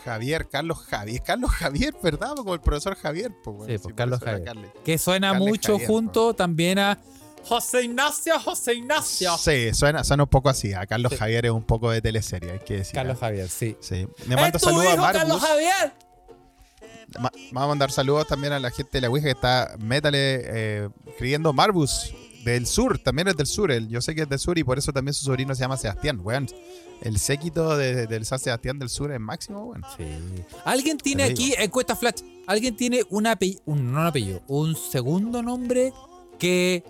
Javier, 0.06 0.48
Carlos 0.48 0.80
Javier, 0.80 1.22
Carlos 1.22 1.52
Javier, 1.52 1.94
¿verdad? 2.02 2.36
Como 2.36 2.54
el 2.54 2.62
profesor 2.62 2.96
Javier, 2.96 3.32
pues. 3.44 3.67
Sí, 3.67 3.77
pues, 3.84 3.96
Carlos 3.96 4.19
Javier. 4.21 4.44
Carles. 4.46 4.71
Que 4.86 4.98
suena 4.98 5.32
Carles 5.34 5.50
mucho 5.50 5.73
Javier, 5.73 5.88
junto 5.90 6.34
también 6.34 6.79
a 6.79 6.98
José 7.44 7.84
Ignacio, 7.84 8.40
José 8.40 8.75
Ignacio. 8.75 9.38
Sí, 9.38 9.73
suena, 9.73 10.04
suena 10.06 10.23
un 10.23 10.29
poco 10.29 10.48
así. 10.50 10.73
A 10.73 10.86
Carlos 10.86 11.12
Sí. 11.12 11.17
Javier 11.17 11.46
es 11.48 11.52
un 11.52 11.63
poco 11.63 11.92
de 11.92 12.02
teleserie, 12.02 12.52
hay 12.52 12.60
que 12.60 12.77
decir. 12.77 12.94
Carlos 12.94 13.17
¿eh? 13.17 13.19
Javier, 13.19 13.50
sí. 13.50 13.75
Sí. 13.82 14.08
Le 14.27 14.36
mando 14.36 14.58
¡Es 14.58 14.63
tu 14.63 14.69
saludos 14.69 14.88
a 14.88 14.94
hijo, 14.94 15.04
Carlos 15.04 15.27
Marcus. 15.42 15.48
Javier! 15.50 15.94
Ma- 17.19 17.32
Vamos 17.52 17.63
a 17.63 17.67
mandar 17.67 17.92
saludos 17.92 18.27
también 18.27 18.54
a 18.54 18.60
la 18.60 18.69
gente 18.69 18.92
de 18.94 19.02
la 19.02 19.10
Ouija 19.10 19.25
que 19.25 19.32
está 19.32 19.75
métale 19.79 20.17
eh, 20.44 20.90
escribiendo 21.08 21.52
Marbus 21.54 22.13
del 22.52 22.65
sur, 22.65 22.98
también 23.00 23.27
es 23.27 23.35
del 23.37 23.45
sur. 23.48 23.71
él. 23.71 23.87
yo 23.89 24.02
sé 24.02 24.15
que 24.15 24.21
es 24.23 24.29
del 24.29 24.39
sur 24.39 24.58
y 24.58 24.63
por 24.63 24.77
eso 24.77 24.91
también 24.93 25.13
su 25.13 25.25
sobrino 25.25 25.54
se 25.54 25.62
llama 25.62 25.77
Sebastián, 25.77 26.19
weón. 26.23 26.48
El 27.02 27.19
séquito 27.19 27.77
de- 27.77 28.08
del 28.08 28.25
San 28.25 28.39
Sebastián 28.39 28.79
del 28.79 28.89
sur 28.89 29.12
es 29.12 29.19
máximo, 29.19 29.65
weón. 29.65 29.83
Sí. 29.98 30.06
Alguien 30.65 30.98
tiene 30.98 31.25
Te 31.27 31.31
aquí, 31.33 31.54
encuesta 31.58 31.95
flash, 31.95 32.21
alguien 32.48 32.75
tiene 32.75 33.02
un 33.10 33.27
apellido, 33.27 33.62
un, 33.65 33.91
no 33.93 34.00
un 34.02 34.06
apellido, 34.08 34.41
un 34.48 34.75
segundo 34.75 35.43
nombre 35.43 35.93
que 36.39 36.83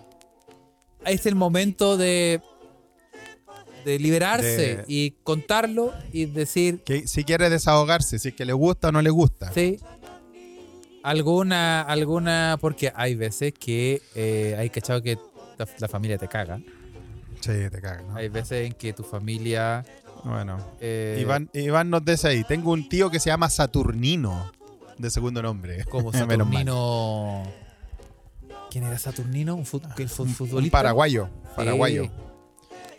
es 1.06 1.26
el 1.26 1.36
momento 1.36 1.98
de 1.98 2.42
de 3.86 4.00
liberarse 4.00 4.78
De- 4.78 4.84
y 4.90 5.12
contarlo 5.24 5.94
y 6.12 6.26
decir, 6.26 6.84
Que 6.84 7.08
si 7.08 7.24
quiere 7.24 7.50
desahogarse, 7.50 8.20
si 8.20 8.30
es 8.30 8.34
que 8.36 8.44
le 8.44 8.52
gusta 8.52 8.90
o 8.90 8.92
no 8.92 9.02
le 9.02 9.10
gusta. 9.10 9.52
sí, 9.54 9.78
alguna, 11.04 11.82
alguna, 11.84 12.58
porque 12.60 12.92
hay 12.94 13.16
veces 13.16 13.54
que 13.54 14.02
eh, 14.16 14.56
hay 14.60 14.70
cachado 14.70 15.02
que 15.02 15.18
la, 15.58 15.68
la 15.80 15.88
familia 15.88 16.18
te 16.18 16.28
caga. 16.28 16.60
Sí, 17.40 17.52
te 17.72 17.82
cagas, 17.82 18.04
¿no? 18.06 18.16
Hay 18.16 18.30
veces 18.30 18.66
en 18.68 18.74
que 18.74 18.94
tu 18.94 19.04
familia... 19.04 19.84
Bueno. 20.24 20.58
eh, 20.82 21.20
Iván, 21.22 21.50
Iván 21.54 21.90
nos 21.92 22.04
dice 22.04 22.28
ahí, 22.30 22.44
tengo 22.44 22.72
un 22.72 22.90
tío 22.90 23.10
que 23.12 23.20
se 23.20 23.30
llama 23.30 23.50
Saturnino, 23.50 24.52
de 24.98 25.10
segundo 25.12 25.42
nombre. 25.44 25.86
Como. 25.86 26.12
Saturnino... 26.14 27.44
¿Quién 28.72 28.84
era 28.84 28.98
Saturnino? 28.98 29.56
¿Un, 29.56 29.66
fut- 29.66 29.94
que 29.96 30.04
el 30.04 30.10
fu- 30.10 30.24
Un 30.24 30.30
futbolista? 30.34 30.78
paraguayo, 30.78 31.30
paraguayo. 31.56 32.04
Sí, 32.06 32.12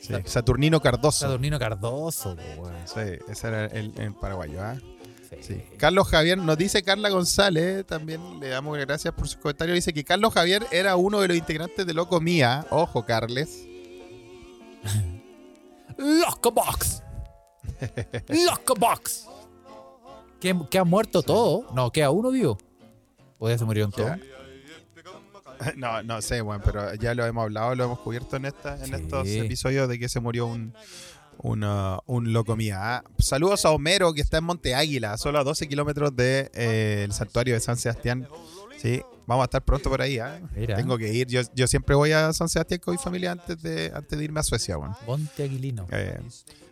Sí, 0.00 0.14
Saturnino 0.26 0.80
Cardoso. 0.80 1.26
Saturnino 1.26 1.58
Cardoso, 1.58 2.36
weón. 2.56 2.72
Sí, 2.86 3.00
ese 3.28 3.48
era 3.48 3.66
el, 3.66 3.92
el 3.98 4.14
paraguayo, 4.14 4.62
¿ah? 4.62 4.76
Sí. 4.76 4.97
Sí. 5.42 5.62
Carlos 5.76 6.08
Javier, 6.08 6.38
nos 6.38 6.56
dice 6.56 6.82
Carla 6.82 7.10
González, 7.10 7.84
también 7.86 8.40
le 8.40 8.48
damos 8.48 8.78
gracias 8.78 9.12
por 9.14 9.28
su 9.28 9.38
comentario. 9.38 9.74
Dice 9.74 9.92
que 9.92 10.04
Carlos 10.04 10.32
Javier 10.32 10.66
era 10.70 10.96
uno 10.96 11.20
de 11.20 11.28
los 11.28 11.36
integrantes 11.36 11.86
de 11.86 11.94
Loco 11.94 12.20
Mía. 12.20 12.66
Ojo, 12.70 13.04
Carles. 13.04 13.64
Locobox. 15.98 17.02
Locobox. 18.28 19.26
¿Que, 20.40 20.56
que 20.70 20.78
ha 20.78 20.84
muerto 20.84 21.22
todo? 21.22 21.66
No, 21.74 21.90
queda 21.90 22.10
uno 22.10 22.30
vivo. 22.30 22.58
¿O 23.38 23.48
ya 23.48 23.58
se 23.58 23.64
murieron 23.64 23.90
todos? 23.92 24.12
No, 25.74 26.04
no 26.04 26.22
sé, 26.22 26.40
bueno, 26.40 26.62
pero 26.64 26.94
ya 26.94 27.14
lo 27.16 27.26
hemos 27.26 27.42
hablado, 27.42 27.74
lo 27.74 27.82
hemos 27.82 27.98
cubierto 27.98 28.36
en, 28.36 28.44
esta, 28.44 28.76
en 28.76 28.84
Sí. 28.86 28.94
estos 28.94 29.26
episodios 29.26 29.88
de 29.88 29.98
que 29.98 30.08
se 30.08 30.20
murió 30.20 30.46
un, 30.46 30.72
una- 31.38 31.98
un 32.06 32.32
loco 32.32 32.56
mía. 32.56 32.76
Ah, 32.80 33.04
Saludos 33.18 33.64
a 33.64 33.70
Homero, 33.70 34.12
que 34.14 34.20
está 34.20 34.38
en 34.38 34.44
Monte 34.44 34.74
Águila, 34.74 35.16
solo 35.16 35.38
a 35.38 35.44
12 35.44 35.68
kilómetros 35.68 36.14
del 36.16 37.12
santuario 37.12 37.54
de 37.54 37.60
San 37.60 37.76
Sebastián. 37.76 38.28
Sí, 38.80 39.02
vamos 39.26 39.42
a 39.42 39.46
estar 39.46 39.64
pronto 39.64 39.90
por 39.90 40.00
ahí. 40.02 40.18
ah. 40.18 40.40
Tengo 40.54 40.96
que 40.98 41.12
ir. 41.12 41.26
Yo, 41.26 41.40
yo 41.54 41.66
siempre 41.66 41.94
voy 41.96 42.12
a 42.12 42.32
San 42.32 42.48
Sebastián 42.48 42.80
con 42.84 42.92
mi 42.94 42.98
familia 42.98 43.32
antes 43.32 43.60
de, 43.60 43.90
antes 43.94 44.16
de 44.18 44.24
irme 44.24 44.40
a 44.40 44.42
Suecia. 44.44 44.76
Bueno. 44.76 44.96
Monte 45.06 45.42
Aguilino. 45.42 45.86
Eh, 45.90 46.20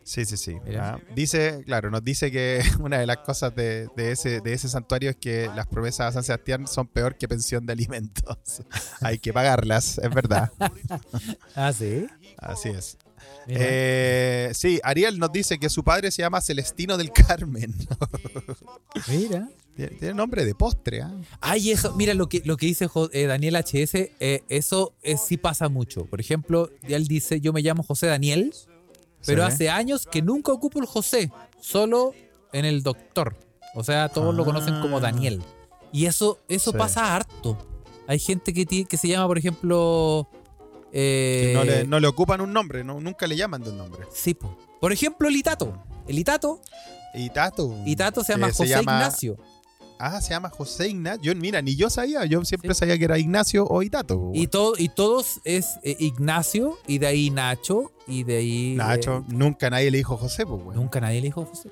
sí, 0.04 0.24
sí, 0.24 0.36
sí. 0.36 0.56
Ah, 0.78 0.98
dice, 1.16 1.62
claro, 1.66 1.90
nos 1.90 2.04
dice 2.04 2.30
que 2.30 2.62
una 2.80 2.98
de 2.98 3.06
las 3.06 3.18
cosas 3.18 3.56
de, 3.56 3.88
de 3.96 4.12
ese, 4.12 4.40
de 4.40 4.52
ese 4.52 4.68
santuario 4.68 5.10
es 5.10 5.16
que 5.16 5.50
las 5.56 5.66
promesas 5.66 6.06
a 6.08 6.12
San 6.12 6.22
Sebastián 6.22 6.68
son 6.68 6.86
peor 6.86 7.16
que 7.18 7.26
pensión 7.26 7.66
de 7.66 7.72
alimentos. 7.72 8.62
Hay 9.00 9.18
que 9.18 9.32
pagarlas, 9.32 9.98
es 9.98 10.10
verdad. 10.14 10.52
Ah, 11.56 11.72
sí. 11.72 12.06
Así 12.38 12.68
es. 12.68 12.98
Eh, 13.46 14.50
sí, 14.54 14.80
Ariel 14.82 15.18
nos 15.18 15.32
dice 15.32 15.58
que 15.58 15.68
su 15.68 15.84
padre 15.84 16.10
se 16.10 16.22
llama 16.22 16.40
Celestino 16.40 16.96
del 16.96 17.12
Carmen. 17.12 17.74
Mira. 19.08 19.48
tiene, 19.76 20.14
nombre 20.14 20.44
de 20.44 20.54
postre, 20.54 21.02
¿ah? 21.02 21.14
Ay, 21.40 21.70
eso, 21.70 21.94
mira 21.94 22.14
lo 22.14 22.28
que, 22.28 22.42
lo 22.44 22.56
que 22.56 22.66
dice 22.66 22.88
eh, 23.12 23.26
Daniel 23.26 23.56
HS, 23.56 23.94
eh, 24.20 24.42
eso 24.48 24.94
sí 25.26 25.36
pasa 25.36 25.68
mucho. 25.68 26.06
Por 26.06 26.20
ejemplo, 26.20 26.70
él 26.82 27.06
dice, 27.06 27.40
yo 27.40 27.52
me 27.52 27.60
llamo 27.62 27.82
José 27.82 28.06
Daniel, 28.06 28.54
pero 29.26 29.42
Sí. 29.46 29.52
hace 29.52 29.70
años 29.70 30.06
que 30.10 30.22
nunca 30.22 30.52
ocupo 30.52 30.80
el 30.80 30.86
José, 30.86 31.30
solo 31.60 32.14
en 32.52 32.64
el 32.64 32.82
doctor. 32.82 33.36
O 33.74 33.84
sea, 33.84 34.08
todos 34.08 34.34
lo 34.34 34.44
conocen 34.44 34.80
como 34.80 34.96
Ah. 34.98 35.00
Daniel. 35.00 35.42
Y 35.92 36.06
eso, 36.06 36.38
eso 36.48 36.72
Sí. 36.72 36.78
pasa 36.78 37.14
harto. 37.14 37.58
Hay 38.08 38.18
gente 38.18 38.54
que, 38.54 38.64
que 38.86 38.96
se 38.96 39.08
llama, 39.08 39.26
por 39.26 39.36
ejemplo... 39.38 40.28
Eh, 40.98 41.52
no, 41.54 41.62
le, 41.62 41.86
no 41.86 42.00
le 42.00 42.06
ocupan 42.06 42.40
un 42.40 42.54
nombre, 42.54 42.82
no, 42.82 42.98
nunca 43.00 43.26
le 43.26 43.36
llaman 43.36 43.62
de 43.62 43.68
un 43.68 43.76
nombre. 43.76 44.06
sí, 44.10 44.32
po. 44.32 44.56
Por 44.80 44.92
ejemplo, 44.92 45.28
el 45.28 45.36
Itato. 45.36 45.84
El 46.08 46.18
Itato, 46.18 46.62
Y 47.14 47.28
Tato. 47.30 47.76
Itato 47.84 48.24
se 48.24 48.32
llama 48.32 48.48
eh, 48.48 48.52
José 48.52 48.80
Ignacio. 48.80 49.36
Ah, 49.98 50.20
se 50.22 50.30
llama 50.30 50.48
José 50.48 50.88
Ignacio. 50.88 51.22
Yo, 51.22 51.34
mira, 51.34 51.60
ni 51.60 51.76
yo 51.76 51.90
sabía. 51.90 52.24
Yo 52.24 52.44
siempre 52.44 52.74
sabía 52.74 52.96
que 52.98 53.04
era 53.04 53.18
Ignacio 53.18 53.66
o 53.66 53.82
Itato. 53.82 54.30
Y, 54.32 54.46
todo, 54.46 54.74
y 54.78 54.88
todos 54.88 55.40
es 55.44 55.78
eh, 55.82 55.96
Ignacio, 55.98 56.78
y 56.86 56.98
de 56.98 57.06
ahí 57.06 57.30
Nacho, 57.30 57.92
y 58.06 58.24
de 58.24 58.36
ahí... 58.36 58.74
Nacho, 58.76 59.18
eh, 59.18 59.32
nunca 59.34 59.68
nadie 59.68 59.90
le 59.90 59.98
dijo 59.98 60.16
José, 60.16 60.46
pues, 60.46 60.62
güey. 60.62 60.76
Nunca 60.76 61.00
nadie 61.00 61.20
le 61.20 61.26
dijo 61.26 61.44
José. 61.44 61.70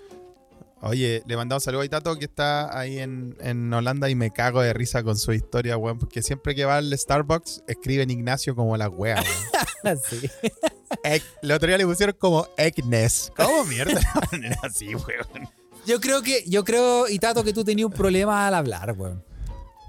Oye, 0.86 1.22
le 1.26 1.36
mandamos 1.36 1.62
un 1.62 1.64
saludo 1.64 1.80
a 1.82 1.84
Itato 1.86 2.16
que 2.16 2.26
está 2.26 2.78
ahí 2.78 2.98
en, 2.98 3.36
en 3.40 3.72
Holanda 3.72 4.10
y 4.10 4.14
me 4.14 4.30
cago 4.30 4.60
de 4.60 4.72
risa 4.72 5.02
con 5.02 5.16
su 5.16 5.32
historia, 5.32 5.76
weón. 5.76 5.98
Porque 5.98 6.22
siempre 6.22 6.54
que 6.54 6.64
va 6.64 6.76
al 6.76 6.96
Starbucks 6.96 7.62
escriben 7.66 8.10
Ignacio 8.10 8.54
como 8.54 8.76
la 8.76 8.88
wea, 8.88 9.16
weón. 9.84 9.98
Sí. 10.08 10.30
Ec- 11.02 11.22
el 11.42 11.52
otro 11.52 11.68
día 11.68 11.76
le 11.78 11.86
pusieron 11.86 12.16
como 12.18 12.46
Egnes. 12.56 13.32
¿Cómo 13.36 13.64
mierda 13.64 14.00
así, 14.62 14.94
weón? 14.94 15.48
Yo 15.86 16.00
creo 16.00 16.22
que, 16.22 16.42
yo 16.46 16.64
creo, 16.64 17.08
Itato, 17.08 17.44
que 17.44 17.52
tú 17.52 17.64
tenías 17.64 17.86
un 17.86 17.92
problema 17.92 18.46
al 18.46 18.54
hablar, 18.54 18.92
weón. 18.96 19.22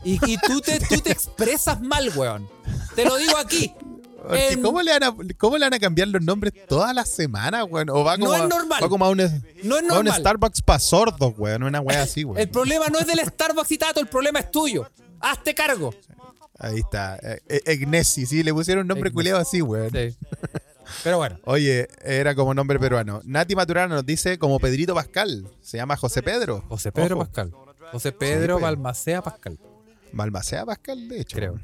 Y, 0.04 0.14
y 0.30 0.38
tú, 0.38 0.60
te, 0.62 0.80
tú 0.80 1.00
te 1.02 1.12
expresas 1.12 1.82
mal, 1.82 2.12
weón. 2.16 2.48
Te 2.96 3.06
lo 3.06 3.16
digo 3.18 3.38
aquí. 3.38 3.74
Porque 4.28 4.47
En- 4.53 4.61
¿cómo, 4.61 4.82
le 4.82 4.91
van 4.91 5.03
a, 5.03 5.15
¿Cómo 5.38 5.57
le 5.57 5.65
van 5.65 5.73
a 5.73 5.80
cambiar 5.80 6.07
los 6.09 6.21
nombres 6.21 6.53
todas 6.67 6.93
las 6.95 7.09
semanas, 7.09 7.65
weón? 7.69 7.89
O 7.89 8.03
va 8.03 8.17
No 8.17 8.34
es 8.36 8.41
a- 8.41 8.47
normal. 8.47 8.84
Va 8.84 8.89
como 8.89 9.05
a 9.05 9.09
un, 9.09 9.17
No 9.17 9.23
es 9.23 9.32
a 9.34 9.80
un 9.82 9.88
normal. 9.88 10.19
Starbucks 10.19 10.61
para 10.61 10.80
sordos, 10.80 11.34
weón. 11.38 11.63
Una 11.63 11.82
wea 11.82 12.01
así, 12.03 12.23
weón. 12.23 12.39
El 12.39 12.49
problema 12.49 12.88
no 12.88 12.99
es 12.99 13.07
del 13.07 13.19
Starbucks, 13.19 13.71
Itato, 13.71 13.99
el 13.99 14.07
problema 14.07 14.39
es 14.39 14.51
tuyo. 14.51 14.89
Hazte 15.19 15.53
cargo. 15.55 15.93
Ahí 16.59 16.80
está. 16.80 17.17
Eh, 17.17 17.41
eh, 17.49 17.61
Egnesi, 17.65 18.26
sí, 18.26 18.41
le 18.43 18.53
pusieron 18.53 18.84
un 18.84 18.88
nombre 18.88 19.09
Egnesi. 19.09 19.13
culeado 19.15 19.39
así, 19.41 19.61
weón. 19.61 19.91
Sí. 19.91 20.17
Pero 21.03 21.17
bueno. 21.17 21.39
Oye, 21.45 21.88
era 22.03 22.36
como 22.36 22.53
nombre 22.53 22.80
peruano. 22.80 23.19
Nati 23.26 23.55
Maturana 23.55 23.95
nos 23.95 24.05
dice 24.05 24.38
como 24.38 24.59
Pedrito 24.59 24.93
Pascal. 24.93 25.49
Se 25.61 25.78
llama 25.78 25.97
José 25.97 26.21
Pedro. 26.21 26.63
José 26.69 26.91
Pedro 26.91 27.15
Ojo. 27.15 27.26
Pascal. 27.26 27.51
José 27.91 28.11
Pedro 28.11 28.55
pues. 28.55 28.63
Balmacea 28.63 29.21
Pascal, 29.21 29.59
Balmacea 30.11 30.65
Pascal, 30.65 31.07
de 31.09 31.21
hecho. 31.21 31.38
creo. 31.38 31.59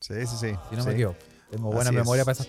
Sí, 0.00 0.14
sí, 0.26 0.36
sí. 0.40 0.52
Si 0.70 0.76
no 0.76 0.82
Sí. 0.82 0.88
me 0.88 0.94
equivoco. 0.94 1.16
Tengo 1.50 1.66
buena 1.70 1.90
Así 1.90 1.96
es. 1.98 2.02
memoria 2.04 2.24
para 2.24 2.32
esas. 2.32 2.48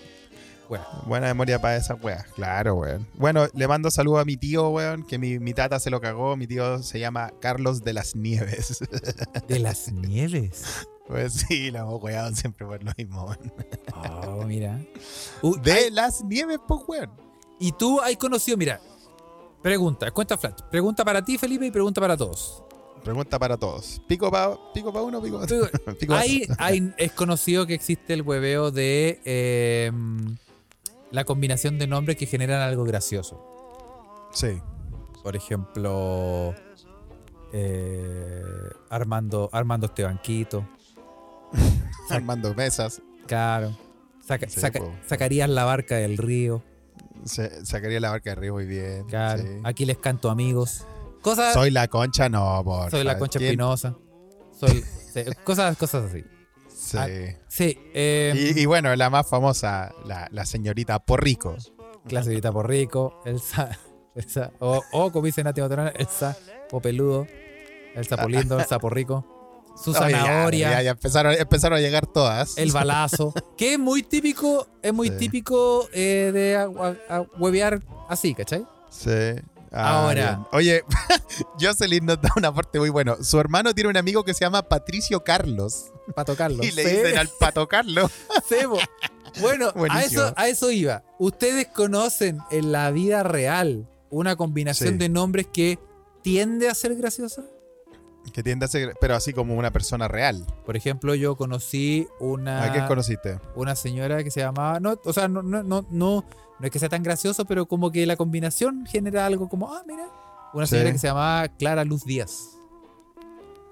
Bueno, 0.68 0.84
Buena 1.06 1.26
memoria 1.28 1.58
para 1.60 1.76
esas 1.76 1.96
weas. 2.02 2.24
Claro, 2.34 2.74
weón. 2.74 3.06
Bueno, 3.14 3.46
le 3.54 3.66
mando 3.66 3.90
saludos 3.90 4.20
a 4.20 4.24
mi 4.26 4.36
tío, 4.36 4.68
weón, 4.68 5.06
que 5.06 5.16
mi, 5.18 5.38
mi 5.38 5.54
tata 5.54 5.80
se 5.80 5.88
lo 5.88 5.98
cagó. 6.00 6.36
Mi 6.36 6.46
tío 6.46 6.82
se 6.82 7.00
llama 7.00 7.32
Carlos 7.40 7.82
de 7.84 7.94
las 7.94 8.14
Nieves. 8.14 8.78
de 9.48 9.58
las 9.60 9.90
nieves. 9.92 10.86
pues 11.06 11.32
sí, 11.48 11.70
lo 11.70 11.78
hemos 11.78 12.02
weado 12.02 12.34
siempre 12.36 12.66
por 12.66 12.82
lo 12.84 12.92
mismo, 12.98 13.24
weón. 13.24 13.52
Oh, 14.26 14.44
mira. 14.44 14.78
Uh, 15.42 15.56
De 15.56 15.90
las 15.90 16.22
Nieves, 16.24 16.58
pues, 16.68 16.82
weón. 16.86 17.10
y 17.58 17.72
tú 17.72 18.00
has 18.02 18.14
conocido, 18.16 18.58
mira. 18.58 18.78
Pregunta, 19.62 20.10
cuenta 20.10 20.36
flash. 20.36 20.60
Pregunta 20.70 21.02
para 21.04 21.24
ti, 21.24 21.38
Felipe, 21.38 21.64
y 21.66 21.70
pregunta 21.70 22.00
para 22.00 22.16
todos. 22.16 22.62
Pregunta 23.04 23.38
para 23.38 23.56
todos. 23.56 24.00
¿Pico 24.06 24.30
para 24.30 24.56
pico 24.74 24.92
pa 24.92 25.02
uno 25.02 25.20
pico 25.22 25.44
Digo, 25.46 25.66
pa 25.84 25.94
pico 25.94 26.14
Hay, 26.14 26.92
es 26.96 27.12
conocido 27.12 27.66
que 27.66 27.74
existe 27.74 28.12
el 28.14 28.22
hueveo 28.22 28.70
de 28.70 29.20
eh, 29.24 29.92
la 31.10 31.24
combinación 31.24 31.78
de 31.78 31.86
nombres 31.86 32.16
que 32.16 32.26
generan 32.26 32.60
algo 32.60 32.84
gracioso. 32.84 34.28
Sí. 34.32 34.60
Por 35.22 35.36
ejemplo, 35.36 36.54
eh, 37.52 38.42
Armando, 38.90 39.48
Armando 39.52 39.86
Estebanquito. 39.86 40.66
Armando 42.10 42.54
Mesas. 42.54 43.00
Claro. 43.26 43.76
Saca- 44.26 44.48
Sí, 44.48 44.60
saca- 44.60 44.80
po. 44.80 44.92
sacarías 45.06 45.48
la 45.48 45.64
barca 45.64 45.96
del 45.96 46.18
río. 46.18 46.62
Se, 47.24 47.64
sacaría 47.64 48.00
la 48.00 48.10
barca 48.10 48.30
de 48.30 48.36
río 48.36 48.54
muy 48.54 48.66
bien. 48.66 49.04
Claro. 49.06 49.42
sí. 49.42 49.48
Aquí 49.64 49.84
les 49.86 49.98
canto 49.98 50.30
amigos. 50.30 50.84
Cosas. 51.22 51.54
Soy 51.54 51.70
la 51.70 51.88
concha, 51.88 52.28
no, 52.28 52.62
por 52.64 52.90
soy 52.90 53.04
la 53.04 53.18
concha 53.18 53.38
espinosa. 53.38 53.94
Soy. 54.58 54.84
sí, 55.12 55.22
cosas, 55.44 55.76
cosas 55.76 56.04
así. 56.10 56.24
Sí. 56.68 56.96
Ah, 56.96 57.06
Sí. 57.48 57.78
eh, 57.94 58.52
y, 58.56 58.60
y 58.60 58.66
bueno, 58.66 58.94
la 58.96 59.10
más 59.10 59.28
famosa, 59.28 59.92
la, 60.06 60.28
la 60.30 60.44
señorita 60.46 60.98
Porrico. 61.00 61.56
Clase 62.06 62.40
por 62.40 62.68
rico, 62.68 63.20
Elsa, 63.26 63.76
Elsa 64.14 64.52
o, 64.60 64.80
o 64.92 65.12
como 65.12 65.26
dice 65.26 65.44
Nati 65.44 65.60
Maturana, 65.60 65.90
Elsa 65.90 66.36
Popeludo, 66.70 67.26
el 67.94 68.06
sapo 68.06 68.28
lindo, 68.28 68.58
el 68.58 68.64
sapo 68.64 68.88
rico, 68.88 69.26
su 69.76 69.92
ya, 69.92 69.98
zanahoria, 69.98 70.70
Ya, 70.70 70.82
ya 70.82 70.90
empezaron, 70.92 71.34
empezaron 71.34 71.78
a 71.78 71.80
llegar 71.82 72.06
todas. 72.06 72.56
el 72.56 72.72
balazo, 72.72 73.34
que 73.58 73.74
es 73.74 73.78
muy 73.78 74.02
típico, 74.02 74.66
es 74.82 74.94
muy 74.94 75.08
Sí. 75.10 75.16
típico 75.18 75.88
eh, 75.92 76.30
de 76.32 76.56
a- 76.56 76.62
a- 77.10 77.16
a 77.18 77.20
huevear 77.38 77.82
así, 78.08 78.34
¿cachai? 78.34 78.64
Sí. 78.88 79.10
Ah, 79.70 80.02
Ahora. 80.04 80.14
bien. 80.36 80.46
Oye, 80.52 80.84
Jocelyn 81.60 82.06
nos 82.06 82.20
da 82.20 82.30
un 82.36 82.44
aporte 82.44 82.78
muy 82.78 82.88
bueno. 82.90 83.16
Su 83.22 83.38
hermano 83.38 83.74
tiene 83.74 83.90
un 83.90 83.96
amigo 83.96 84.24
que 84.24 84.34
se 84.34 84.44
llama 84.44 84.62
Patricio 84.62 85.22
Carlos. 85.24 85.92
Para 86.14 86.24
tocarlo. 86.24 86.62
Y 86.64 86.70
le 86.72 86.84
Sí, 86.84 86.96
dicen 86.96 87.18
al 87.18 87.28
pato 87.38 87.66
Carlos. 87.68 88.10
Bueno, 89.40 89.72
a 89.90 90.02
eso, 90.02 90.32
a 90.36 90.48
eso 90.48 90.70
iba. 90.70 91.04
¿Ustedes 91.18 91.68
conocen 91.68 92.38
en 92.50 92.72
la 92.72 92.90
vida 92.90 93.22
real 93.22 93.86
una 94.10 94.36
combinación 94.36 94.94
Sí. 94.94 94.98
de 94.98 95.08
nombres 95.08 95.46
que 95.52 95.78
tiende 96.22 96.68
a 96.68 96.74
ser 96.74 96.96
graciosa? 96.96 97.42
Que 98.32 98.42
tiende 98.42 98.64
a 98.64 98.68
ser, 98.68 98.94
pero 99.00 99.14
así 99.14 99.32
como 99.32 99.54
una 99.54 99.70
persona 99.70 100.08
real. 100.08 100.44
Por 100.66 100.76
ejemplo, 100.76 101.14
yo 101.14 101.36
conocí 101.36 102.08
una, 102.20 102.64
¿A 102.64 102.72
quién 102.72 102.86
conociste? 102.86 103.38
una 103.54 103.76
señora 103.76 104.24
que 104.24 104.30
se 104.30 104.40
llamaba. 104.40 104.80
No, 104.80 104.98
o 105.04 105.12
sea, 105.12 105.28
no, 105.28 105.42
no, 105.42 105.62
no, 105.62 105.86
no, 105.90 106.24
no 106.58 106.66
es 106.66 106.70
que 106.70 106.78
sea 106.78 106.88
tan 106.88 107.02
gracioso, 107.02 107.44
pero 107.44 107.66
como 107.66 107.90
que 107.90 108.04
la 108.06 108.16
combinación 108.16 108.84
genera 108.86 109.26
algo 109.26 109.48
como, 109.48 109.72
ah, 109.72 109.82
mira. 109.86 110.08
Una 110.54 110.66
Sí. 110.66 110.70
señora 110.70 110.92
que 110.92 110.98
se 110.98 111.06
llamaba 111.08 111.46
Clara 111.48 111.84
Luz 111.84 112.04
Díaz. 112.04 112.54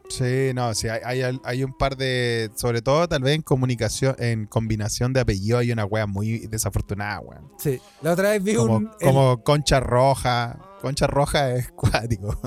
Sí, 0.08 0.52
no, 0.54 0.72
sí, 0.72 0.86
hay, 0.88 1.22
hay, 1.22 1.40
hay 1.42 1.64
un 1.64 1.72
par 1.72 1.96
de. 1.96 2.48
Sobre 2.54 2.80
todo, 2.80 3.08
tal 3.08 3.22
vez 3.22 3.34
en 3.34 3.42
comunicación, 3.42 4.14
en 4.20 4.46
combinación 4.46 5.12
de 5.12 5.18
apellidos, 5.20 5.62
hay 5.62 5.72
una 5.72 5.84
wea 5.84 6.06
muy 6.06 6.46
desafortunada, 6.46 7.18
weón. 7.20 7.50
Sí. 7.58 7.80
La 8.02 8.12
otra 8.12 8.30
vez 8.30 8.42
vi 8.44 8.54
Como, 8.54 8.76
un. 8.76 8.90
el- 9.00 9.06
como 9.08 9.42
Concha 9.42 9.80
Roja. 9.80 10.60
Concha 10.80 11.08
Roja 11.08 11.50
es 11.54 11.72
cuático. 11.72 12.38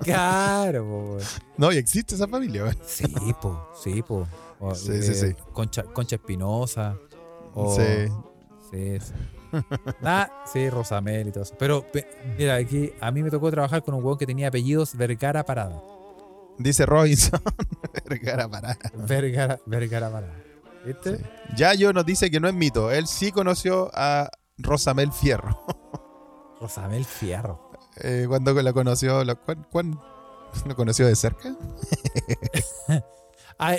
Claro, 0.00 0.84
po. 0.84 1.18
No, 1.56 1.72
y 1.72 1.78
existe 1.78 2.14
esa 2.14 2.28
familia, 2.28 2.64
weón. 2.64 2.76
Sí, 2.86 3.06
po, 3.40 3.68
sí, 3.82 4.02
po. 4.02 4.26
O, 4.60 4.74
Sí, 4.74 5.02
sí, 5.02 5.14
sí. 5.14 5.34
Concha, 5.54 5.84
Concha 5.84 6.16
Espinosa. 6.16 6.96
O, 7.54 7.74
Sí. 7.74 7.82
Sí, 8.70 8.98
sí. 9.00 9.12
Nah, 10.00 10.26
sí, 10.52 10.68
Rosamel 10.70 11.28
y 11.28 11.32
todo 11.32 11.44
eso. 11.44 11.54
Pero, 11.58 11.82
pe- 11.92 12.06
mira, 12.38 12.54
aquí 12.56 12.92
a 13.00 13.10
mí 13.10 13.22
me 13.22 13.30
tocó 13.30 13.50
trabajar 13.50 13.82
con 13.82 13.94
un 13.94 14.04
weón 14.04 14.18
que 14.18 14.26
tenía 14.26 14.48
apellidos 14.48 14.96
Vergara 14.96 15.44
Parada. 15.44 15.80
Dice 16.58 16.84
Robinson. 16.86 17.40
Vergara 18.08 18.48
parada. 18.48 18.76
Vergara, 18.94 19.58
Vergara 19.66 20.10
Parada. 20.10 20.34
¿Viste? 20.84 21.18
Yayo 21.56 21.92
nos 21.92 22.04
dice 22.04 22.30
que 22.30 22.40
no 22.40 22.48
es 22.48 22.54
mito. 22.54 22.90
Él 22.90 23.06
sí 23.06 23.30
conoció 23.32 23.90
a 23.94 24.28
Rosamel 24.58 25.12
Fierro. 25.12 25.64
Rosamel 26.60 27.04
Fierro. 27.04 27.70
Eh, 27.96 28.26
cuando 28.28 28.52
la 28.54 28.72
conoció, 28.72 29.22
lo, 29.24 29.36
¿cuán- 29.42 29.66
cuán- 29.70 30.00
lo 30.66 30.76
conoció 30.76 31.06
de 31.06 31.16
cerca? 31.16 31.54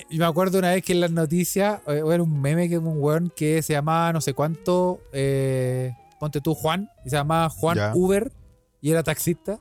Yo 0.09 0.17
me 0.19 0.25
acuerdo 0.25 0.59
una 0.59 0.69
vez 0.71 0.83
que 0.83 0.93
en 0.93 1.01
las 1.01 1.11
noticias, 1.11 1.81
eh, 1.87 2.01
era 2.05 2.23
un 2.23 2.41
meme 2.41 2.69
que 2.69 2.77
un 2.77 3.01
weón 3.01 3.31
que 3.35 3.61
se 3.61 3.73
llamaba 3.73 4.13
no 4.13 4.21
sé 4.21 4.33
cuánto, 4.33 5.01
eh, 5.11 5.93
ponte 6.19 6.41
tú 6.41 6.55
Juan, 6.55 6.89
y 7.05 7.09
se 7.09 7.15
llamaba 7.17 7.49
Juan 7.49 7.77
Ya. 7.77 7.91
Uber, 7.95 8.31
y 8.81 8.91
era 8.91 9.03
taxista. 9.03 9.59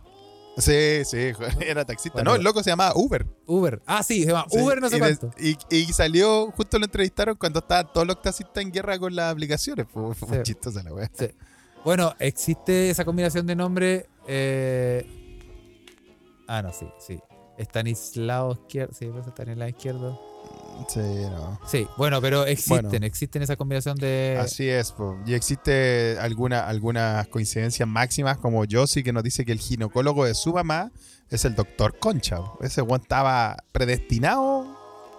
Sí, 0.58 1.02
sí, 1.04 1.30
era 1.66 1.84
taxista. 1.84 2.18
Bueno. 2.18 2.30
no, 2.32 2.36
el 2.36 2.42
loco 2.44 2.62
se 2.62 2.70
llamaba 2.70 2.92
Uber. 2.94 3.26
Uber. 3.46 3.80
Ah, 3.86 4.02
sí, 4.02 4.20
se 4.22 4.28
llama 4.28 4.44
Sí, 4.50 4.58
Uber 4.60 4.80
no 4.80 4.88
sé 4.90 4.96
y, 4.96 4.98
cuánto. 4.98 5.30
y, 5.38 5.56
y 5.70 5.84
salió, 5.92 6.50
justo 6.52 6.78
lo 6.78 6.84
entrevistaron 6.84 7.36
cuando 7.36 7.60
estaban 7.60 7.90
todos 7.92 8.06
los 8.06 8.20
taxistas 8.20 8.62
en 8.62 8.70
guerra 8.70 8.98
con 8.98 9.14
las 9.16 9.32
aplicaciones. 9.32 9.86
Fue, 9.92 10.14
fue 10.14 10.36
Sí. 10.38 10.42
chistosa 10.42 10.82
la 10.82 10.92
wea. 10.92 11.10
Bueno, 11.84 12.14
existe 12.18 12.90
esa 12.90 13.04
combinación 13.04 13.46
de 13.46 13.56
nombre. 13.56 14.06
eh, 14.28 15.06
Ah, 16.46 16.60
no, 16.60 16.72
sí, 16.72 16.86
sí. 16.98 17.18
Estanislao 17.62 18.52
Izquierdo. 18.52 18.92
Sí, 18.94 19.06
pues 19.12 19.26
Estanislao 19.26 19.68
Izquierdo. 19.68 20.20
Sí, 20.88 21.00
no. 21.00 21.60
Sí, 21.66 21.86
bueno, 21.96 22.20
pero 22.20 22.44
existen, 22.44 22.88
Bueno. 22.88 23.06
existen 23.06 23.42
esa 23.42 23.56
combinación 23.56 23.96
de. 23.98 24.38
Así 24.40 24.68
es, 24.68 24.90
po. 24.92 25.16
y 25.26 25.34
existe 25.34 26.16
alguna, 26.18 26.66
algunas 26.66 27.28
coincidencias 27.28 27.88
máximas 27.88 28.38
como 28.38 28.64
Josie 28.68 29.02
que 29.04 29.12
nos 29.12 29.22
dice 29.22 29.44
que 29.44 29.52
el 29.52 29.58
ginecólogo 29.60 30.24
de 30.24 30.34
su 30.34 30.52
mamá 30.52 30.90
es 31.30 31.44
el 31.44 31.54
doctor 31.54 31.98
Concha. 31.98 32.38
po. 32.38 32.58
Ese 32.62 32.82
weón 32.82 33.00
estaba 33.02 33.56
predestinado, 33.70 34.66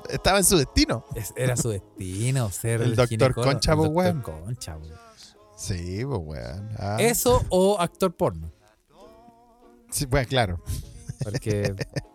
estaba 0.09 0.39
en 0.39 0.43
su 0.43 0.57
destino. 0.57 1.05
Es- 1.15 1.33
era 1.37 1.55
su 1.55 1.69
destino 1.69 2.49
ser 2.51 2.81
El 2.81 2.89
el, 2.91 2.95
doctor 2.95 3.33
Concha, 3.33 3.71
el 3.71 3.77
po, 3.77 3.83
doctor 3.85 3.95
weón. 4.05 4.21
Concha, 4.21 4.77
weón. 4.77 4.97
Sí, 5.55 6.03
pues 6.03 6.19
weón. 6.23 6.69
Ah. 6.77 6.97
Eso 6.99 7.45
o 7.49 7.79
actor 7.79 8.13
porno. 8.15 8.51
Sí, 9.91 10.05
bueno, 10.07 10.27
claro. 10.27 10.61
Porque. 11.23 11.73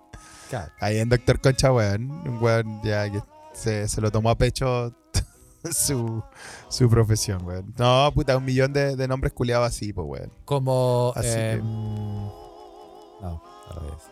claro, 0.49 0.72
Ahí 0.80 0.99
en 0.99 1.09
Doctor 1.09 1.40
Concha, 1.40 1.72
weón. 1.72 2.11
Un 2.11 2.38
weón 2.42 2.80
ya 2.82 3.11
que 3.11 3.20
se, 3.55 3.88
se 3.88 4.01
lo 4.01 4.11
tomó 4.11 4.30
a 4.30 4.38
pecho 4.38 4.94
su, 5.70 6.22
su 6.68 6.88
profesión, 6.88 7.44
weón. 7.44 7.74
No, 7.78 8.11
puta, 8.14 8.36
un 8.36 8.44
millón 8.44 8.72
de, 8.72 8.96
de 8.96 9.09
nombres 9.09 9.32
culiados 9.32 9.66
así, 9.66 9.92
pues 9.92 10.07
weón. 10.09 10.32
como. 10.44 11.12
Así 11.16 11.28
que- 11.28 11.53
em, 11.53 11.64
No, 11.64 13.42
al 13.70 13.76
revés. 13.80 14.03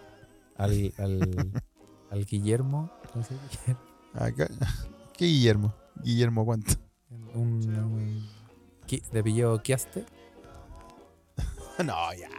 Al, 0.57 0.95
al, 0.99 1.53
al 2.11 2.25
Guillermo. 2.27 2.91
Guillermo. 3.15 3.81
Acá. 4.15 4.49
¿Qué 5.17 5.27
Guillermo? 5.27 5.75
Guillermo, 6.03 6.45
¿cuánto? 6.45 6.75
Un. 7.35 8.27
de 9.13 9.21
apellido 9.21 9.63
Quiaste. 9.63 10.05
No, 11.85 12.13
ya. 12.15 12.31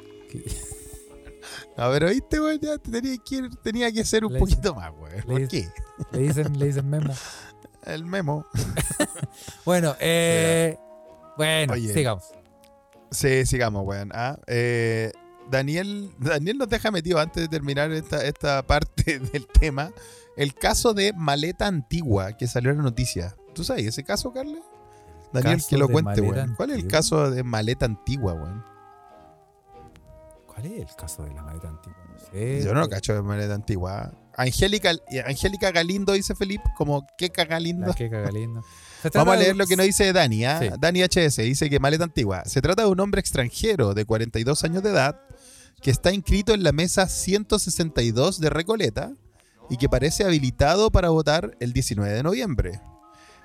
No, 1.77 1.89
pero 1.91 2.09
viste, 2.09 2.39
weón, 2.39 2.59
ya 2.59 2.77
tenía 2.77 3.17
que, 3.17 3.35
ir- 3.37 3.61
tenía 3.61 3.91
que 3.91 4.03
ser 4.05 4.25
un 4.25 4.33
Le- 4.33 4.39
poquito 4.39 4.73
más, 4.75 4.91
weón. 4.97 5.15
le- 5.15 5.21
¿Por 5.23 5.47
qué? 5.47 5.69
Le 6.11 6.19
dicen, 6.19 6.57
le 6.59 6.65
dicen 6.67 6.89
Memo. 6.89 7.13
El 7.85 8.03
memo. 8.05 8.45
Bueno, 9.65 9.95
eh. 9.99 10.77
Bueno, 11.37 11.73
Oye. 11.73 11.93
sigamos. 11.93 12.25
Sí, 13.11 13.45
sigamos, 13.45 13.85
weón. 13.85 14.11
Ah, 14.13 14.37
eh, 14.47 15.11
Daniel, 15.49 16.11
Daniel 16.19 16.57
nos 16.57 16.67
deja 16.67 16.91
metido 16.91 17.19
antes 17.19 17.43
de 17.43 17.47
terminar 17.47 17.91
esta, 17.91 18.25
esta 18.25 18.61
parte 18.67 19.19
del 19.19 19.47
tema. 19.47 19.91
El 20.35 20.53
caso 20.53 20.93
de 20.93 21.13
maleta 21.13 21.67
antigua 21.67 22.35
que 22.35 22.47
salió 22.47 22.71
en 22.71 22.77
la 22.77 22.83
noticia. 22.83 23.35
¿Tú 23.55 23.63
sabes 23.63 23.85
ese 23.85 24.03
caso, 24.03 24.33
Carle? 24.33 24.59
Daniel, 25.33 25.61
que 25.67 25.77
lo 25.77 25.87
cuente, 25.87 26.21
weón. 26.21 26.55
¿Cuál 26.55 26.71
es 26.71 26.77
el 26.77 26.87
caso 26.87 27.31
de 27.31 27.43
maleta 27.43 27.85
antigua, 27.85 28.33
weón? 28.33 28.63
¿Cuál 30.57 30.73
es 30.73 30.89
el 30.89 30.95
caso 30.95 31.23
de 31.23 31.35
la 31.35 31.43
maleta 31.43 31.69
antigua? 31.69 32.03
No 32.11 32.19
sé. 32.19 32.63
Yo 32.63 32.73
no 32.73 32.79
lo 32.79 32.89
cacho 32.89 33.13
de 33.13 33.21
maleta 33.21 33.53
antigua. 33.53 34.11
Angélica, 34.35 34.91
Angélica 35.27 35.69
Galindo, 35.69 36.13
dice 36.13 36.33
Felipe, 36.33 36.63
como 36.75 37.05
qué 37.15 37.27
Galindo. 37.27 37.85
La 37.85 37.93
que 37.93 38.09
caga 38.09 38.31
lindo. 38.31 38.63
Se 39.03 39.11
Vamos 39.11 39.35
a 39.35 39.37
leer 39.37 39.55
lo 39.55 39.67
que 39.67 39.75
nos 39.75 39.85
dice 39.85 40.11
Dani. 40.11 40.45
¿ah? 40.45 40.59
Sí. 40.59 40.69
Dani 40.79 41.03
HS 41.03 41.37
dice 41.43 41.69
que 41.69 41.79
maleta 41.79 42.05
antigua. 42.05 42.43
Se 42.45 42.59
trata 42.59 42.81
de 42.81 42.87
un 42.87 42.99
hombre 42.99 43.21
extranjero 43.21 43.93
de 43.93 44.05
42 44.05 44.63
años 44.63 44.81
de 44.81 44.89
edad 44.89 45.21
que 45.79 45.91
está 45.91 46.11
inscrito 46.11 46.55
en 46.55 46.63
la 46.63 46.71
mesa 46.71 47.07
162 47.07 48.39
de 48.39 48.49
Recoleta 48.49 49.13
y 49.69 49.77
que 49.77 49.89
parece 49.89 50.23
habilitado 50.23 50.89
para 50.89 51.09
votar 51.09 51.55
el 51.59 51.71
19 51.71 52.11
de 52.11 52.23
noviembre. 52.23 52.81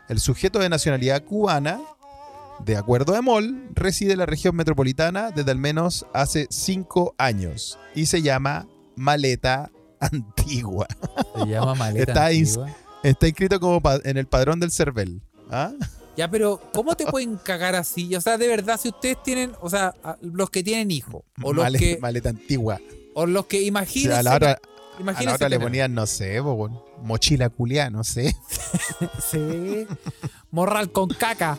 El 0.08 0.18
sujeto 0.18 0.60
de 0.60 0.70
nacionalidad 0.70 1.22
cubana, 1.24 1.78
de 2.64 2.76
acuerdo 2.76 3.14
a 3.16 3.22
MOL, 3.22 3.68
reside 3.74 4.12
en 4.12 4.18
la 4.18 4.26
región 4.26 4.54
metropolitana 4.56 5.30
desde 5.30 5.50
al 5.50 5.58
menos 5.58 6.06
hace 6.14 6.46
5 6.50 7.14
años 7.18 7.78
y 7.94 8.06
se 8.06 8.22
llama 8.22 8.66
Maleta 8.96 9.70
Antigua. 10.00 10.86
Se 11.36 11.46
llama 11.46 11.74
maleta 11.76 12.12
Está 12.12 12.32
ins- 12.32 12.48
antigua. 12.58 12.76
Está 13.02 13.26
inscrito 13.28 13.58
como 13.60 13.80
en 14.04 14.16
el 14.16 14.26
padrón 14.26 14.60
del 14.60 14.70
CERVEL. 14.70 15.22
¿Ah? 15.50 15.72
Ya, 16.16 16.30
pero 16.30 16.60
¿cómo 16.72 16.94
te 16.94 17.06
pueden 17.06 17.36
cagar 17.36 17.74
así? 17.74 18.14
O 18.14 18.20
sea, 18.20 18.36
de 18.38 18.46
verdad, 18.46 18.78
si 18.80 18.90
ustedes 18.90 19.16
tienen, 19.22 19.52
o 19.60 19.68
sea, 19.70 19.94
los 20.20 20.50
que 20.50 20.62
tienen 20.62 20.90
hijos, 20.90 21.22
o 21.42 21.52
los 21.52 21.64
Male- 21.64 21.78
que, 21.78 21.98
maleta 22.00 22.28
antigua. 22.28 22.80
o 23.14 23.26
los 23.26 23.46
que 23.46 23.56
O 23.56 23.60
sea, 23.60 23.68
imagínense, 23.68 24.18
a 24.18 24.22
la 24.22 24.34
hora, 24.34 24.58
a 25.16 25.22
la 25.22 25.34
otra 25.34 25.48
le 25.48 25.58
ponían, 25.58 25.94
no 25.94 26.06
sé, 26.06 26.40
mochila 27.02 27.48
culia, 27.48 27.90
no 27.90 28.04
sé. 28.04 28.36
Sí. 29.30 29.86
Morral 30.50 30.92
con 30.92 31.08
caca. 31.08 31.58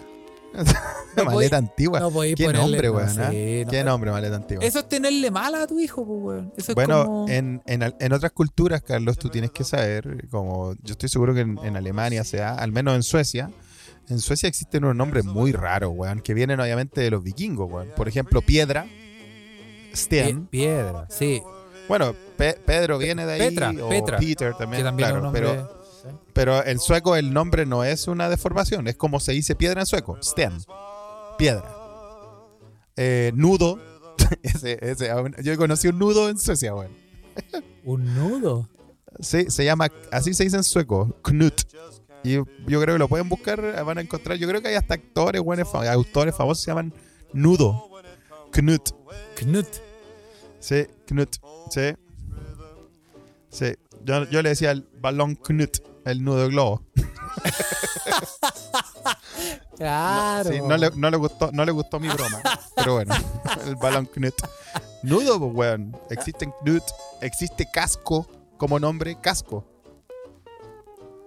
No 1.15 1.25
maleta 1.25 1.57
podí- 1.57 1.59
antigua. 1.69 1.99
No 1.99 2.09
¿Qué 2.09 2.35
ponerle- 2.35 2.53
nombre, 2.53 2.87
no 2.87 2.93
weón? 2.95 3.09
ah? 3.19 3.25
no. 3.25 3.29
¿Qué 3.71 3.83
nombre, 3.85 4.11
maleta 4.11 4.35
antigua? 4.35 4.65
Eso 4.65 4.79
es 4.79 4.89
tenerle 4.89 5.29
mala 5.29 5.61
a 5.63 5.67
tu 5.67 5.79
hijo, 5.79 6.03
pues, 6.05 6.19
weón. 6.23 6.53
Eso 6.57 6.71
es 6.71 6.75
bueno, 6.75 7.05
como... 7.05 7.29
en, 7.29 7.61
en, 7.67 7.93
en 7.99 8.13
otras 8.13 8.31
culturas, 8.31 8.81
Carlos, 8.81 9.19
tú 9.19 9.29
tienes 9.29 9.51
que 9.51 9.63
saber, 9.63 10.27
como 10.31 10.73
yo 10.81 10.93
estoy 10.93 11.09
seguro 11.09 11.35
que 11.35 11.41
en, 11.41 11.59
en 11.63 11.77
Alemania 11.77 12.23
sea, 12.23 12.55
al 12.55 12.71
menos 12.71 12.95
en 12.95 13.03
Suecia, 13.03 13.51
en 14.09 14.19
Suecia 14.19 14.49
existen 14.49 14.83
unos 14.85 14.95
nombres 14.95 15.23
muy 15.23 15.51
raros, 15.51 15.91
weón, 15.95 16.19
que 16.21 16.33
vienen 16.33 16.59
obviamente 16.59 16.99
de 17.01 17.11
los 17.11 17.23
vikingos, 17.23 17.71
weón. 17.71 17.89
Por 17.95 18.07
ejemplo, 18.07 18.41
Piedra, 18.41 18.85
Pie- 18.85 19.93
Sten. 19.95 20.47
piedra, 20.47 21.05
sí. 21.11 21.43
Bueno, 21.87 22.15
Pe- 22.37 22.57
Pedro 22.65 22.97
viene 22.97 23.25
de 23.27 23.33
ahí, 23.33 23.39
Petra, 23.49 23.71
o 23.83 23.89
Petra, 23.89 24.17
Peter 24.17 24.55
también, 24.55 24.83
también 24.83 25.09
claro, 25.09 25.29
pero. 25.31 25.82
¿Sí? 26.03 26.09
Pero 26.33 26.65
en 26.65 26.79
sueco 26.79 27.15
el 27.15 27.33
nombre 27.33 27.65
no 27.65 27.83
es 27.83 28.07
una 28.07 28.29
deformación, 28.29 28.87
es 28.87 28.95
como 28.95 29.19
se 29.19 29.31
dice 29.31 29.55
piedra 29.55 29.81
en 29.81 29.87
sueco, 29.87 30.17
sten, 30.21 30.53
piedra. 31.37 31.73
Eh, 32.95 33.31
nudo, 33.35 33.79
ese, 34.43 34.77
ese, 34.81 35.09
aún- 35.11 35.35
yo 35.43 35.57
conocí 35.57 35.87
un 35.87 35.97
nudo 35.99 36.29
en 36.29 36.37
Suecia, 36.37 36.75
weón. 36.75 36.91
Un 37.83 38.13
nudo. 38.15 38.69
Sí, 39.19 39.45
se 39.49 39.65
llama, 39.65 39.89
así 40.11 40.33
se 40.33 40.43
dice 40.45 40.57
en 40.57 40.63
sueco, 40.63 41.17
Knut. 41.23 41.61
Y 42.23 42.33
yo, 42.33 42.45
creo 42.65 42.95
que 42.95 42.97
lo 42.99 43.09
pueden 43.09 43.27
buscar, 43.27 43.83
van 43.83 43.97
a 43.97 44.01
encontrar, 44.01 44.37
yo 44.37 44.47
creo 44.47 44.61
que 44.61 44.69
hay 44.69 44.75
hasta 44.75 44.93
actores, 44.93 45.41
fa- 45.69 45.91
autores 45.91 46.33
famosos 46.35 46.61
que 46.61 46.65
se 46.65 46.71
llaman 46.71 46.93
nudo, 47.33 47.89
Knut. 48.51 48.89
Knut. 49.35 49.67
Sí, 50.59 50.85
Knut, 51.07 51.35
sí. 51.69 51.93
Sí, 53.49 53.65
yo, 54.05 54.23
yo 54.29 54.41
le 54.41 54.49
decía 54.49 54.71
el 54.71 54.87
balón 55.01 55.35
Knut, 55.35 55.77
el 56.05 56.23
nudo 56.23 56.47
globo. 56.49 56.81
Claro. 59.75 60.49
Sí, 60.51 60.61
no 60.61 60.77
le, 60.77 60.91
no 60.95 61.09
le 61.09 61.17
gustó, 61.17 61.51
no 61.51 61.65
le 61.65 61.71
gustó 61.71 61.99
mi 61.99 62.07
broma. 62.07 62.41
pero 62.75 62.93
bueno, 62.93 63.15
el 63.65 63.75
balón 63.75 64.05
Knut. 64.05 64.35
Nudo, 65.01 65.39
pues, 65.39 65.51
weón. 65.53 65.97
Existe 66.09 66.47
Knut, 66.63 66.83
existe 67.21 67.67
casco 67.71 68.27
como 68.57 68.79
nombre 68.79 69.17
casco. 69.19 69.65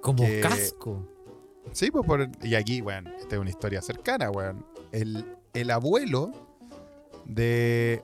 Como 0.01 0.25
que- 0.25 0.41
casco. 0.41 1.07
Sí, 1.73 1.91
pues 1.91 2.07
por, 2.07 2.29
y 2.43 2.55
aquí, 2.55 2.81
weón, 2.81 3.09
esta 3.19 3.35
es 3.35 3.41
una 3.41 3.51
historia 3.51 3.83
cercana, 3.83 4.31
weón. 4.31 4.65
El, 4.93 5.37
el 5.53 5.71
abuelo 5.71 6.31
de 7.25 8.03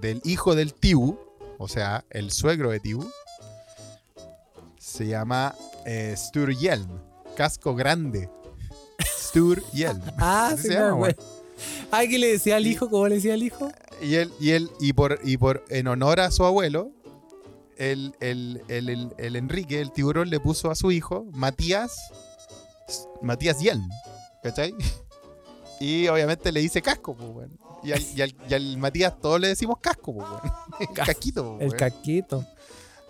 del 0.00 0.22
hijo 0.24 0.54
del 0.54 0.72
Tibu, 0.72 1.18
o 1.58 1.68
sea, 1.68 2.04
el 2.10 2.30
suegro 2.32 2.70
de 2.70 2.80
Tibu, 2.80 3.08
se 4.78 5.06
llama 5.06 5.54
eh, 5.86 6.14
Sturjelm, 6.16 6.88
casco 7.36 7.74
grande. 7.74 8.28
Sturjelm. 9.18 10.00
Ah, 10.18 10.54
sí, 10.56 10.68
se 10.68 10.74
llama, 10.74 10.92
güey. 10.92 11.16
Ah, 11.90 12.02
¿qué 12.08 12.18
le 12.18 12.32
decía 12.32 12.56
al 12.56 12.66
hijo? 12.66 12.88
¿Cómo 12.88 13.06
le 13.08 13.16
decía 13.16 13.34
al 13.34 13.42
hijo? 13.42 13.70
Y 14.02 14.14
él, 14.14 14.32
y 14.40 14.50
él, 14.50 14.70
y 14.80 14.92
por, 14.94 15.18
y 15.22 15.36
por, 15.36 15.64
en 15.68 15.88
honor 15.88 16.20
a 16.20 16.30
su 16.30 16.44
abuelo, 16.44 16.90
el, 17.76 18.14
el, 18.20 18.62
el, 18.68 18.88
el- 18.88 19.14
el 19.18 19.36
Enrique, 19.36 19.80
el 19.80 19.92
tiburón, 19.92 20.30
le 20.30 20.40
puso 20.40 20.70
a 20.70 20.74
su 20.74 20.90
hijo 20.90 21.26
Matías, 21.32 21.92
Matías 23.22 23.58
Yelm, 23.60 23.88
¿cachai? 24.42 24.74
Y 25.82 26.08
obviamente 26.08 26.52
le 26.52 26.60
dice 26.60 26.82
casco, 26.82 27.14
pues, 27.16 27.30
weón. 27.30 27.58
Y 27.82 27.92
al, 27.92 28.02
y 28.14 28.20
al- 28.20 28.34
y 28.50 28.52
al 28.54 28.76
Matías 28.76 29.18
todos 29.18 29.40
le 29.40 29.48
decimos 29.48 29.78
casco, 29.80 30.12
pues, 30.14 30.26
weón. 30.28 30.94
Casquito, 30.94 31.56
pues, 31.56 31.62
El 31.62 31.68
weón. 31.68 31.78
caquito. 31.78 32.44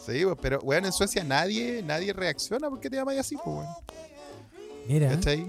Sí, 0.04 0.22
pero, 0.40 0.58
weón, 0.60 0.84
en 0.86 0.92
Suecia 0.92 1.22
nadie, 1.24 1.82
nadie 1.82 2.12
reacciona 2.12 2.68
porque 2.70 2.88
te 2.90 2.96
llamas 2.96 3.18
así, 3.18 3.36
pues, 3.36 3.46
weón. 3.58 3.66
Mira. 4.88 5.10
¿Cachai? 5.10 5.46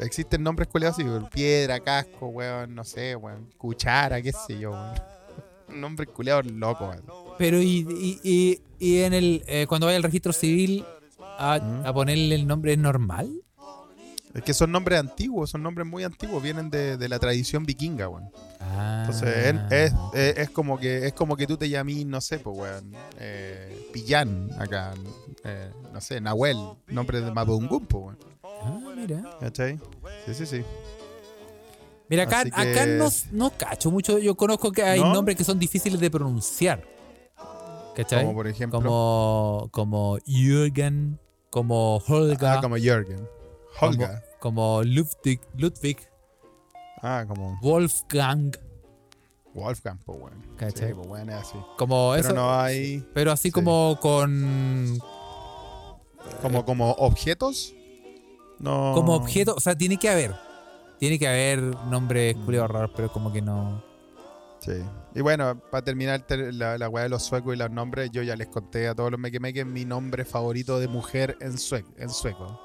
Existen 0.00 0.42
nombres 0.42 0.68
culeados 0.68 0.98
así, 0.98 1.08
piedra, 1.32 1.80
casco, 1.80 2.28
weón, 2.28 2.74
no 2.74 2.84
sé, 2.84 3.16
weón, 3.16 3.48
cuchara, 3.56 4.20
qué 4.22 4.32
sé 4.32 4.58
yo, 4.58 4.70
weón. 4.72 4.94
Nombres 5.80 6.08
culeados 6.10 6.46
locos, 6.46 6.88
weón. 6.88 7.02
Pero 7.38 7.60
y, 7.60 7.86
y, 7.88 8.20
y, 8.22 8.62
y 8.78 8.98
en 9.02 9.12
el 9.14 9.42
eh, 9.46 9.66
cuando 9.68 9.86
vaya 9.86 9.96
al 9.96 10.02
registro 10.02 10.32
civil 10.32 10.84
a, 11.20 11.58
Mm. 11.58 11.86
a 11.86 11.92
ponerle 11.94 12.34
el 12.34 12.46
nombre 12.46 12.72
¿es 12.72 12.78
normal? 12.78 13.42
Es 14.34 14.42
que 14.42 14.52
son 14.54 14.70
nombres 14.70 15.00
antiguos, 15.00 15.50
son 15.50 15.62
nombres 15.62 15.86
muy 15.86 16.04
antiguos, 16.04 16.42
vienen 16.42 16.68
de, 16.70 16.96
de 16.96 17.08
la 17.08 17.18
tradición 17.18 17.64
vikinga, 17.64 18.08
weón. 18.08 18.30
Ah. 18.60 19.04
Entonces 19.06 19.28
es, 19.70 19.72
es- 19.72 19.94
es- 20.14 20.36
es 20.38 20.50
como 20.50 20.78
que 20.78 21.06
es 21.06 21.12
como 21.14 21.36
que 21.36 21.46
tú 21.46 21.56
te 21.56 21.68
llamís, 21.68 22.04
no 22.06 22.20
sé, 22.20 22.38
pues 22.38 22.56
weón, 22.56 22.92
eh, 23.18 23.88
Pillán 23.92 24.50
acá, 24.58 24.92
eh, 25.44 25.70
no 25.92 26.00
sé, 26.00 26.20
Nahuel, 26.20 26.56
nombre 26.88 27.20
de 27.22 27.30
Mapudungún, 27.32 27.86
pues 27.86 28.04
weón. 28.04 28.18
Ah, 28.44 28.78
mira. 28.96 29.22
¿Cachai? 29.40 29.78
Sí, 30.26 30.34
sí, 30.34 30.46
sí. 30.46 30.62
Mira, 32.10 32.24
acá, 32.24 32.44
que- 32.44 32.50
acá 32.54 32.86
no, 32.86 33.08
no 33.32 33.50
cacho 33.50 33.90
mucho. 33.90 34.18
Yo 34.18 34.34
conozco 34.36 34.72
que 34.72 34.82
hay 34.82 35.00
¿No? 35.00 35.12
nombres 35.14 35.36
que 35.36 35.44
son 35.44 35.58
difíciles 35.58 35.98
de 36.00 36.10
pronunciar. 36.10 36.82
¿Cachai? 37.96 38.22
Como 38.24 38.34
por 38.34 38.46
ejemplo. 38.46 38.78
Como, 38.78 39.68
como 39.72 40.18
Jürgen, 40.26 41.18
como 41.50 41.96
Holga, 42.06 42.54
ah, 42.58 42.60
como 42.60 42.76
Jürgen. 42.76 43.26
Como, 43.78 43.90
Holga. 43.92 44.22
como 44.40 44.82
Ludwig, 44.82 45.40
Ludwig, 45.56 45.98
Ah, 47.00 47.24
como 47.28 47.58
Wolfgang, 47.62 48.52
Wolfgang, 49.54 49.98
pues 50.04 50.18
weón. 50.20 50.42
¿Cachai? 50.56 50.88
Sí, 50.88 50.94
pues 50.94 51.06
weón, 51.06 51.30
es 51.30 51.36
así. 51.36 51.56
como 51.76 52.10
Pero 52.12 52.26
eso. 52.26 52.34
no 52.34 52.52
hay. 52.60 53.06
Pero 53.14 53.32
así 53.32 53.48
sí. 53.48 53.52
como 53.52 53.98
con. 54.00 54.98
Como, 56.42 56.64
como 56.64 56.90
objetos. 56.92 57.74
No. 58.58 58.92
Como 58.94 59.14
objeto. 59.14 59.54
O 59.56 59.60
sea, 59.60 59.76
tiene 59.76 59.96
que 59.96 60.08
haber. 60.08 60.34
Tiene 60.98 61.18
que 61.18 61.28
haber 61.28 61.60
nombres 61.86 62.36
Mm. 62.36 62.44
culiados 62.44 62.70
raros, 62.70 62.90
pero 62.96 63.12
como 63.12 63.32
que 63.32 63.40
no. 63.40 63.82
Sí. 64.60 64.72
Y 65.14 65.20
bueno, 65.20 65.58
para 65.70 65.84
terminar 65.84 66.20
ter- 66.26 66.52
la, 66.52 66.76
la 66.76 66.88
weá 66.88 67.04
de 67.04 67.08
los 67.08 67.22
suecos 67.22 67.54
y 67.54 67.58
los 67.58 67.70
nombres, 67.70 68.10
yo 68.10 68.22
ya 68.24 68.34
les 68.34 68.48
conté 68.48 68.88
a 68.88 68.94
todos 68.94 69.10
los 69.12 69.20
mequemeques 69.20 69.64
mi 69.64 69.84
nombre 69.84 70.24
favorito 70.24 70.80
de 70.80 70.88
mujer 70.88 71.36
en, 71.40 71.52
en 71.52 72.08
sueco. 72.10 72.60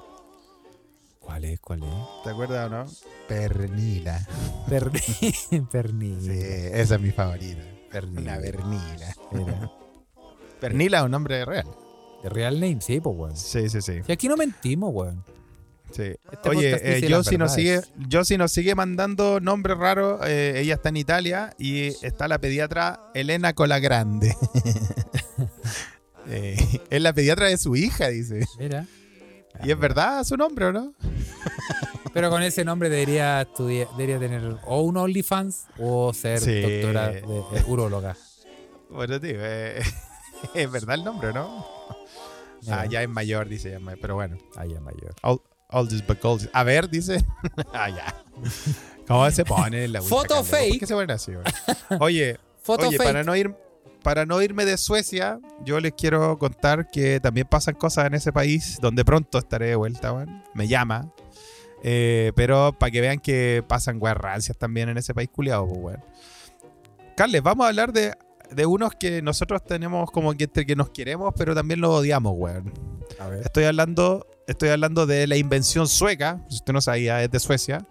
¿Cuál 1.24 1.44
es? 1.44 1.60
¿Cuál 1.60 1.82
es? 1.82 1.88
¿Te 2.22 2.30
acuerdas 2.30 2.66
o 2.66 2.70
no? 2.70 2.86
Pernila. 3.28 4.20
Perni- 4.68 5.66
Pernil. 5.70 6.20
Sí, 6.20 6.30
esa 6.72 6.94
es 6.96 7.00
mi 7.00 7.10
favorita. 7.10 7.62
Una 8.16 8.36
Pernila. 8.38 9.16
Mira. 9.32 9.70
Pernila 10.60 10.98
es 10.98 11.04
un 11.04 11.10
nombre 11.10 11.44
real. 11.44 11.66
De 12.22 12.28
real 12.28 12.54
name, 12.60 12.78
sí, 12.80 13.00
pues, 13.00 13.16
weón. 13.16 13.36
Sí, 13.36 13.68
sí, 13.68 13.80
sí. 13.82 14.00
Y 14.06 14.12
aquí 14.12 14.28
no 14.28 14.36
mentimos, 14.36 14.90
weón. 14.92 15.22
sí. 15.92 16.14
Este 16.32 16.48
Oye, 16.48 16.98
eh, 16.98 17.06
yo 17.08 17.22
si 17.22 17.36
nos 17.38 17.52
sigue, 17.52 17.80
yo 18.08 18.24
si 18.24 18.36
nos 18.38 18.50
sigue 18.52 18.74
mandando 18.74 19.40
nombres 19.40 19.76
raros, 19.78 20.20
eh, 20.26 20.54
ella 20.56 20.74
está 20.74 20.88
en 20.88 20.96
Italia 20.96 21.54
y 21.58 21.88
está 22.04 22.26
la 22.28 22.38
pediatra 22.38 23.00
Elena 23.14 23.52
Colagrande. 23.52 24.34
eh, 26.28 26.56
es 26.90 27.00
la 27.02 27.12
pediatra 27.12 27.46
de 27.48 27.58
su 27.58 27.76
hija, 27.76 28.08
dice. 28.08 28.44
Mira. 28.58 28.86
¿Y 29.62 29.70
es 29.70 29.78
verdad 29.78 30.24
su 30.24 30.36
nombre 30.36 30.66
o 30.66 30.72
no? 30.72 30.94
Pero 32.12 32.30
con 32.30 32.42
ese 32.42 32.64
nombre 32.64 32.88
debería 32.88 33.42
estudiar, 33.42 33.88
debería 33.96 34.18
tener 34.18 34.56
o 34.66 34.82
un 34.82 34.96
OnlyFans 34.96 35.66
o 35.78 36.12
ser 36.12 36.38
Sí. 36.40 36.60
doctora 36.60 37.08
de, 37.08 37.20
de 37.22 37.64
uróloga. 37.66 38.16
Bueno, 38.90 39.20
tío, 39.20 39.36
eh, 39.38 39.82
es 40.54 40.70
verdad 40.70 40.94
el 40.96 41.04
nombre, 41.04 41.32
¿no? 41.32 41.66
Ah, 42.68 42.86
ya 42.86 43.02
es 43.02 43.08
mayor, 43.08 43.48
dice, 43.48 43.70
ya 43.70 43.76
es 43.76 43.82
mayor, 43.82 43.98
pero 44.00 44.14
bueno. 44.14 44.38
Ah, 44.56 44.64
ya 44.64 44.80
mayor. 44.80 45.14
All, 45.22 45.40
all 45.68 45.88
this 45.88 46.06
but 46.06 46.20
gold. 46.22 46.48
A 46.52 46.62
ver, 46.62 46.88
dice. 46.88 47.24
ah, 47.72 47.88
ya. 47.90 48.14
¿Cómo 49.06 49.30
se 49.30 49.44
pone 49.44 49.86
la 49.88 50.00
Foto 50.00 50.36
¿Por 50.36 50.44
fake. 50.44 50.80
qué 50.80 50.86
se 50.86 50.94
pone 50.94 51.12
así? 51.12 51.32
Oye, 52.00 52.38
Foto 52.62 52.88
oye 52.88 52.96
fake. 52.96 53.06
para 53.08 53.22
no 53.24 53.34
ir 53.36 53.54
para 54.04 54.26
no 54.26 54.40
irme 54.42 54.66
de 54.66 54.76
Suecia, 54.76 55.40
yo 55.64 55.80
les 55.80 55.94
quiero 55.94 56.38
contar 56.38 56.90
que 56.90 57.20
también 57.20 57.48
pasan 57.48 57.74
cosas 57.74 58.06
en 58.06 58.14
ese 58.14 58.32
país 58.32 58.78
donde 58.80 59.02
pronto 59.02 59.38
estaré 59.38 59.68
de 59.68 59.76
vuelta, 59.76 60.12
weón. 60.12 60.44
Me 60.52 60.68
llama. 60.68 61.10
Eh, 61.82 62.32
pero 62.36 62.76
para 62.78 62.90
que 62.92 63.00
vean 63.00 63.18
que 63.18 63.64
pasan 63.66 63.96
weas 64.00 64.16
rancias 64.16 64.58
también 64.58 64.90
en 64.90 64.98
ese 64.98 65.14
país 65.14 65.30
culiado, 65.32 65.66
pues, 65.66 65.80
weón. 65.80 66.04
Carles, 67.16 67.42
vamos 67.42 67.64
a 67.64 67.70
hablar 67.70 67.94
de, 67.94 68.12
de 68.50 68.66
unos 68.66 68.94
que 68.94 69.22
nosotros 69.22 69.64
tenemos 69.64 70.10
como 70.10 70.34
que 70.34 70.44
entre 70.44 70.66
que 70.66 70.76
nos 70.76 70.90
queremos, 70.90 71.32
pero 71.34 71.54
también 71.54 71.80
los 71.80 71.90
odiamos, 71.90 72.34
weón. 72.36 72.72
Estoy 73.42 73.64
hablando, 73.64 74.26
estoy 74.46 74.68
hablando 74.68 75.06
de 75.06 75.26
la 75.26 75.36
invención 75.36 75.88
sueca, 75.88 76.44
si 76.50 76.56
usted 76.56 76.74
no 76.74 76.82
sabía, 76.82 77.22
es 77.22 77.30
de 77.30 77.40
Suecia. 77.40 77.86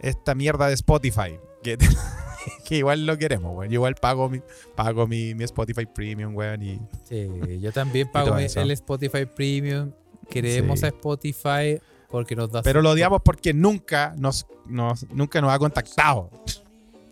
Esta 0.00 0.34
mierda 0.34 0.66
de 0.66 0.74
Spotify, 0.74 1.38
que, 1.62 1.78
que 2.64 2.76
igual 2.76 3.06
lo 3.06 3.16
queremos, 3.18 3.56
weón. 3.56 3.70
Yo 3.70 3.74
igual 3.76 3.94
pago 3.94 4.28
mi, 4.28 4.40
pago 4.74 5.06
mi, 5.06 5.34
mi 5.34 5.44
Spotify 5.44 5.86
Premium, 5.86 6.34
weón. 6.36 6.62
Y, 6.62 6.80
Sí, 7.04 7.28
yo 7.60 7.72
también 7.72 8.10
pago 8.10 8.34
mi- 8.34 8.44
el 8.44 8.70
Spotify 8.72 9.24
Premium. 9.26 9.92
Queremos 10.28 10.80
Sí. 10.80 10.86
a 10.86 10.88
Spotify 10.88 11.80
porque 12.10 12.36
nos 12.36 12.50
da. 12.52 12.62
pero 12.62 12.82
lo 12.82 12.90
odiamos 12.90 13.20
porque 13.24 13.54
nunca 13.54 14.14
nos, 14.18 14.46
nos, 14.66 15.06
nunca 15.10 15.40
nos 15.40 15.50
ha 15.52 15.58
contactado. 15.58 16.30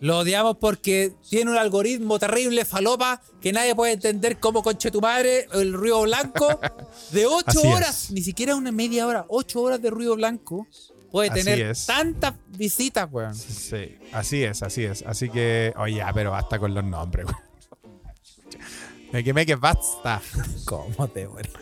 Lo 0.01 0.19
odiamos 0.19 0.59
porque 0.59 1.15
tiene 1.31 1.51
un 1.51 1.57
algoritmo 1.57 2.19
terrible, 2.19 2.67
falopa, 2.67 3.23
que 3.41 3.51
nadie 3.55 3.75
puede 3.75 3.93
entender 3.95 4.39
cómo 4.39 4.63
conche 4.63 4.91
tu 4.91 5.01
madre, 5.01 5.47
el 5.55 5.73
ruido 5.73 6.03
blanco, 6.03 6.61
de 7.13 7.25
8 7.27 7.45
Así 7.47 7.67
horas, 7.67 8.11
ni 8.11 8.21
siquiera 8.21 8.55
una 8.57 8.71
media 8.73 9.07
hora, 9.07 9.25
8 9.29 9.63
horas 9.63 9.81
de 9.81 9.89
ruido 9.89 10.15
blanco, 10.15 10.67
puede 11.11 11.31
Así 11.31 11.45
tener 11.45 11.61
es. 11.71 11.87
tantas 11.87 12.35
visitas, 12.49 13.09
weón. 13.11 13.35
Sí, 13.35 13.97
así 14.13 14.43
es, 14.45 14.63
así 14.63 14.85
es. 14.85 15.03
Así 15.03 15.29
que, 15.31 15.73
oye, 15.77 16.03
pero 16.15 16.31
basta 16.33 16.59
con 16.59 16.75
los 16.75 16.85
nombres, 16.85 17.27
weón. 17.27 17.39
Me 19.13 19.23
quemé 19.25 19.47
que 19.47 19.55
basta. 19.57 20.21
¿Cómo 20.65 21.09
te 21.09 21.27
mueres? 21.29 21.53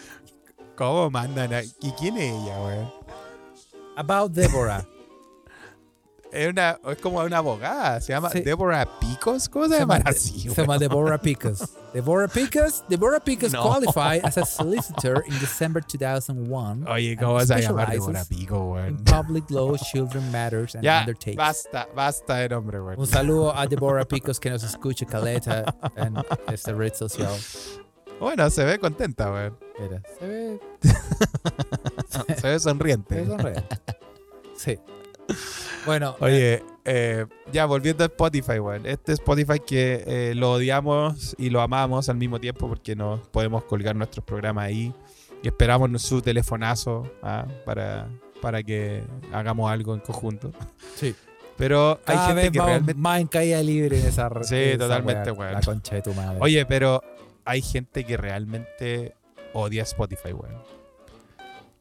¿Cómo 0.77 1.11
mandan 1.11 1.53
a... 1.55 1.63
¿Y 1.63 1.93
quién 1.99 2.17
es 2.17 2.33
ella, 2.33 2.61
weón? 2.63 2.93
About 3.97 4.33
Deborah. 4.33 4.85
Es, 6.35 6.51
una, 6.51 6.79
es 6.91 6.99
como 6.99 7.21
una 7.21 7.39
abogada, 7.39 8.01
se 8.01 8.13
llama 8.13 8.29
Sí. 8.31 8.41
Deborah 8.41 8.87
Picos. 8.99 9.49
¿Cómo 9.49 9.67
se, 9.67 9.75
Se 9.75 9.81
llama 9.81 10.01
así? 10.05 10.41
se 10.51 10.61
llama 10.63 10.79
Deborah 10.79 11.19
Picus. 11.21 11.63
Deborah 11.93 12.27
Picus. 12.29 12.83
Deborah 12.89 13.21
Picus 13.21 13.53
No. 13.53 13.63
qualified 13.63 14.25
as 14.25 14.37
a 14.37 14.45
solicitor 14.47 15.23
in 15.29 15.39
December 15.39 15.83
2001. 15.83 16.91
Oye, 16.91 17.17
¿cómo 17.17 17.39
se 17.41 17.47
va 17.55 17.57
a 17.57 17.61
llamar 17.61 17.91
Deborah 17.91 18.25
Pico, 18.25 18.73
weón? 18.73 18.89
In 18.89 19.05
public 19.05 19.49
law, 19.51 19.77
children 19.77 20.31
matters, 20.33 20.75
and 20.75 20.83
Ya, 20.83 21.01
undertakes. 21.01 21.37
basta, 21.37 21.87
basta 21.95 22.35
de 22.37 22.49
nombre, 22.49 22.81
weón. 22.81 22.99
Un 22.99 23.07
saludo 23.07 23.57
a 23.57 23.67
Deborah 23.67 24.05
Picos 24.05 24.41
que 24.41 24.51
nos 24.51 24.65
escucha 24.65 25.07
caleta 25.07 25.65
en 25.97 26.17
esta 26.53 26.73
red 26.73 26.93
social. 26.95 27.31
Bueno, 28.21 28.49
se 28.51 28.65
ve 28.65 28.79
contenta, 28.79 29.31
weón. 29.31 29.57
Mira, 29.79 30.03
se 30.19 30.27
ve, 30.27 30.61
Se 32.09 32.49
ve 32.49 32.59
se 32.59 32.61
sonriente. 32.61 33.15
ve 33.15 33.27
sonriente. 33.27 33.79
Sí. 34.57 34.79
Bueno, 35.87 36.17
Oye, 36.21 36.63
eh, 36.85 37.27
ya 37.53 37.67
volviendo 37.67 38.05
a 38.05 38.07
Spotify, 38.07 38.59
weón. 38.59 38.87
Este 38.87 39.13
Spotify 39.13 39.61
que 39.61 40.03
eh, 40.07 40.35
lo 40.35 40.53
odiamos 40.53 41.35
y 41.39 41.51
lo 41.51 41.61
amamos 41.61 42.09
al 42.09 42.17
mismo 42.17 42.41
tiempo 42.41 42.69
porque 42.69 42.97
nos 42.97 43.21
podemos 43.29 43.65
colgar 43.65 43.95
nuestros 43.95 44.25
programas 44.25 44.67
ahí 44.67 44.95
y 45.43 45.49
esperamos 45.49 46.01
su 46.03 46.23
telefonazo 46.23 47.11
ah, 47.23 47.47
para, 47.65 48.09
para 48.41 48.63
que 48.63 49.03
hagamos 49.33 49.71
algo 49.71 49.95
en 49.95 50.01
conjunto. 50.01 50.53
sí. 50.97 51.15
Pero 51.57 52.01
hay 52.05 52.17
Cada 52.17 52.27
gente 52.27 52.43
vez 52.43 52.51
que 52.51 52.59
vamos 52.59 52.71
realmente... 52.73 53.01
más 53.01 53.21
en 53.21 53.27
caída 53.29 53.63
libre 53.63 54.01
en 54.01 54.07
esa. 54.09 54.29
Sí, 54.43 54.77
totalmente, 54.77 55.31
weón. 55.31 55.53
La 55.53 55.61
concha 55.61 55.95
de 55.95 56.03
tu 56.03 56.13
madre. 56.13 56.39
Oye, 56.41 56.67
pero 56.67 57.01
hay 57.45 57.63
gente 57.63 58.05
que 58.05 58.17
realmente 58.17 59.15
odia 59.53 59.85
Spotify, 59.85 60.33
weón. 60.33 60.57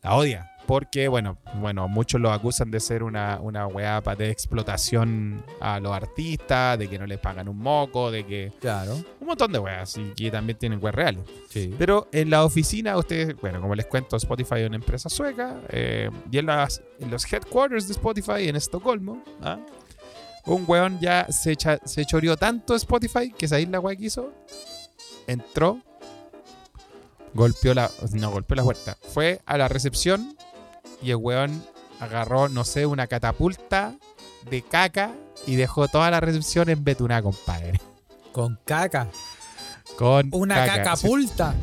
La 0.03 0.15
odia. 0.15 0.51
Porque, 0.65 1.09
bueno, 1.09 1.37
bueno, 1.55 1.89
muchos 1.89 2.21
lo 2.21 2.31
acusan 2.31 2.71
de 2.71 2.79
ser 2.79 3.03
una, 3.03 3.37
una 3.41 3.67
weá 3.67 3.99
de 4.17 4.29
explotación 4.29 5.43
a 5.59 5.79
los 5.81 5.91
artistas, 5.91 6.79
de 6.79 6.87
que 6.89 6.97
no 6.97 7.05
les 7.05 7.19
pagan 7.19 7.49
un 7.49 7.57
moco, 7.57 8.09
de 8.09 8.25
que. 8.25 8.53
Claro. 8.61 8.95
Un 9.19 9.27
montón 9.27 9.51
de 9.51 9.59
weas, 9.59 9.97
y 9.97 10.11
que 10.15 10.31
también 10.31 10.57
tienen 10.57 10.79
weas 10.81 10.95
reales. 10.95 11.25
Sí. 11.49 11.73
Pero 11.77 12.07
en 12.13 12.29
la 12.29 12.45
oficina, 12.45 12.97
ustedes, 12.97 13.35
bueno, 13.41 13.59
como 13.59 13.75
les 13.75 13.85
cuento, 13.87 14.15
Spotify 14.15 14.59
es 14.61 14.67
una 14.67 14.77
empresa 14.77 15.09
sueca. 15.09 15.59
eh, 15.69 16.09
y 16.31 16.37
en, 16.37 16.45
las, 16.45 16.81
en 16.99 17.11
los 17.11 17.31
headquarters 17.31 17.87
de 17.87 17.93
Spotify 17.93 18.47
en 18.47 18.55
Estocolmo, 18.55 19.21
¿ah? 19.41 19.59
un 20.45 20.63
weón 20.65 20.97
ya 21.01 21.27
se, 21.29 21.51
echa- 21.57 21.79
se 21.85 22.05
choreó 22.05 22.37
tanto 22.37 22.73
Spotify 22.75 23.33
que 23.37 23.47
esa 23.47 23.59
isla 23.59 23.79
wea 23.81 23.95
que 23.97 24.05
hizo. 24.05 24.33
Entró, 25.27 25.79
golpeó 27.33 27.73
la. 27.73 27.89
No, 28.13 28.31
golpeó 28.31 28.55
la 28.55 28.63
puerta. 28.63 28.97
Fue 29.13 29.41
a 29.45 29.57
la 29.57 29.67
recepción 29.67 30.35
y 31.03 31.09
el 31.11 31.17
weón 31.17 31.63
agarró, 31.99 32.49
no 32.49 32.63
sé, 32.65 32.85
una 32.85 33.07
catapulta 33.07 33.93
de 34.49 34.61
caca 34.61 35.11
y 35.47 35.55
dejó 35.55 35.87
toda 35.87 36.09
la 36.11 36.19
recepción 36.19 36.69
en 36.69 36.83
Betuná, 36.83 37.21
compadre. 37.21 37.79
Con 38.31 38.59
caca. 38.65 39.07
Con 39.97 40.29
Una 40.33 40.55
caca. 40.65 40.83
cacapulta. 40.83 41.53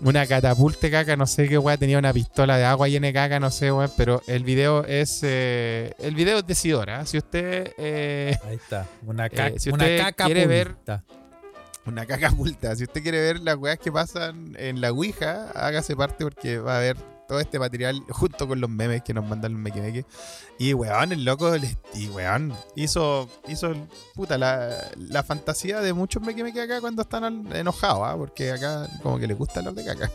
una 0.00 0.26
catapulta 0.26 0.80
de 0.82 0.90
caca, 0.90 1.16
no 1.16 1.26
sé 1.26 1.48
qué 1.48 1.58
weá, 1.58 1.76
tenía 1.76 1.98
una 1.98 2.12
pistola 2.12 2.56
de 2.56 2.64
agua 2.64 2.88
llena 2.88 3.08
de 3.08 3.12
caca, 3.12 3.40
no 3.40 3.50
sé, 3.50 3.70
weón, 3.72 3.90
pero 3.96 4.22
el 4.26 4.44
video 4.44 4.84
es 4.84 5.20
eh, 5.22 5.92
el 5.98 6.14
video 6.14 6.38
es 6.38 6.46
decidor, 6.46 6.90
¿ah? 6.90 7.04
Si 7.06 7.18
usted 7.18 7.72
eh, 7.78 8.36
Ahí 8.44 8.56
está. 8.56 8.86
Una, 9.06 9.28
ca 9.28 9.48
Eh, 9.48 9.54
si 9.58 9.70
una 9.70 9.86
caca 9.96 10.24
quiere 10.26 10.46
ver- 10.46 10.74
pulta. 10.74 11.04
una 11.86 12.06
caca 12.06 12.30
multa, 12.30 12.76
si 12.76 12.84
usted 12.84 13.02
quiere 13.02 13.20
ver 13.20 13.40
las 13.40 13.56
weas 13.56 13.78
que 13.78 13.90
pasan 13.90 14.54
en 14.58 14.80
la 14.80 14.90
Ouija, 14.92 15.50
hágase 15.54 15.96
parte 15.96 16.24
porque 16.24 16.58
va 16.58 16.76
a 16.76 16.80
ver 16.80 16.96
todo 17.28 17.38
este 17.40 17.58
material 17.58 18.02
junto 18.08 18.48
con 18.48 18.60
los 18.60 18.70
memes 18.70 19.02
que 19.02 19.14
nos 19.14 19.28
mandan 19.28 19.52
los 19.52 19.60
mequimeques. 19.60 20.06
Y 20.58 20.72
weón, 20.72 21.12
el 21.12 21.24
loco, 21.24 21.52
y 21.94 22.08
weón, 22.08 22.54
hizo, 22.74 23.28
hizo 23.46 23.74
puta, 24.14 24.38
la, 24.38 24.90
la 24.96 25.22
fantasía 25.22 25.80
de 25.80 25.92
muchos 25.92 26.22
mequimeques 26.22 26.64
acá 26.64 26.80
cuando 26.80 27.02
están 27.02 27.46
enojados, 27.54 28.02
¿ah? 28.04 28.16
Porque 28.16 28.50
acá 28.50 28.88
como 29.02 29.18
que 29.18 29.26
les 29.26 29.36
gusta 29.36 29.60
hablar 29.60 29.74
de 29.74 29.84
caca. 29.84 30.10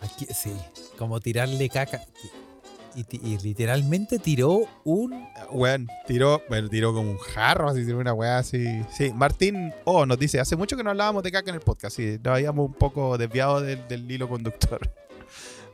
Aquí, 0.00 0.26
sí. 0.34 0.52
Como 0.98 1.20
tirarle 1.20 1.68
caca. 1.68 2.02
Y, 2.96 3.04
y 3.16 3.38
literalmente 3.38 4.18
tiró 4.18 4.68
un. 4.84 5.26
Weón, 5.50 5.88
tiró, 6.06 6.42
bueno, 6.48 6.68
tiró 6.68 6.92
como 6.92 7.10
un 7.10 7.18
jarro, 7.18 7.68
así 7.68 7.84
tiró 7.84 7.98
una 7.98 8.12
weá 8.12 8.38
así. 8.38 8.82
Sí, 8.92 9.12
Martín 9.12 9.72
O 9.84 10.06
nos 10.06 10.18
dice, 10.18 10.38
hace 10.40 10.56
mucho 10.56 10.76
que 10.76 10.84
no 10.84 10.90
hablábamos 10.90 11.22
de 11.22 11.32
caca 11.32 11.50
en 11.50 11.56
el 11.56 11.60
podcast, 11.60 11.96
sí, 11.96 12.18
nos 12.22 12.34
habíamos 12.34 12.66
un 12.66 12.74
poco 12.74 13.16
desviado 13.18 13.60
del, 13.60 13.86
del 13.88 14.10
hilo 14.10 14.28
conductor. 14.28 14.80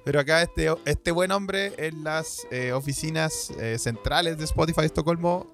Pero 0.05 0.21
acá 0.21 0.43
este, 0.43 0.75
este 0.87 1.11
buen 1.11 1.31
hombre 1.31 1.73
en 1.77 2.03
las 2.05 2.47
eh, 2.51 2.73
oficinas 2.73 3.51
eh, 3.59 3.79
centrales 3.79 4.39
de 4.39 4.45
Spotify 4.45 4.83
Estocolmo 4.87 5.53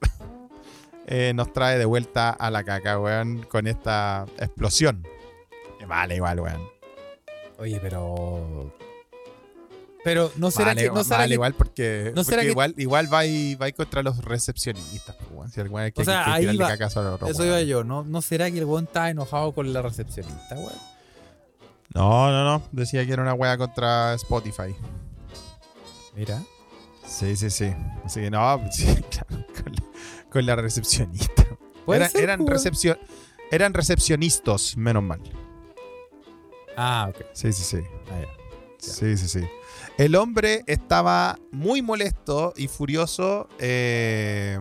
eh, 1.07 1.33
nos 1.35 1.53
trae 1.53 1.79
de 1.79 1.85
vuelta 1.85 2.31
a 2.31 2.51
la 2.51 2.63
caca, 2.65 2.99
weón, 3.01 3.43
con 3.43 3.67
esta 3.67 4.25
explosión. 4.39 5.07
Vale, 5.87 6.17
igual, 6.17 6.41
weón. 6.41 6.63
Oye, 7.59 7.79
pero. 7.81 8.73
Pero 10.05 10.31
no 10.37 10.53
será 10.53 10.67
vale, 10.69 10.83
que. 10.83 10.91
No 10.91 11.03
será 11.03 11.17
vale, 11.19 11.29
que- 11.29 11.35
igual 11.35 11.55
porque, 11.55 12.13
¿no 12.15 12.23
será 12.23 12.37
porque 12.37 12.47
que- 12.47 12.51
igual, 12.53 12.75
igual 12.77 13.13
va, 13.13 13.27
y, 13.27 13.55
va 13.57 13.69
y 13.69 13.73
contra 13.73 14.03
los 14.05 14.25
recepcionistas, 14.25 15.17
pues, 15.17 15.29
weón. 15.33 15.51
Si 15.51 15.61
alguna 15.61 15.83
vez 15.85 15.93
que 15.93 16.03
O 16.03 16.05
sea, 16.05 16.25
que 16.25 16.31
ahí 16.31 16.57
va- 16.57 16.69
caca 16.69 16.87
Eso 16.87 17.01
weón. 17.03 17.47
iba 17.47 17.61
yo. 17.63 17.83
¿no? 17.83 18.05
¿No 18.05 18.23
será 18.23 18.51
que 18.51 18.59
el 18.59 18.65
weón 18.65 18.85
está 18.85 19.11
enojado 19.11 19.53
con 19.53 19.73
la 19.73 19.83
recepcionista, 19.83 20.55
weón? 20.55 20.96
No, 21.95 22.31
no, 22.31 22.45
no. 22.45 22.63
Decía 22.73 23.05
que 23.07 23.13
era 23.13 23.23
una 23.23 23.35
wea 23.35 23.57
contra 23.57 24.15
Spotify. 24.15 24.75
Mira. 26.15 26.43
Sí, 27.07 27.37
sí, 27.37 27.51
sí. 27.51 27.73
Así 28.05 28.21
que 28.21 28.31
no, 28.31 28.61
sí, 28.73 28.87
claro, 29.11 29.47
con 29.55 29.73
la, 29.73 29.83
con 30.31 30.47
la 30.47 30.57
recepcionista. 30.57 31.45
Puede 31.85 32.01
Era- 32.01 32.09
ser, 32.11 32.23
eran, 32.25 32.45
pues, 32.45 32.51
recepcio- 32.65 32.99
eran 33.51 33.73
recepcionistas, 33.75 34.77
menos 34.77 35.03
mal. 35.03 35.21
Ah, 36.77 37.07
ok. 37.11 37.25
Sí, 37.33 37.53
sí, 37.53 37.63
sí. 37.63 37.85
Ah. 38.11 38.25
Sí, 38.79 39.17
sí, 39.17 39.29
sí. 39.29 39.41
El 39.99 40.15
hombre 40.17 40.63
estaba 40.67 41.39
muy 41.51 41.81
molesto 41.81 42.53
y 42.57 42.69
furioso 42.69 43.49
eh, 43.59 44.59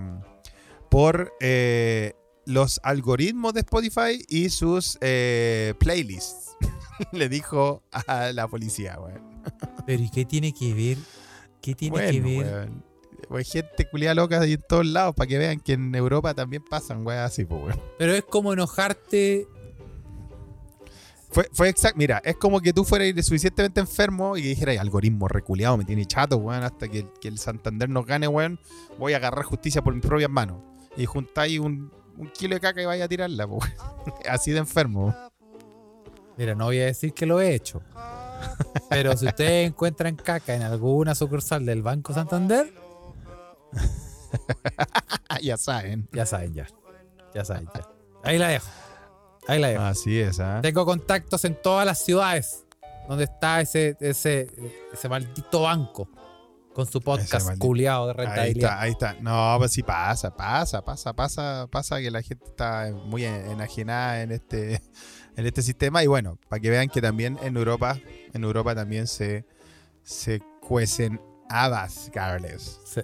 por 0.89 1.33
eh, 1.41 2.13
los 2.45 2.79
algoritmos 2.83 3.53
de 3.53 3.59
Spotify 3.61 4.23
y 4.29 4.49
sus 4.49 4.97
eh, 5.01 5.73
playlists. 5.79 6.44
Le 7.11 7.29
dijo 7.29 7.83
a 7.91 8.31
la 8.31 8.47
policía, 8.47 8.97
weón. 8.99 9.21
Pero 9.85 10.03
¿y 10.03 10.09
qué 10.09 10.25
tiene 10.25 10.53
que 10.53 10.73
ver? 10.73 10.97
¿Qué 11.61 11.75
tiene 11.75 11.97
que 12.11 12.21
ver? 12.21 12.69
weón. 13.29 13.43
Gente 13.43 13.87
culiada 13.89 14.15
loca 14.15 14.39
ahí 14.39 14.53
en 14.53 14.63
todos 14.67 14.85
lados 14.85 15.15
para 15.15 15.27
que 15.27 15.37
vean 15.37 15.59
que 15.59 15.73
en 15.73 15.93
Europa 15.95 16.33
también 16.33 16.63
pasan 16.63 17.05
weas 17.05 17.31
así, 17.31 17.45
pues, 17.45 17.63
weón. 17.63 17.81
Pero 17.97 18.13
es 18.13 18.23
como 18.23 18.53
enojarte. 18.53 19.47
Fue, 21.31 21.49
fue 21.51 21.69
exacto. 21.69 21.97
Mira, 21.97 22.21
es 22.23 22.37
como 22.37 22.61
que 22.61 22.71
tú 22.71 22.85
fueras 22.85 23.25
suficientemente 23.25 23.81
enfermo 23.81 24.37
y 24.37 24.43
que 24.43 24.47
dijeras, 24.49 24.77
algoritmo 24.77 25.27
reculeado, 25.27 25.75
me 25.75 25.83
tiene 25.83 26.05
chato, 26.05 26.37
weón, 26.37 26.63
hasta 26.63 26.87
que, 26.87 27.07
que 27.19 27.27
el 27.27 27.37
Santander 27.37 27.89
nos 27.89 28.05
gane, 28.05 28.27
weón. 28.27 28.59
Voy 28.97 29.13
a 29.13 29.17
agarrar 29.17 29.43
justicia 29.43 29.81
por 29.81 29.93
mis 29.93 30.05
propias 30.05 30.29
manos. 30.29 30.61
Y 30.95 31.05
juntáis 31.05 31.59
un, 31.59 31.91
un 32.17 32.29
kilo 32.29 32.55
de 32.55 32.61
caca 32.61 32.81
y 32.81 32.85
vaya 32.85 33.05
a 33.05 33.07
tirarla, 33.07 33.45
weón. 33.45 33.69
Así 34.29 34.51
de 34.51 34.59
enfermo. 34.59 35.13
Mira, 36.37 36.55
no 36.55 36.65
voy 36.65 36.79
a 36.81 36.85
decir 36.85 37.13
que 37.13 37.25
lo 37.25 37.39
he 37.41 37.53
hecho. 37.55 37.81
Pero 38.89 39.15
si 39.17 39.25
ustedes 39.27 39.67
encuentran 39.67 40.15
caca 40.15 40.53
en 40.55 40.61
alguna 40.63 41.15
sucursal 41.15 41.65
del 41.65 41.81
Banco 41.81 42.13
Santander, 42.13 42.71
ya 45.41 45.57
saben. 45.57 46.07
ya 46.11 46.25
saben 46.25 46.53
ya. 46.53 46.67
Ya 47.33 47.45
saben 47.45 47.67
ya. 47.73 47.87
Ahí 48.23 48.37
la 48.37 48.49
dejo. 48.49 48.67
Ahí 49.47 49.59
la 49.59 49.67
dejo. 49.69 49.83
Así 49.83 50.19
es, 50.19 50.39
¿ah? 50.39 50.59
Tengo 50.61 50.85
contactos 50.85 51.45
en 51.45 51.55
todas 51.61 51.85
las 51.85 51.99
ciudades 52.03 52.65
donde 53.07 53.25
está 53.25 53.61
ese, 53.61 53.95
ese, 53.99 54.49
ese 54.91 55.09
maldito 55.09 55.61
banco 55.61 56.09
con 56.73 56.85
su 56.87 56.99
podcast 57.01 57.45
maldito- 57.47 57.59
culiado 57.67 58.07
de 58.07 58.11
Ahí 58.13 58.17
rentabilidad. 58.25 58.69
está, 58.71 58.81
ahí 58.81 58.91
está. 58.91 59.13
No, 59.21 59.55
pues 59.59 59.71
sí 59.71 59.83
pasa, 59.83 60.35
pasa, 60.35 60.83
pasa, 60.83 61.13
pasa, 61.13 61.67
pasa 61.71 61.99
que 62.01 62.09
la 62.11 62.21
gente 62.21 62.45
está 62.45 62.91
muy 63.05 63.23
en- 63.25 63.51
enajenada 63.51 64.21
en 64.23 64.31
este, 64.31 64.81
en 65.37 65.45
este 65.45 65.61
sistema. 65.61 66.03
Y 66.03 66.07
bueno, 66.07 66.37
para 66.49 66.59
que 66.59 66.69
vean 66.69 66.89
que 66.89 67.01
también 67.01 67.37
en 67.43 67.55
Europa, 67.57 67.99
en 68.33 68.43
Europa 68.43 68.75
también 68.75 69.07
se, 69.07 69.45
se 70.03 70.41
cuecen 70.61 71.19
habas, 71.49 72.09
Carles. 72.13 72.79
Se- 72.85 73.03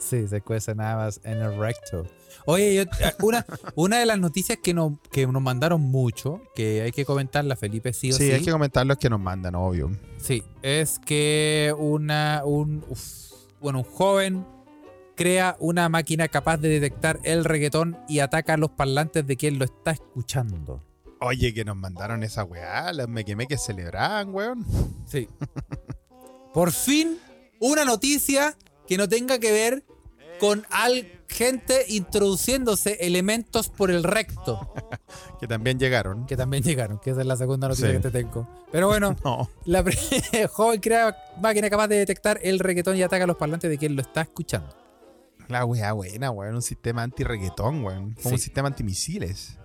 sí, 0.00 0.28
se 0.28 0.40
cuece 0.42 0.74
nada 0.74 0.96
más 0.96 1.20
en 1.24 1.38
el 1.38 1.56
recto. 1.58 2.06
Oye, 2.44 2.74
yo- 2.74 2.82
eh, 2.82 3.12
una, 3.22 3.46
una 3.76 3.98
de 3.98 4.06
las 4.06 4.18
noticias 4.18 4.58
que 4.62 4.74
nos, 4.74 4.98
que 5.10 5.26
nos 5.26 5.40
mandaron 5.42 5.80
mucho, 5.80 6.42
que 6.54 6.82
hay 6.82 6.92
que 6.92 7.04
comentarla, 7.04 7.56
Felipe, 7.56 7.92
sí 7.92 8.10
o 8.10 8.14
Sí, 8.16 8.26
sí. 8.26 8.32
hay 8.32 8.44
que 8.44 8.50
comentar 8.52 8.84
los 8.86 8.98
que 8.98 9.08
nos 9.08 9.20
mandan, 9.20 9.54
obvio. 9.54 9.90
Sí, 10.18 10.42
es 10.62 10.98
que 10.98 11.74
una, 11.78 12.42
un, 12.44 12.84
uf, 12.88 13.00
bueno, 13.60 13.78
un 13.78 13.84
joven 13.84 14.46
crea 15.14 15.56
una 15.60 15.88
máquina 15.88 16.26
capaz 16.28 16.56
de 16.58 16.68
detectar 16.68 17.20
el 17.22 17.44
reggaetón 17.44 17.96
y 18.08 18.18
ataca 18.20 18.54
a 18.54 18.56
los 18.56 18.70
parlantes 18.70 19.26
de 19.26 19.36
quien 19.36 19.58
lo 19.58 19.64
está 19.64 19.92
escuchando. 19.92 20.82
Oye, 21.22 21.54
que 21.54 21.64
nos 21.64 21.76
mandaron 21.76 22.22
esa 22.22 22.44
weá, 22.44 22.92
las 22.92 23.08
me 23.08 23.24
quemé 23.24 23.46
que 23.46 23.56
celebraban, 23.58 24.34
weón. 24.34 24.64
Sí. 25.06 25.28
Por 26.54 26.72
fin, 26.72 27.18
una 27.60 27.84
noticia 27.84 28.56
que 28.86 28.96
no 28.96 29.08
tenga 29.08 29.38
que 29.38 29.52
ver 29.52 29.84
con 30.40 30.66
al 30.70 31.06
gente 31.28 31.84
introduciéndose 31.88 32.98
elementos 33.00 33.68
por 33.68 33.90
el 33.90 34.02
recto, 34.04 34.72
Que 35.40 35.46
también 35.46 35.78
llegaron. 35.78 36.26
que 36.26 36.36
también 36.36 36.62
llegaron, 36.62 36.98
que 36.98 37.10
esa 37.10 37.20
es 37.20 37.26
la 37.26 37.36
segunda 37.36 37.68
noticia 37.68 37.88
Sí. 37.88 37.94
que 37.96 38.00
te 38.00 38.10
tengo. 38.10 38.46
Pero 38.70 38.88
bueno, 38.88 39.16
No. 39.24 39.48
la 39.64 39.84
joven 40.50 40.80
crea 40.80 41.16
máquina 41.40 41.70
capaz 41.70 41.88
de 41.88 41.96
detectar 41.98 42.38
el 42.42 42.58
reggaetón 42.58 42.96
y 42.96 43.02
ataca 43.02 43.24
a 43.24 43.26
los 43.26 43.36
parlantes 43.36 43.70
de 43.70 43.78
quien 43.78 43.94
lo 43.96 44.02
está 44.02 44.22
escuchando. 44.22 44.76
La 45.48 45.64
weá 45.64 45.92
buena, 45.92 46.30
weón. 46.30 46.56
Un 46.56 46.62
sistema 46.62 47.02
anti-reggaetón, 47.02 47.84
weón. 47.84 48.12
Como 48.14 48.28
Sí. 48.30 48.34
un 48.34 48.38
sistema 48.38 48.68
antimisiles. 48.68 49.58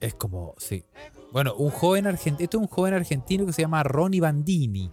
Es 0.00 0.14
como, 0.14 0.54
sí. 0.58 0.84
Bueno, 1.32 1.54
un 1.54 1.70
joven 1.70 2.06
argentino, 2.06 2.44
este 2.44 2.56
es 2.56 2.60
un 2.60 2.68
joven 2.68 2.94
argentino 2.94 3.46
que 3.46 3.52
se 3.52 3.62
llama 3.62 3.82
Ronnie 3.82 4.20
Bandini. 4.20 4.90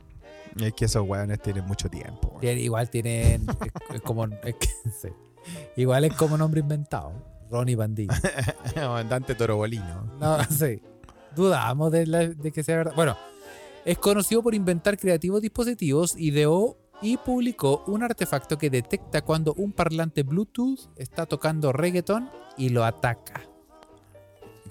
Es 0.59 0.73
que 0.73 0.85
esos 0.85 1.07
weones 1.07 1.41
tienen 1.41 1.65
mucho 1.65 1.89
tiempo. 1.89 2.37
Tiene- 2.39 2.61
igual 2.61 2.89
tienen, 2.89 3.47
es, 3.49 3.95
es 3.95 4.01
como, 4.01 4.25
es 4.25 4.55
que, 4.55 4.67
sí. 5.01 5.09
igual 5.77 6.05
es 6.05 6.13
como 6.13 6.37
nombre 6.37 6.59
inventado. 6.61 7.11
Ronnie 7.49 7.75
Bandini. 7.75 8.13
Andante 8.75 9.35
Torobolino. 9.35 10.11
No, 10.19 10.43
sí. 10.45 10.81
Dudamos 11.35 11.91
de, 11.91 12.07
la- 12.07 12.27
de 12.29 12.51
que 12.51 12.63
sea 12.63 12.77
verdad. 12.77 12.93
Bueno, 12.95 13.17
es 13.85 13.97
conocido 13.97 14.41
por 14.43 14.55
inventar 14.55 14.97
creativos 14.97 15.41
dispositivos, 15.41 16.15
ideó 16.17 16.77
y 17.01 17.17
publicó 17.17 17.83
un 17.87 18.01
artefacto 18.03 18.57
que 18.57 18.69
detecta 18.69 19.23
cuando 19.23 19.53
un 19.55 19.73
parlante 19.73 20.23
Bluetooth 20.23 20.79
está 20.95 21.25
tocando 21.25 21.73
reggaeton 21.73 22.29
y 22.57 22.69
lo 22.69 22.85
ataca. 22.85 23.41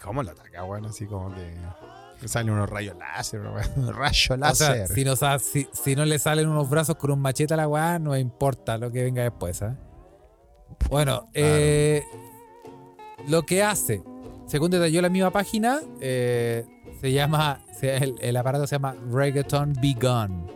¿Cómo 0.02 0.22
lo 0.22 0.30
ataca, 0.32 0.64
weón? 0.64 0.86
Así 0.86 1.06
como 1.06 1.32
que. 1.34 1.54
Salen 2.28 2.50
unos 2.54 2.70
rayos 2.70 2.96
láser, 2.96 3.40
weón. 3.40 3.94
Rayo 3.96 4.34
O 4.34 4.36
sea, 4.36 4.36
láser. 4.36 4.88
si 4.88 5.04
no, 5.04 5.16
sa- 5.16 5.38
si, 5.38 5.66
si 5.72 5.96
no 5.96 6.04
le 6.04 6.18
salen 6.18 6.48
unos 6.48 6.68
brazos 6.70 6.96
con 6.96 7.10
un 7.10 7.20
machete 7.20 7.54
a 7.54 7.56
la 7.56 7.66
weá, 7.68 7.98
no 7.98 8.16
importa 8.16 8.78
lo 8.78 8.90
que 8.92 9.02
venga 9.02 9.22
después, 9.22 9.60
¿ah? 9.62 9.76
Bueno, 10.88 11.28
eh, 11.34 12.02
lo 13.28 13.42
que 13.42 13.62
hace, 13.62 14.02
según 14.46 14.70
detalló 14.70 15.02
la 15.02 15.08
misma 15.08 15.30
página, 15.30 15.80
eh, 16.00 16.64
se 17.00 17.12
llama, 17.12 17.60
el, 17.82 18.14
el 18.20 18.36
aparato 18.36 18.66
se 18.66 18.76
llama 18.76 18.94
Reggaeton 19.10 19.74
Begun. 19.80 20.50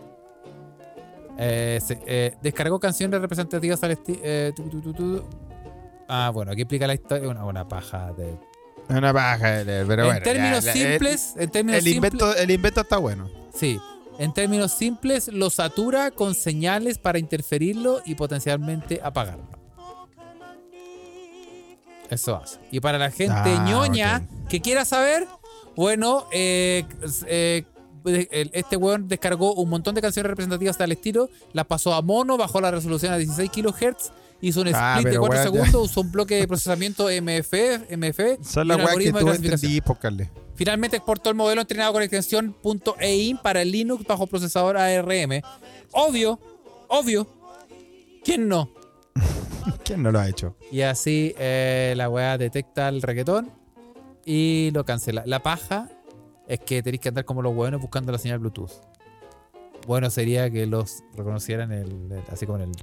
Eh, 1.39 1.81
se- 1.85 2.01
eh, 2.07 2.35
descargó 2.43 2.79
canciones 2.81 3.21
representativas 3.21 3.83
al 3.83 3.91
estilo... 3.93 4.21
Ah, 6.09 6.31
bueno, 6.33 6.53
aquí 6.53 6.63
explica 6.63 6.87
la 6.87 6.95
historia. 6.95 7.29
Una, 7.29 7.45
una 7.45 7.67
paja 7.69 8.13
de... 8.13 8.39
Una 8.89 9.13
paja, 9.13 9.63
pero 9.65 10.13
en 10.13 10.23
términos 10.23 10.65
ya, 10.65 10.73
simples, 10.73 11.33
en 11.37 11.43
El, 11.43 11.51
términos 11.51 11.79
el 11.79 11.85
simples, 11.85 12.13
invento, 12.13 12.37
el 12.37 12.51
invento 12.51 12.81
está 12.83 12.99
bueno. 12.99 13.29
Sí. 13.55 13.81
En 14.19 14.33
términos 14.33 14.73
simples, 14.73 15.29
lo 15.29 15.51
satura 15.51 16.11
con 16.11 16.35
señales 16.35 16.99
para 16.99 17.19
interferirlo 17.19 18.01
y 18.05 18.15
potencialmente 18.15 19.01
apagarlo. 19.03 19.45
Eso 22.09 22.37
hace. 22.37 22.59
Y 22.71 22.81
para 22.81 22.99
la 22.99 23.11
gente 23.11 23.35
Ah, 23.35 23.65
ñoña 23.69 24.27
que 24.49 24.61
quiera 24.61 24.85
saber, 24.85 25.27
bueno, 25.75 26.27
eh, 26.33 26.85
eh, 27.27 27.65
este 28.05 28.77
weón 28.77 29.09
descargó 29.09 29.55
un 29.55 29.69
montón 29.69 29.95
de 29.95 30.01
canciones 30.01 30.31
representativas 30.31 30.79
del 30.79 30.93
estilo, 30.93 31.29
las 31.53 31.67
pasó 31.67 31.93
a 31.95 32.03
mono, 32.03 32.37
bajó 32.37 32.61
la 32.61 32.71
resolución 32.71 33.13
a 33.13 33.17
16 33.17 33.51
kHz, 33.51 34.13
hizo 34.41 34.61
un 34.63 34.69
Ah, 34.75 34.95
split 34.99 35.05
de 35.07 35.11
pero 35.13 35.21
4 35.21 35.37
weón, 35.39 35.45
ya. 35.45 35.51
segundos, 35.65 35.91
usó 35.91 36.01
un 36.03 36.13
bloque 36.13 36.35
de 36.37 36.49
procesamiento 36.49 37.09
MF, 37.11 37.53
MF 37.91 38.39
Son 38.45 38.69
las 38.69 38.79
un 38.79 38.99
que 38.99 39.13
tú 39.13 39.29
entendí, 39.31 39.81
pues. 39.81 39.99
Finalmente 40.55 40.97
exportó 40.97 41.29
el 41.31 41.37
modelo 41.37 41.61
entrenado 41.61 41.93
con 41.93 42.03
extensión 42.03 42.57
.ein 43.01 43.39
para 43.39 43.63
Linux 43.65 44.05
bajo 44.07 44.27
procesador 44.27 44.77
ARM. 44.77 45.43
Obvio, 45.93 46.39
obvio. 46.89 47.27
¿Quién 48.25 48.49
no? 48.49 48.71
¿Quién 49.85 50.03
no 50.03 50.11
lo 50.13 50.19
ha 50.19 50.29
hecho? 50.29 50.57
Y 50.73 50.81
así 50.83 51.35
eh, 51.39 51.95
la 51.97 52.09
weá 52.09 52.39
detecta 52.39 52.89
el 52.89 53.03
reggaetón 53.03 53.51
y 54.25 54.71
lo 54.73 54.85
cancela. 54.85 55.23
La 55.27 55.43
paja 55.43 55.89
es 56.49 56.61
que 56.61 56.83
tenéis 56.83 57.01
que 57.01 57.09
andar 57.11 57.25
como 57.25 57.43
los 57.43 57.55
hueones 57.55 57.81
buscando 57.81 58.11
la 58.13 58.19
señal 58.19 58.39
Bluetooth. 58.39 58.71
Bueno 59.87 60.11
sería 60.11 60.51
que 60.51 60.67
los 60.67 61.03
reconocieran 61.15 61.71
el, 61.73 61.91
el- 62.13 62.23
así 62.33 62.47
como 62.47 62.59
en 62.59 62.71
el 62.71 62.77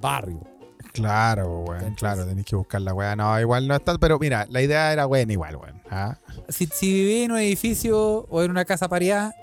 barrio. 0.00 0.40
Claro, 0.92 1.60
weón. 1.60 1.94
Claro, 1.94 2.26
tenéis 2.26 2.46
que 2.46 2.56
buscar 2.56 2.80
la 2.80 2.94
weá. 2.94 3.16
No, 3.16 3.38
igual 3.40 3.66
no 3.66 3.74
está. 3.74 3.98
Pero 3.98 4.18
mira, 4.18 4.46
la 4.50 4.62
idea 4.62 4.92
era 4.92 5.06
buena 5.06 5.32
igual, 5.32 5.56
weón. 5.56 5.80
¿ah? 5.90 6.16
Si, 6.48 6.66
si 6.66 6.92
viví 6.92 7.22
en 7.22 7.32
un 7.32 7.38
edificio 7.38 8.26
o 8.28 8.42
en 8.42 8.50
una 8.50 8.64
casa 8.64 8.88
pareada 8.88 9.34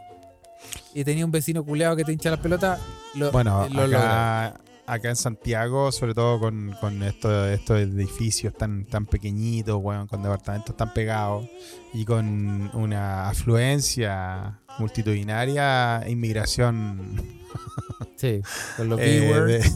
y 0.94 1.04
tenía 1.04 1.26
un 1.26 1.32
vecino 1.32 1.64
culeado 1.64 1.96
que 1.96 2.04
te 2.04 2.12
hincha 2.14 2.30
las 2.30 2.40
pelotas, 2.40 2.80
lo, 3.16 3.32
Bueno, 3.32 3.66
eh, 3.66 3.70
lo 3.70 3.84
acá, 3.84 4.54
acá 4.94 5.10
en 5.10 5.16
Santiago, 5.16 5.92
sobre 5.92 6.14
todo 6.14 6.40
con, 6.40 6.76
con 6.82 7.02
esto- 7.04 7.48
estos 7.48 7.80
edificios 7.80 8.54
tan, 8.54 8.86
tan 8.86 9.06
pequeñitos, 9.06 9.78
weón, 9.82 10.08
con 10.08 10.22
departamentos 10.22 10.76
tan 10.76 10.94
pegados 10.94 11.48
y 11.94 12.04
con 12.06 12.70
una 12.74 13.30
afluencia 13.30 14.60
multitudinaria, 14.80 16.04
inmigración 16.08 17.40
Sí, 18.16 18.42
con 18.78 18.90
los 18.90 19.00
eh, 19.00 19.04
de, 19.46 19.72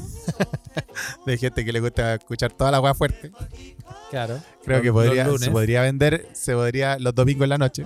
de 1.26 1.38
gente 1.38 1.66
que 1.66 1.72
le 1.74 1.80
gusta 1.80 2.16
escuchar 2.16 2.52
toda 2.54 2.72
la 2.72 2.80
weá 2.80 2.94
fuerte. 2.94 3.32
Claro. 4.10 4.40
Creo 4.64 4.78
Los- 4.78 4.84
que 4.84 4.94
podría, 4.94 5.38
se 5.38 5.52
podría 5.52 5.82
vender, 5.82 6.28
se 6.34 6.54
podría, 6.54 6.98
los 7.00 7.14
domingos 7.16 7.44
en 7.46 7.50
la 7.50 7.58
noche, 7.58 7.86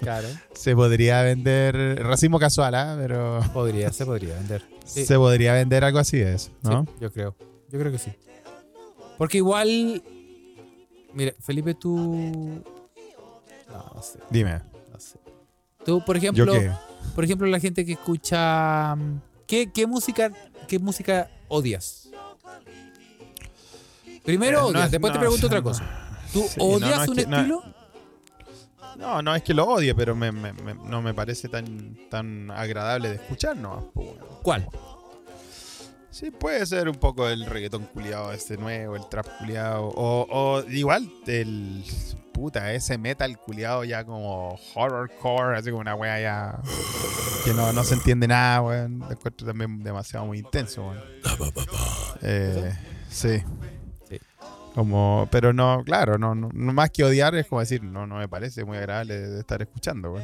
Claro. 0.00 0.26
se 0.54 0.74
podría 0.74 1.22
vender 1.22 2.02
racismo 2.02 2.38
casual, 2.38 2.74
¿ah? 2.74 2.96
pero 2.98 3.40
Podría, 3.52 3.92
se 3.92 4.04
podría 4.06 4.34
vender. 4.34 4.62
Sí, 4.84 5.04
se 5.04 5.16
podría 5.16 5.52
vender 5.52 5.84
algo 5.84 5.98
así 5.98 6.18
de 6.18 6.34
eso, 6.34 6.50
¿no? 6.62 6.84
sí, 6.84 6.92
yo 7.00 7.12
creo. 7.12 7.36
Yo 7.70 7.78
creo 7.78 7.92
que 7.92 7.98
sí. 7.98 8.10
Porque 9.18 9.38
igual. 9.38 10.02
Mira, 11.12 11.32
Felipe, 11.40 11.74
tú. 11.74 12.62
No, 13.68 13.92
no 13.94 14.02
sé, 14.02 14.18
Dime, 14.30 14.60
no 14.92 14.98
sé. 15.00 15.18
Tú, 15.84 16.02
por 16.04 16.16
¿yo 16.16 16.18
ejemplo, 16.44 16.52
qué? 16.54 16.70
por 17.14 17.24
ejemplo, 17.24 17.46
la 17.46 17.60
gente 17.60 17.84
que 17.84 17.92
escucha. 17.92 18.94
mm, 18.96 19.20
¿Qué, 19.46 19.70
qué 19.72 19.86
música, 19.86 20.30
qué 20.66 20.78
música 20.78 21.30
odias? 21.48 22.07
Primero 24.28 24.68
Eh, 24.68 24.72
no 24.74 24.88
después 24.88 25.12
te 25.12 25.18
no, 25.18 25.20
pregunto 25.20 25.46
otra 25.46 25.62
cosa. 25.62 25.84
¿Tú 26.32 26.42
Sí, 26.46 26.58
no, 26.58 26.64
no, 26.66 26.74
odias 26.74 27.02
es 27.02 27.08
un 27.08 27.16
que 27.16 27.26
no- 27.26 27.36
estilo? 27.38 27.64
No, 28.96 29.22
no 29.22 29.34
es 29.34 29.42
que 29.42 29.54
lo 29.54 29.64
odie, 29.66 29.94
pero 29.94 30.14
me, 30.14 30.32
me- 30.32 30.52
me- 30.52 30.74
no 30.74 31.00
me 31.00 31.14
parece 31.14 31.48
tan, 31.48 31.96
tan 32.10 32.50
agradable 32.50 33.08
de 33.10 33.14
escuchar, 33.14 33.56
¿no? 33.56 33.90
Pues 33.94 34.08
bueno. 34.08 34.26
¿Cuál? 34.42 34.68
Sí, 36.10 36.30
puede 36.30 36.66
ser 36.66 36.88
un 36.88 36.96
poco 36.96 37.28
el 37.28 37.46
reggaetón 37.46 37.84
culiado 37.86 38.32
este 38.32 38.56
nuevo, 38.58 38.96
el 38.96 39.08
trap 39.08 39.26
culiado. 39.38 39.84
O, 39.86 40.26
o 40.30 40.62
igual 40.70 41.10
el. 41.26 41.84
Puta, 42.32 42.72
ese 42.72 42.98
metal 42.98 43.36
culiado 43.38 43.82
ya 43.84 44.04
como 44.04 44.58
horrorcore, 44.74 45.58
así 45.58 45.70
como 45.70 45.80
una 45.80 45.94
wea 45.94 46.20
ya. 46.20 46.60
Que 47.44 47.52
no, 47.54 47.72
no 47.72 47.82
se 47.84 47.94
entiende 47.94 48.28
nada, 48.28 48.60
weón. 48.62 48.98
Lo 49.00 49.10
encuentro 49.10 49.46
también 49.46 49.82
demasiado 49.82 50.26
muy 50.26 50.38
intenso, 50.40 50.82
weón. 50.88 51.02
Eh. 52.22 52.74
Sí. 53.10 53.42
Como, 54.78 55.26
pero 55.32 55.52
no, 55.52 55.82
claro, 55.84 56.18
no, 56.18 56.36
no, 56.36 56.50
no 56.54 56.72
más 56.72 56.90
que 56.90 57.02
odiar 57.02 57.34
es 57.34 57.48
como 57.48 57.60
decir, 57.60 57.82
no, 57.82 58.06
no 58.06 58.18
me 58.18 58.28
parece 58.28 58.64
muy 58.64 58.76
agradable 58.78 59.18
de 59.18 59.40
estar 59.40 59.60
escuchando. 59.60 60.14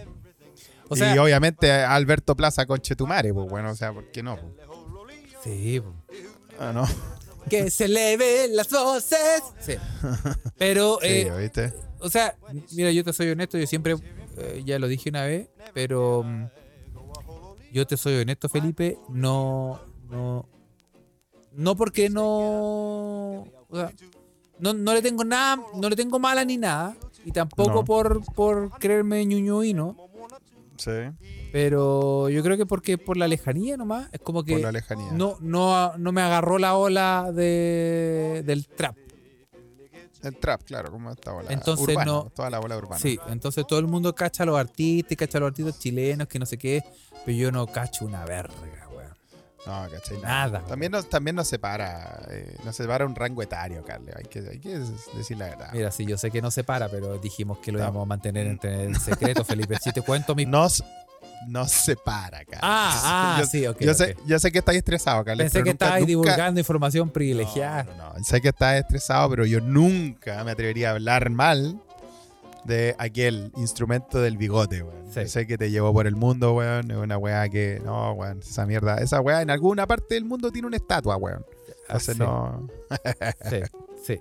O 0.89 0.95
sea, 0.95 1.13
y 1.13 1.19
obviamente 1.19 1.73
Alberto 1.73 2.37
Plaza 2.37 2.65
Conchetumare, 2.65 3.35
pues 3.35 3.51
bueno, 3.51 3.73
o 3.73 3.75
sea, 3.75 3.93
¿por 3.93 4.13
qué 4.13 4.23
no? 4.23 4.37
pues? 4.37 4.53
sí, 5.43 5.81
po. 5.81 5.93
Ah, 6.61 6.71
no. 6.73 6.87
que 7.51 7.69
se 7.69 7.87
eleven 7.87 8.55
las 8.55 8.71
voces. 8.71 9.43
Sí. 9.59 9.75
Pero, 10.57 11.01
Sí, 11.03 11.09
eh, 11.09 11.33
¿viste? 11.37 11.73
o 11.99 12.09
sea, 12.09 12.37
mira, 12.77 12.93
yo 12.93 13.03
te 13.03 13.13
soy 13.13 13.31
honesto, 13.31 13.59
yo 13.59 13.67
siempre, 13.67 13.97
eh, 14.37 14.63
ya 14.65 14.79
lo 14.79 14.87
dije 14.87 15.11
una 15.11 15.25
vez, 15.25 15.49
pero 15.73 16.23
mm, 16.23 16.45
yo 17.73 17.85
te 17.89 17.97
soy 17.97 18.21
honesto, 18.21 18.49
Felipe, 18.49 19.01
no, 19.09 19.81
no, 20.09 20.49
no 21.51 21.75
porque 21.75 22.09
no, 22.09 23.49
o 23.69 23.69
sea, 23.73 23.91
no, 24.59 24.73
no 24.73 24.95
le 24.95 25.03
tengo 25.03 25.25
nada, 25.25 25.61
no 25.75 25.89
le 25.89 25.97
tengo 25.97 26.19
mala 26.19 26.45
ni 26.45 26.57
nada, 26.57 26.97
y 27.25 27.33
tampoco 27.33 27.71
No. 27.71 27.85
por, 27.85 28.23
por 28.35 28.71
creerme 28.79 29.25
ñuñuino, 29.27 29.97
Sí, 30.77 30.91
pero 31.53 32.29
yo 32.29 32.43
creo 32.43 32.57
que 32.57 32.67
porque 32.67 32.99
por 32.99 33.17
la 33.17 33.29
lejanía 33.29 33.77
nomás, 33.77 34.09
es 34.13 34.21
como 34.21 34.43
que 34.43 34.55
por 34.55 34.63
la 34.63 34.73
lejanía. 34.73 35.13
no, 35.13 35.37
no, 35.41 35.97
no 35.97 36.11
me 36.13 36.21
agarró 36.21 36.59
la 36.59 36.75
ola 36.77 37.31
de, 37.33 38.43
del 38.45 38.67
trap. 38.67 38.97
El 40.23 40.37
trap, 40.37 40.63
claro, 40.65 40.91
como 40.91 41.11
esta 41.11 41.33
bola 41.33 41.53
Entonces 41.53 41.87
urbana, 41.87 42.05
no- 42.11 42.31
toda 42.35 42.49
la 42.51 42.59
bola 42.59 42.77
urbana. 42.79 42.99
Sí, 42.99 43.19
entonces 43.29 43.67
todo 43.67 43.79
el 43.79 43.87
mundo 43.87 44.15
cacha 44.15 44.43
a 44.43 44.47
los 44.47 44.59
artistas, 44.59 45.17
cacha 45.19 45.37
a 45.39 45.43
los 45.43 45.49
artistas 45.49 45.79
chilenos, 45.79 46.27
que 46.29 46.39
no 46.39 46.47
sé 46.47 46.57
qué, 46.59 46.83
pero 47.27 47.37
yo 47.37 47.53
no 47.53 47.67
cacho 47.67 48.05
una 48.07 48.25
verga. 48.25 48.84
No, 49.67 49.87
¿cachai? 49.91 50.19
Nada. 50.19 50.61
También 50.69 50.93
nos, 50.93 51.09
también 51.09 51.35
nos 51.37 51.49
separa, 51.49 52.21
eh, 52.31 52.57
nos 52.65 52.77
separa 52.77 53.07
un 53.07 53.15
rango 53.15 53.43
etario, 53.43 53.83
Carle. 53.85 54.13
Hay 54.17 54.25
que, 54.25 54.41
hay 54.41 54.59
que 54.59 54.79
decir 55.17 55.39
la 55.39 55.47
verdad. 55.47 55.71
Mira, 55.73 55.91
sí, 55.91 56.05
yo 56.05 56.19
sé 56.19 56.31
que 56.31 56.43
no 56.43 56.51
se 56.51 56.65
para, 56.65 56.89
pero 56.89 57.19
dijimos 57.19 57.59
que 57.59 57.73
lo 57.73 57.79
No. 57.79 57.85
íbamos 57.85 58.03
a 58.03 58.07
mantener 58.07 58.47
entre 58.47 58.85
el 58.85 58.97
secreto, 59.01 59.43
Felipe. 59.45 59.77
Si 59.83 59.91
te 59.93 60.03
cuento 60.03 60.35
mi... 60.35 60.45
Nos, 60.45 60.85
nos 61.49 61.71
separa, 61.73 62.45
Carle. 62.45 62.59
Ah, 62.63 63.01
ah, 63.37 63.41
yo, 63.41 63.47
sí, 63.47 63.67
ok. 63.67 63.81
yo. 63.81 63.95
Sé, 63.95 64.17
yo 64.27 64.39
sé 64.39 64.53
que 64.53 64.59
estáis 64.59 64.79
estresado, 64.79 65.25
Carle. 65.25 65.45
Pensé 65.45 65.59
que 65.63 65.71
nunca- 65.71 65.85
estabas 65.87 66.01
nunca- 66.01 66.07
divulgando 66.09 66.61
información 66.61 67.09
privilegiada. 67.11 67.85
No, 67.85 67.97
no, 68.13 68.19
no. 68.19 68.25
Sé 68.25 68.41
que 68.43 68.49
estás 68.49 68.77
estresado, 68.77 69.31
pero 69.31 69.47
yo 69.47 69.61
nunca 69.63 70.45
me 70.45 70.51
atrevería 70.51 70.89
a 70.91 70.93
hablar 70.93 71.31
mal 71.31 71.81
de 72.65 72.95
aquel 72.99 73.53
instrumento 73.57 74.21
del 74.21 74.37
bigote, 74.37 74.83
weón. 74.83 75.13
Sí. 75.13 75.27
Sé 75.29 75.47
que 75.47 75.57
te 75.59 75.71
llevó 75.71 75.93
por 75.93 76.07
el 76.07 76.17
mundo, 76.17 76.55
weón. 76.55 76.91
Es 76.91 76.97
una 76.97 77.19
weá 77.19 77.49
que. 77.49 77.81
No, 77.85 78.13
weón. 78.13 78.41
Esa 78.41 78.67
mierda. 78.67 78.97
Esa 78.99 79.21
weá 79.21 79.43
en 79.43 79.51
alguna 79.51 79.87
parte 79.87 80.15
del 80.15 80.25
mundo 80.25 80.51
tiene 80.51 80.67
una 80.69 80.77
estatua, 80.77 81.17
weón. 81.17 81.45
Entonces 81.83 82.09
Así, 82.11 82.19
no. 82.19 82.69
Sí, 83.51 83.61
sí. 84.05 84.21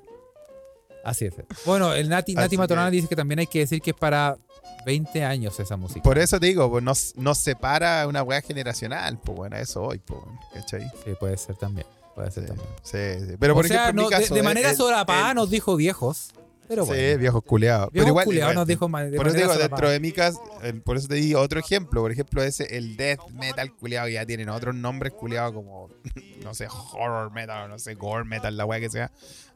Así 1.04 1.26
es. 1.26 1.34
Bueno, 1.66 1.94
el 1.94 2.08
Nati, 2.10 2.34
Nati 2.34 2.58
que- 2.58 2.91
dice 2.91 3.08
que 3.08 3.16
también 3.16 3.39
hay 3.39 3.48
que 3.48 3.60
decir 3.60 3.82
que 3.82 3.91
es 3.91 3.98
para 3.98 4.38
20 4.86 5.24
años 5.26 5.60
esa 5.60 5.76
música. 5.76 6.02
Por 6.02 6.18
eso 6.18 6.39
te 6.39 6.46
digo, 6.48 6.70
pues 6.72 6.82
nos, 6.84 7.14
nos 7.18 7.38
separa 7.38 8.08
una 8.08 8.24
weá 8.24 8.41
generacional, 8.41 9.20
pues 9.20 9.38
bueno, 9.38 9.58
eso 9.58 9.84
hoy, 9.84 10.00
pues. 10.00 10.22
Sí, 10.70 10.78
puede 11.20 11.38
ser 11.38 11.56
también. 11.58 11.88
Puede 12.16 12.32
ser 12.32 12.44
Sí, 12.44 12.48
también. 12.50 12.68
sí, 12.84 13.26
sí. 13.32 13.36
Pero 13.39 13.54
o 13.54 13.56
por 13.58 13.68
sea, 13.68 13.84
ejemplo, 13.84 14.04
en 14.04 14.06
no, 14.06 14.10
mi 14.10 14.16
de- 14.16 14.22
caso. 14.22 14.36
de, 14.36 14.44
manera 14.44 14.70
el- 14.70 14.76
solapada 14.78 15.30
el- 15.32 15.36
nos 15.36 15.50
dijo 15.50 15.76
viejos. 15.76 16.32
Pero 16.68 16.86
bueno. 16.86 17.11
Sí, 17.11 17.18
viejos 17.18 17.43
culeados. 17.43 17.89
Pero 17.91 17.93
Viejos 17.93 18.09
igual. 18.09 18.26
culiados 18.26 18.51
igual, 18.53 18.61
nos 18.61 18.68
dijo 18.68 18.89
ma- 18.89 19.03
de 19.03 19.18
Por 19.18 19.28
eso 19.28 19.36
te 19.36 19.41
digo, 19.41 19.55
dentro 19.55 19.89
de 19.89 19.99
mi 19.99 20.11
caso, 20.11 20.41
el- 20.64 20.82
por 20.82 20.97
eso 20.97 21.07
te 21.07 21.16
digo 21.16 21.39
otro 21.41 21.59
ejemplo. 21.59 22.01
Por 22.01 22.11
ejemplo, 22.11 22.41
ese, 22.43 22.78
el 22.78 22.95
death 22.95 23.20
metal 23.32 23.74
culiado 23.76 24.07
que 24.07 24.14
ya 24.14 24.26
tienen 24.26 24.49
otros 24.49 24.74
nombres 24.74 25.14
culiados 25.14 25.53
como, 25.53 25.89
no 26.43 26.53
sé, 26.53 26.68
horror 26.93 27.32
metal 27.32 27.66
o 27.66 27.68
no 27.68 27.80
sé, 27.80 27.95
gore 27.95 28.24
metal, 28.26 28.55
la 28.55 28.66
weá 28.66 28.80
que 28.80 28.89
sea. 28.89 29.11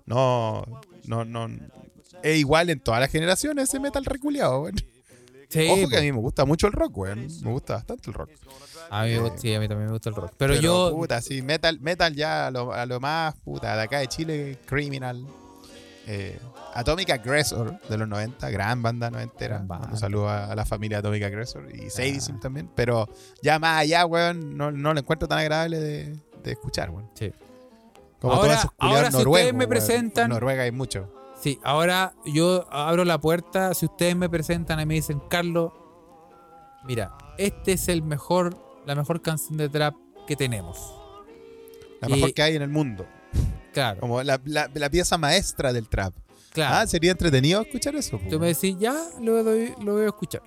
No, 0.06 0.64
no, 1.06 1.26
no. 1.26 1.48
Es 2.24 2.38
igual 2.38 2.70
en 2.70 2.80
todas 2.80 3.00
las 3.00 3.12
generaciones 3.12 3.70
ese 3.70 3.80
metal 3.80 4.04
reculeado, 4.06 4.62
weón. 4.64 4.76
Sí, 5.50 5.66
Ojo 5.70 5.88
que 5.88 5.98
a 5.98 6.02
mí 6.02 6.12
me 6.12 6.18
gusta 6.20 6.44
mucho 6.44 6.68
el 6.68 6.74
rock, 6.74 6.98
weón. 6.98 7.28
Me 7.42 7.52
gusta 7.52 7.76
bastante 7.76 8.10
el 8.10 8.14
rock. 8.16 8.30
A 8.90 9.04
mí, 9.06 9.12
Eh, 9.12 9.32
sí, 9.38 9.54
a 9.54 9.60
mí 9.62 9.68
también 9.68 9.88
me 9.88 9.94
gusta 9.94 10.10
el 10.10 10.16
rock. 10.16 10.34
Pero, 10.38 10.54
Pero, 10.54 10.62
yo, 10.62 10.92
Puta, 10.94 11.22
sí, 11.22 11.42
metal, 11.42 11.80
metal 11.80 12.14
ya 12.16 12.48
a 12.48 12.52
lo, 12.52 12.74
a 12.74 12.86
lo 12.86 13.00
más, 13.00 13.34
puta, 13.36 13.76
de 13.78 13.82
acá 13.84 14.00
de 14.00 14.08
Chile, 14.08 14.58
Criminal. 14.66 15.26
Eh, 16.10 16.40
Atomic 16.74 17.10
Aggressor 17.10 17.82
de 17.82 17.98
los 17.98 18.08
90, 18.08 18.50
gran 18.50 18.82
banda 18.82 19.12
noventera. 19.12 19.62
Banda. 19.64 19.90
Un 19.92 19.98
saludo 19.98 20.30
a, 20.30 20.46
a 20.46 20.56
la 20.56 20.66
familia 20.66 21.00
Atomic 21.00 21.22
Aggressor 21.24 21.68
y 21.76 21.90
Sadism 21.90 22.40
también. 22.40 22.70
Pero 22.76 23.10
ya 23.42 23.60
más 23.60 23.82
allá, 23.82 24.06
weón, 24.06 24.56
no, 24.56 24.72
no 24.72 24.94
lo 24.94 25.00
encuentro 25.02 25.28
tan 25.28 25.40
agradable 25.40 25.80
de, 25.80 26.16
de 26.44 26.52
escuchar, 26.52 26.90
weón. 26.92 27.10
Sí. 27.14 27.34
Como 28.22 28.34
Ahora- 28.34 28.48
todos 28.48 28.60
esos 28.60 28.72
ahora 28.80 29.12
si 29.12 29.18
noruegos. 29.18 29.40
ustedes 29.40 29.54
me 29.54 29.68
presentan- 29.68 30.24
En 30.24 30.30
Noruega 30.30 30.64
hay 30.64 30.72
mucho. 30.72 31.14
Sí, 31.40 31.60
ahora 31.64 32.14
yo 32.26 32.66
abro 32.72 33.04
la 33.06 33.20
puerta. 33.20 33.74
Si 33.74 33.86
ustedes 33.86 34.16
me 34.16 34.30
presentan 34.30 34.80
y 34.80 34.86
me 34.86 34.94
dicen, 34.96 35.20
Carlos, 35.30 35.72
mira, 36.86 37.18
este 37.38 37.74
es 37.74 37.88
el 37.90 38.02
mejor, 38.02 38.58
la 38.86 38.96
mejor 38.96 39.22
canción 39.22 39.58
de 39.58 39.70
trap 39.70 39.94
que 40.26 40.36
tenemos. 40.36 40.96
La 42.02 42.08
Y- 42.10 42.14
mejor 42.14 42.34
que 42.34 42.42
hay 42.44 42.56
en 42.56 42.62
el 42.62 42.70
mundo. 42.70 43.06
Claro, 43.78 44.00
Como 44.00 44.24
la, 44.24 44.42
la- 44.46 44.70
la 44.74 44.90
pieza 44.90 45.20
maestra 45.20 45.72
del 45.72 45.88
trap. 45.88 46.12
claro. 46.52 46.76
Ah, 46.78 46.88
sería 46.88 47.12
entretenido 47.12 47.62
escuchar 47.62 47.96
eso. 47.96 48.20
Tú 48.28 48.40
me 48.40 48.48
decís, 48.48 48.76
ya, 48.80 48.96
lo, 49.22 49.44
doy- 49.44 49.76
lo 49.84 49.94
voy 49.94 50.04
a 50.04 50.08
escuchar. 50.08 50.42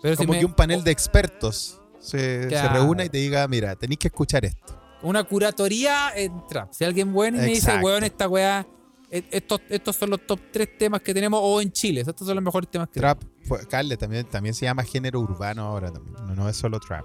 Pero 0.00 0.14
si 0.16 0.22
Como 0.22 0.32
me- 0.32 0.38
que 0.38 0.46
un 0.46 0.54
panel 0.54 0.82
de 0.82 0.90
expertos 0.90 1.78
se, 2.00 2.48
reúna 2.72 3.04
y 3.04 3.10
te 3.10 3.18
diga, 3.18 3.46
mira, 3.48 3.76
tenéis 3.76 3.98
que 3.98 4.08
escuchar 4.08 4.46
esto. 4.46 4.80
Una 5.02 5.24
curatoría 5.24 6.10
en 6.16 6.32
trap. 6.48 6.72
Si 6.72 6.84
alguien 6.84 7.12
bueno 7.12 7.36
y 7.36 7.40
me 7.42 7.46
dice, 7.48 7.78
weón, 7.82 8.02
esta 8.04 8.26
weá, 8.28 8.66
e- 9.10 9.24
estos, 9.30 9.60
estos 9.68 9.96
son 9.96 10.08
los 10.08 10.26
top 10.26 10.40
3 10.50 10.78
temas 10.78 11.02
que 11.02 11.12
tenemos, 11.12 11.38
o 11.42 11.60
en 11.60 11.70
Chile, 11.72 12.00
estos 12.00 12.26
son 12.26 12.34
los 12.34 12.42
mejores 12.44 12.70
temas 12.70 12.88
que 12.88 12.98
Trap, 12.98 13.22
fue- 13.44 13.66
Carle, 13.66 13.98
también, 13.98 14.24
también 14.24 14.54
se 14.54 14.64
llama 14.64 14.84
género 14.84 15.20
urbano 15.20 15.64
ahora 15.64 15.92
también. 15.92 16.14
No, 16.26 16.34
no 16.34 16.48
es 16.48 16.56
solo 16.56 16.80
trap. 16.80 17.04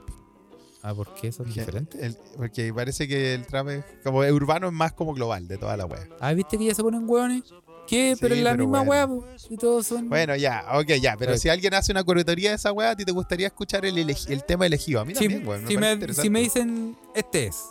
Ah, 0.88 0.94
¿por 0.94 1.14
qué 1.16 1.32
son 1.32 1.48
diferentes? 1.52 2.00
El- 2.02 2.16
porque 2.38 2.72
parece 2.74 3.08
que 3.08 3.34
el 3.34 3.46
trap 3.48 3.70
es 3.70 3.84
como 4.04 4.24
el 4.24 4.34
urbano 4.34 4.68
es 4.68 4.74
más 4.74 4.94
como 4.94 5.14
global 5.14 5.48
de 5.48 5.58
toda 5.58 5.76
la 5.76 5.86
wea. 5.86 6.08
Ah, 6.20 6.34
¿viste 6.34 6.58
que 6.60 6.66
ya 6.66 6.76
se 6.76 6.84
ponen 6.84 7.10
weones? 7.10 7.44
¿Qué? 7.88 8.16
pero 8.20 8.34
es 8.36 8.42
la 8.44 8.52
pero 8.52 8.64
misma 8.64 8.82
bueno. 8.82 9.08
po. 9.22 9.26
y 9.50 9.58
todos 9.58 9.86
son... 9.88 10.10
Bueno, 10.10 10.36
ya, 10.36 10.64
ok, 10.74 10.88
ya. 11.02 11.16
Pero 11.18 11.38
si 11.38 11.50
alguien 11.50 11.74
hace 11.76 11.92
una 11.92 12.04
curatoría 12.04 12.50
de 12.50 12.56
esa 12.56 12.72
wea, 12.72 12.92
a 12.92 12.96
ti 12.96 13.04
te 13.06 13.12
gustaría 13.12 13.48
escuchar 13.48 13.86
el, 13.86 13.98
el 13.98 14.44
tema 14.44 14.66
elegido. 14.66 15.02
A 15.02 15.06
mí 15.06 15.14
si, 15.16 15.22
también, 15.28 15.48
weón. 15.48 15.68
si 15.68 15.78
me, 15.78 16.14
si 16.14 16.30
me 16.30 16.40
dicen, 16.42 16.96
este 17.16 17.48
es, 17.48 17.64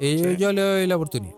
y 0.00 0.16
yo, 0.18 0.30
Sí. 0.30 0.36
yo 0.36 0.52
le 0.52 0.60
doy 0.62 0.86
la 0.86 0.96
oportunidad. 0.96 1.34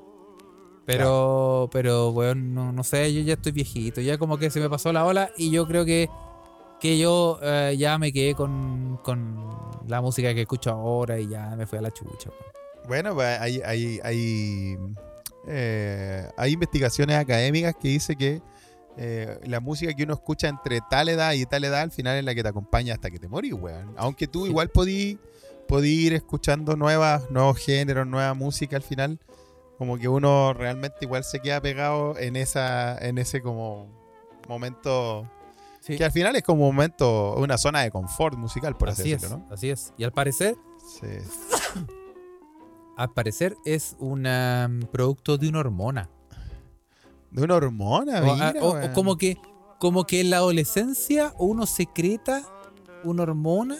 Pero, 0.84 1.68
pero, 1.70 2.10
weón, 2.10 2.54
no, 2.54 2.72
no 2.72 2.82
sé, 2.82 3.12
yo 3.12 3.20
ya 3.20 3.34
estoy 3.34 3.52
viejito, 3.52 4.00
ya 4.00 4.16
como 4.18 4.38
que 4.38 4.50
se 4.50 4.58
me 4.58 4.70
pasó 4.70 4.92
la 4.92 5.04
ola 5.04 5.30
y 5.36 5.50
yo 5.50 5.66
creo 5.66 5.84
que, 5.84 6.08
que 6.80 6.98
yo 6.98 7.38
eh, 7.42 7.76
ya 7.78 7.98
me 7.98 8.12
quedé 8.12 8.34
con, 8.34 8.98
con 9.02 9.36
la 9.86 10.00
música 10.00 10.34
que 10.34 10.42
escucho 10.42 10.70
ahora 10.70 11.18
y 11.18 11.28
ya 11.28 11.54
me 11.56 11.66
fui 11.66 11.78
a 11.78 11.82
la 11.82 11.90
chucha. 11.90 12.30
Bueno, 12.86 13.14
pues 13.14 13.38
hay, 13.40 13.60
hay, 13.64 14.00
hay, 14.02 14.78
eh, 15.46 16.28
hay 16.36 16.52
investigaciones 16.52 17.16
académicas 17.16 17.74
que 17.80 17.88
dice 17.88 18.16
que 18.16 18.40
eh, 18.96 19.38
la 19.44 19.60
música 19.60 19.92
que 19.94 20.04
uno 20.04 20.14
escucha 20.14 20.48
entre 20.48 20.80
tal 20.90 21.08
edad 21.08 21.32
y 21.32 21.46
tal 21.46 21.64
edad 21.64 21.82
al 21.82 21.90
final 21.90 22.16
es 22.16 22.24
la 22.24 22.34
que 22.34 22.42
te 22.42 22.48
acompaña 22.48 22.94
hasta 22.94 23.10
que 23.10 23.18
te 23.18 23.28
morís, 23.28 23.52
weón. 23.52 23.94
Aunque 23.96 24.26
tú 24.26 24.46
igual 24.46 24.70
podí, 24.70 25.18
podí 25.66 26.06
ir 26.06 26.14
escuchando 26.14 26.76
nuevas, 26.76 27.30
nuevos 27.30 27.58
géneros, 27.58 28.06
nueva 28.06 28.34
música 28.34 28.76
al 28.76 28.82
final, 28.82 29.18
como 29.76 29.98
que 29.98 30.08
uno 30.08 30.52
realmente 30.52 30.96
igual 31.02 31.24
se 31.24 31.40
queda 31.40 31.60
pegado 31.60 32.18
en 32.18 32.36
esa, 32.36 32.98
en 32.98 33.18
ese 33.18 33.40
como 33.40 33.86
momento 34.48 35.30
Sí, 35.88 35.96
que 35.96 36.04
al 36.04 36.12
final 36.12 36.36
es 36.36 36.42
como 36.44 36.68
un 36.68 36.74
momento, 36.76 37.34
una 37.36 37.58
zona 37.58 37.80
de 37.80 37.90
confort 37.90 38.36
musical, 38.38 38.76
por 38.76 38.90
así, 38.90 39.10
decirlo, 39.10 39.38
¿no? 39.38 39.46
así 39.52 39.70
es. 39.70 39.92
Y 39.98 40.04
al 40.04 40.12
parecer, 40.12 40.54
Sí. 41.00 41.06
al 42.96 43.12
parecer 43.12 43.56
es 43.64 43.96
un 43.98 44.26
um, 44.26 44.80
producto 44.92 45.36
de 45.38 45.48
una 45.48 45.60
hormona. 45.60 46.08
De 47.30 47.42
una 47.42 47.54
hormona, 47.56 48.20
O, 48.20 48.34
mira, 48.34 48.54
o- 48.60 48.92
como 48.94 49.16
que 49.16 49.36
como 49.78 50.04
que 50.06 50.20
en 50.20 50.30
la 50.30 50.38
adolescencia 50.38 51.32
uno 51.38 51.64
secreta 51.66 52.42
una 53.04 53.22
hormona. 53.22 53.76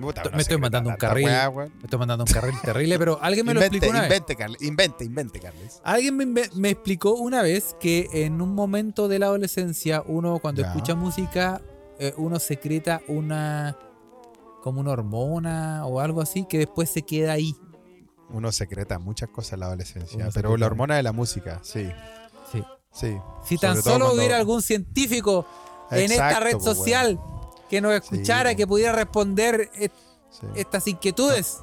Puta, 0.00 0.22
Me 0.32 0.42
estoy 0.42 0.58
mandando 0.58 0.90
un 0.90 0.96
carril. 0.96 1.24
weá. 1.26 1.50
Me 1.50 1.68
estoy 1.84 1.98
mandando 1.98 2.24
un 2.24 2.30
carril 2.32 2.54
terrible, 2.62 2.98
pero 2.98 3.18
alguien 3.20 3.44
me 3.46 3.54
lo 3.54 3.60
explicó 3.60 3.88
una 3.88 4.00
vez. 4.02 4.10
invente, 4.10 4.36
Carles. 4.36 4.62
Invente, 4.62 5.04
invente, 5.04 5.40
Carles. 5.40 5.80
Alguien 5.84 6.16
me, 6.16 6.26
me 6.54 6.70
explicó 6.70 7.14
una 7.14 7.42
vez 7.42 7.76
que 7.80 8.08
en 8.12 8.40
un 8.40 8.54
momento 8.54 9.08
de 9.08 9.18
la 9.18 9.26
adolescencia, 9.26 10.02
uno 10.06 10.38
cuando 10.38 10.62
Ya. 10.62 10.68
escucha 10.68 10.94
música, 10.94 11.60
eh, 11.98 12.14
uno 12.16 12.38
secreta 12.38 13.00
una 13.08 13.76
como 14.62 14.80
una 14.80 14.90
hormona 14.90 15.86
o 15.86 16.00
algo 16.00 16.20
así 16.20 16.44
que 16.48 16.58
después 16.58 16.90
se 16.90 17.02
queda 17.02 17.32
ahí. 17.32 17.54
Uno 18.30 18.52
secreta 18.52 18.98
muchas 18.98 19.30
cosas 19.30 19.54
en 19.54 19.60
la 19.60 19.66
adolescencia, 19.66 20.18
Uno 20.24 20.30
pero 20.34 20.56
la 20.56 20.66
hormona 20.66 20.96
de 20.96 21.02
la 21.02 21.12
música, 21.12 21.60
sí. 21.62 21.88
Sí. 22.52 22.62
Sí. 22.92 23.16
Si 23.44 23.56
tan 23.58 23.80
solo 23.82 24.06
cuando- 24.06 24.14
hubiera 24.16 24.36
algún 24.36 24.60
científico 24.62 25.46
en 25.90 26.10
esta 26.12 26.40
red 26.40 26.54
weón. 26.54 26.62
social 26.64 27.20
que 27.68 27.80
nos 27.80 27.92
escuchara, 27.94 28.50
po. 28.50 28.56
que 28.56 28.66
pudiera 28.66 28.92
responder 28.92 29.70
Sí. 29.78 30.46
estas 30.56 30.86
inquietudes. 30.86 31.58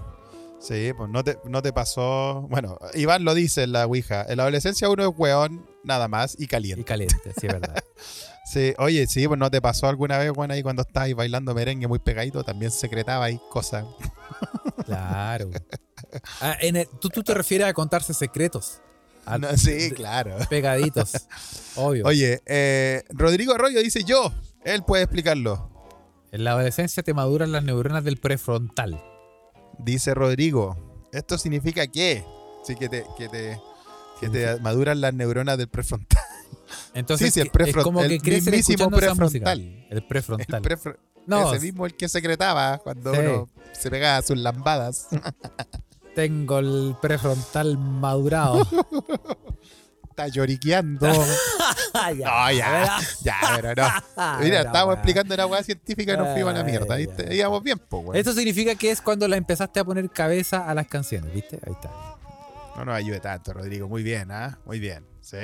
Sí, 0.59 0.91
pues 0.97 1.09
no 1.09 1.23
te, 1.23 1.37
no 1.45 1.61
te 1.61 1.71
pasó. 1.71 2.47
Bueno, 2.49 2.79
Iván 2.95 3.23
lo 3.23 3.33
dice 3.35 3.63
en 3.63 3.73
la 3.73 3.85
Ouija. 3.85 4.25
En 4.27 4.37
la 4.37 4.43
adolescencia 4.43 4.89
uno 4.89 5.03
es 5.03 5.13
weón, 5.15 5.65
nada 5.83 6.07
más, 6.07 6.35
y 6.39 6.45
Y 6.45 6.47
caliente. 6.47 6.83
caliente, 6.83 7.33
sí, 7.39 7.47
es 7.47 7.53
verdad. 7.53 7.83
Sí, 8.47 8.75
oye, 8.77 9.07
sí, 9.07 9.27
pues 9.27 9.39
no 9.39 9.49
te 9.49 9.59
pasó 9.59 9.87
alguna 9.87 10.19
vez, 10.19 10.31
weón, 10.35 10.51
ahí 10.51 10.61
cuando 10.61 10.83
estabas 10.83 11.11
bailando 11.15 11.55
merengue 11.55 11.87
muy 11.87 11.97
pegadito, 11.97 12.43
también 12.43 12.69
secretaba 12.71 13.25
ahí 13.25 13.39
cosas. 13.49 13.85
Claro. 14.85 15.49
Ah, 16.41 16.55
en 16.61 16.75
el- 16.77 16.87
tú, 17.01 17.09
tú 17.09 17.23
te 17.23 17.33
refieres 17.33 17.67
a 17.67 17.73
contarse 17.73 18.13
secretos. 18.13 18.79
A- 19.25 19.37
No, 19.37 19.55
sí, 19.57 19.91
claro. 19.91 20.37
Pegaditos. 20.49 21.11
Obvio. 21.75 22.05
Oye, 22.05 22.41
eh, 22.45 23.03
Rodrigo 23.09 23.53
Arroyo 23.53 23.79
dice 23.81 24.03
yo. 24.03 24.31
Él 24.63 24.83
puede 24.83 25.03
explicarlo. 25.03 25.71
En 26.35 26.43
la 26.43 26.51
adolescencia 26.51 27.01
te 27.01 27.13
maduran 27.13 27.53
las 27.53 27.63
neuronas 27.63 28.03
del 28.03 28.17
prefrontal. 28.17 29.01
Dice 29.79 30.13
Rodrigo. 30.13 31.07
¿Esto 31.13 31.37
significa 31.37 31.87
qué? 31.87 32.25
Sí, 32.65 32.75
que 32.75 32.89
te, 32.89 33.05
que 33.17 33.29
te, 33.29 33.57
que 34.19 34.27
te 34.29 34.59
maduran 34.59 34.99
las 34.99 35.13
neuronas 35.13 35.57
del 35.57 35.69
prefrontal. 35.69 36.21
Entonces, 36.93 37.27
Sí, 37.33 37.39
sí, 37.39 37.39
el 37.39 37.51
que- 37.51 37.69
es 37.69 37.77
como 37.77 38.01
que 38.01 38.07
el 38.15 38.21
crecen 38.21 38.51
mismísimo 38.53 38.83
escuchando 38.89 39.13
esa 39.13 39.23
música. 39.23 39.45
prefrontal. 39.53 39.87
El 39.89 40.07
prefrontal. 40.07 40.55
El 40.55 40.61
prefro- 40.71 40.97
no, 41.25 41.53
ese 41.53 41.65
mismo 41.65 41.85
el 41.85 41.95
que 41.95 42.09
secretaba 42.09 42.79
cuando 42.79 43.13
Sí. 43.13 43.19
uno 43.21 43.49
se 43.71 43.89
pegaba 43.89 44.21
sus 44.21 44.37
lambadas. 44.37 45.07
tengo 46.15 46.59
el 46.59 46.97
prefrontal 47.01 47.77
madurado. 47.77 48.67
Está 50.15 50.29
lloriqueando. 50.29 51.11
No, 51.93 52.51
ya, 52.51 52.99
ya, 53.21 53.35
pero 53.55 53.73
no. 53.73 54.39
Mira, 54.41 54.61
estábamos 54.61 54.95
explicando 54.95 55.33
una 55.33 55.45
hueá 55.45 55.63
científica 55.63 56.13
y 56.13 56.17
nos 56.17 56.33
fuimos 56.33 56.53
a 56.53 56.57
la 56.57 56.63
mierda, 56.63 56.95
¿viste? 56.97 57.33
Íbamos 57.33 57.63
bien, 57.63 57.79
po, 57.79 57.99
weón. 57.99 58.17
Esto 58.17 58.33
significa 58.33 58.75
que 58.75 58.91
es 58.91 59.01
cuando 59.01 59.27
la 59.29 59.37
empezaste 59.37 59.79
a 59.79 59.85
poner 59.85 60.09
cabeza 60.09 60.69
a 60.69 60.73
las 60.73 60.87
canciones, 60.87 61.33
¿viste? 61.33 61.57
Ahí 61.65 61.71
está. 61.71 61.89
No 62.75 62.85
nos 62.85 62.95
ayude 62.95 63.21
tanto, 63.21 63.53
Rodrigo. 63.53 63.87
Muy 63.87 64.03
bien, 64.03 64.29
¿ah? 64.31 64.57
Muy 64.65 64.79
bien. 64.79 65.05
¿Sí? 65.21 65.37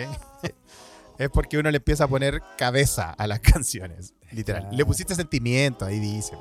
es 1.18 1.30
porque 1.30 1.58
uno 1.58 1.72
le 1.72 1.78
empieza 1.78 2.04
a 2.04 2.08
poner 2.08 2.42
cabeza 2.58 3.12
a 3.12 3.28
las 3.28 3.40
canciones. 3.54 4.14
Literal. 4.32 4.64
Claro. 4.64 4.78
Le 4.78 4.86
pusiste 4.86 5.16
sentimiento, 5.16 5.86
ahí 5.86 6.00
dice. 6.00 6.36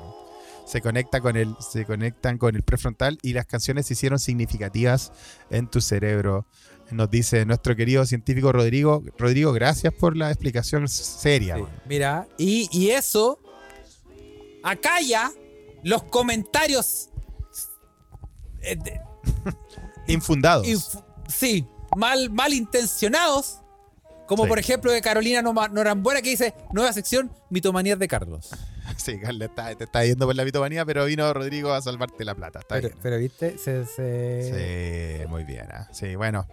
Se 0.65 0.81
conecta 0.81 1.19
con 1.21 1.35
el, 1.35 1.55
se 1.59 1.85
conectan 1.85 2.37
con 2.37 2.55
el 2.55 2.63
prefrontal 2.63 3.17
y 3.21 3.33
las 3.33 3.45
canciones 3.45 3.87
se 3.87 3.93
hicieron 3.93 4.19
significativas 4.19 5.11
en 5.49 5.67
tu 5.67 5.81
cerebro. 5.81 6.45
Nos 6.91 7.09
dice 7.09 7.45
nuestro 7.45 7.75
querido 7.75 8.05
científico 8.05 8.51
Rodrigo. 8.51 9.03
Rodrigo, 9.17 9.53
gracias 9.53 9.93
por 9.93 10.17
la 10.17 10.29
explicación 10.29 10.87
seria. 10.87 11.55
Sí. 11.57 11.63
Mira, 11.87 12.27
y, 12.37 12.67
y 12.71 12.89
eso 12.91 13.39
acalla 14.63 15.31
los 15.83 16.03
comentarios. 16.03 17.09
eh, 18.61 18.75
de- 18.75 19.01
Infundados. 20.07 20.67
inf- 20.67 21.03
sí, 21.27 21.65
mal, 21.97 22.29
malintencionados. 22.29 23.57
Como 24.27 24.43
Sí. 24.43 24.49
por 24.49 24.59
ejemplo 24.59 24.91
de 24.91 25.01
Carolina 25.01 25.41
Norambuena 25.41 26.21
que 26.21 26.29
dice, 26.29 26.53
nueva 26.71 26.93
sección, 26.93 27.31
mitomanías 27.49 27.99
de 27.99 28.07
Carlos. 28.07 28.49
Sí, 29.03 29.19
Carla, 29.19 29.45
está- 29.45 29.73
te 29.75 29.83
está 29.85 30.05
yendo 30.05 30.27
por 30.27 30.35
la 30.35 30.43
mitomanía, 30.45 30.85
pero 30.85 31.05
vino 31.05 31.33
Rodrigo 31.33 31.73
a 31.73 31.81
salvarte 31.81 32.23
la 32.23 32.35
plata. 32.35 32.59
Está 32.59 32.75
Pero, 32.75 32.87
bien. 32.89 32.99
pero, 33.01 33.17
viste, 33.17 33.57
se, 33.57 33.85
se- 33.85 35.21
Sí, 35.23 35.27
muy 35.27 35.43
bien. 35.43 35.67
ah. 35.71 35.87
Sí, 35.91 36.15
bueno. 36.15 36.45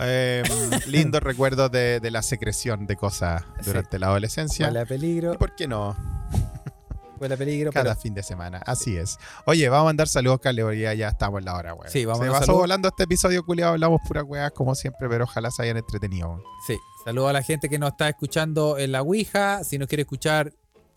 Eh, 0.00 0.42
lindos 0.86 1.22
recuerdos 1.22 1.70
de, 1.72 2.00
de 2.00 2.10
la 2.10 2.22
secreción 2.22 2.86
de 2.86 2.96
cosas 2.96 3.42
Sí. 3.60 3.66
durante 3.66 3.98
la 3.98 4.08
adolescencia. 4.08 4.66
huele 4.66 4.80
a 4.80 4.86
peligro, 4.86 5.34
¿Y 5.34 5.36
por 5.38 5.54
qué 5.54 5.66
no? 5.66 5.96
huele 7.20 7.34
a 7.34 7.38
peligro. 7.38 7.72
Cada 7.72 7.90
pero- 7.92 8.00
fin 8.00 8.12
de 8.14 8.22
semana. 8.22 8.60
Así 8.66 8.96
es. 8.96 9.16
Oye, 9.46 9.68
vamos 9.68 9.84
a 9.84 9.86
mandar 9.86 10.08
saludos, 10.08 10.40
Carle, 10.40 10.62
porque 10.62 10.96
ya, 10.96 11.08
estamos 11.08 11.38
en 11.38 11.44
la 11.46 11.54
hora, 11.56 11.74
weón. 11.74 11.90
Sí, 11.90 12.04
vamos 12.04 12.20
a 12.20 12.24
Se 12.24 12.26
mandar 12.26 12.40
pasó 12.40 12.46
saludos. 12.46 12.62
volando 12.62 12.88
este 12.88 13.04
episodio, 13.04 13.44
culiado. 13.44 13.72
Hablamos 13.72 14.00
pura 14.06 14.22
weas 14.24 14.50
como 14.52 14.74
siempre, 14.74 15.08
pero 15.08 15.24
ojalá 15.24 15.50
se 15.50 15.62
hayan 15.62 15.76
entretenido. 15.78 16.42
Sí, 16.66 16.76
saludo 17.04 17.28
a 17.28 17.32
la 17.32 17.42
gente 17.42 17.68
que 17.68 17.78
nos 17.78 17.90
está 17.92 18.08
escuchando 18.08 18.76
en 18.78 18.92
la 18.92 19.00
Ouija. 19.02 19.64
Si 19.64 19.78
nos 19.78 19.88
quiere 19.88 20.02
escuchar, 20.02 20.52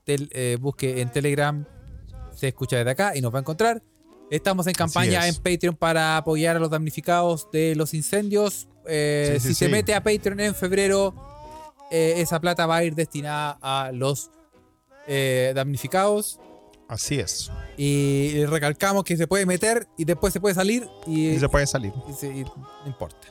tel- 0.07 0.29
eh, 0.31 0.57
busque 0.59 1.01
en 1.01 1.11
Telegram 1.11 1.65
se 2.33 2.47
escucha 2.47 2.77
desde 2.77 2.91
acá 2.91 3.15
y 3.15 3.21
nos 3.21 3.33
va 3.33 3.39
a 3.39 3.41
encontrar. 3.41 3.83
Estamos 4.31 4.65
en 4.67 4.73
campaña 4.73 5.27
en. 5.27 5.35
Patreon 5.35 5.75
para 5.75 6.17
apoyar 6.17 6.55
a 6.55 6.59
los 6.59 6.69
damnificados 6.69 7.47
de 7.51 7.75
los 7.75 7.93
incendios. 7.93 8.67
Eh, 8.87 9.33
Sí, 9.35 9.39
sí, 9.39 9.47
si 9.49 9.53
se 9.55 9.69
mete 9.69 9.93
a 9.95 10.03
Patreon 10.03 10.39
en 10.39 10.53
febrero, 10.55 11.13
eh, 11.91 12.15
esa 12.17 12.39
plata 12.39 12.65
va 12.65 12.77
a 12.77 12.83
ir 12.83 12.93
destinada 12.95 13.57
a 13.61 13.91
los 13.91 14.29
eh, 15.07 15.53
damnificados. 15.55 16.39
Así 16.89 17.19
es. 17.19 17.49
Y 17.77 18.45
recalcamos 18.45 19.03
que 19.03 19.17
se 19.17 19.27
puede 19.27 19.45
meter 19.45 19.87
y 19.97 20.05
después 20.05 20.31
se 20.33 20.39
puede 20.39 20.55
salir 20.55 20.87
y, 21.05 21.29
Y 21.29 21.39
se 21.39 21.49
puede 21.49 21.67
salir. 21.67 21.91
y 22.09 22.13
se- 22.13 22.27
y 22.27 22.43
no 22.43 22.67
importa. 22.87 23.27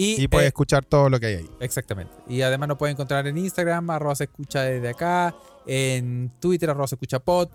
Y, 0.00 0.22
Y 0.22 0.28
puede 0.28 0.44
eh, 0.44 0.48
escuchar 0.48 0.84
todo 0.84 1.08
lo 1.10 1.18
que 1.18 1.26
hay 1.26 1.34
ahí. 1.34 1.50
Exactamente. 1.58 2.12
Y 2.28 2.42
además 2.42 2.68
nos 2.68 2.78
pueden 2.78 2.94
encontrar 2.94 3.26
en 3.26 3.36
Instagram, 3.36 3.90
arroba 3.90 4.14
se 4.14 4.24
escucha 4.24 4.62
desde 4.62 4.88
acá, 4.90 5.34
en 5.66 6.30
Twitter, 6.38 6.70
arroba 6.70 6.86
se 6.86 6.94
escucha 6.94 7.18
pod. 7.18 7.48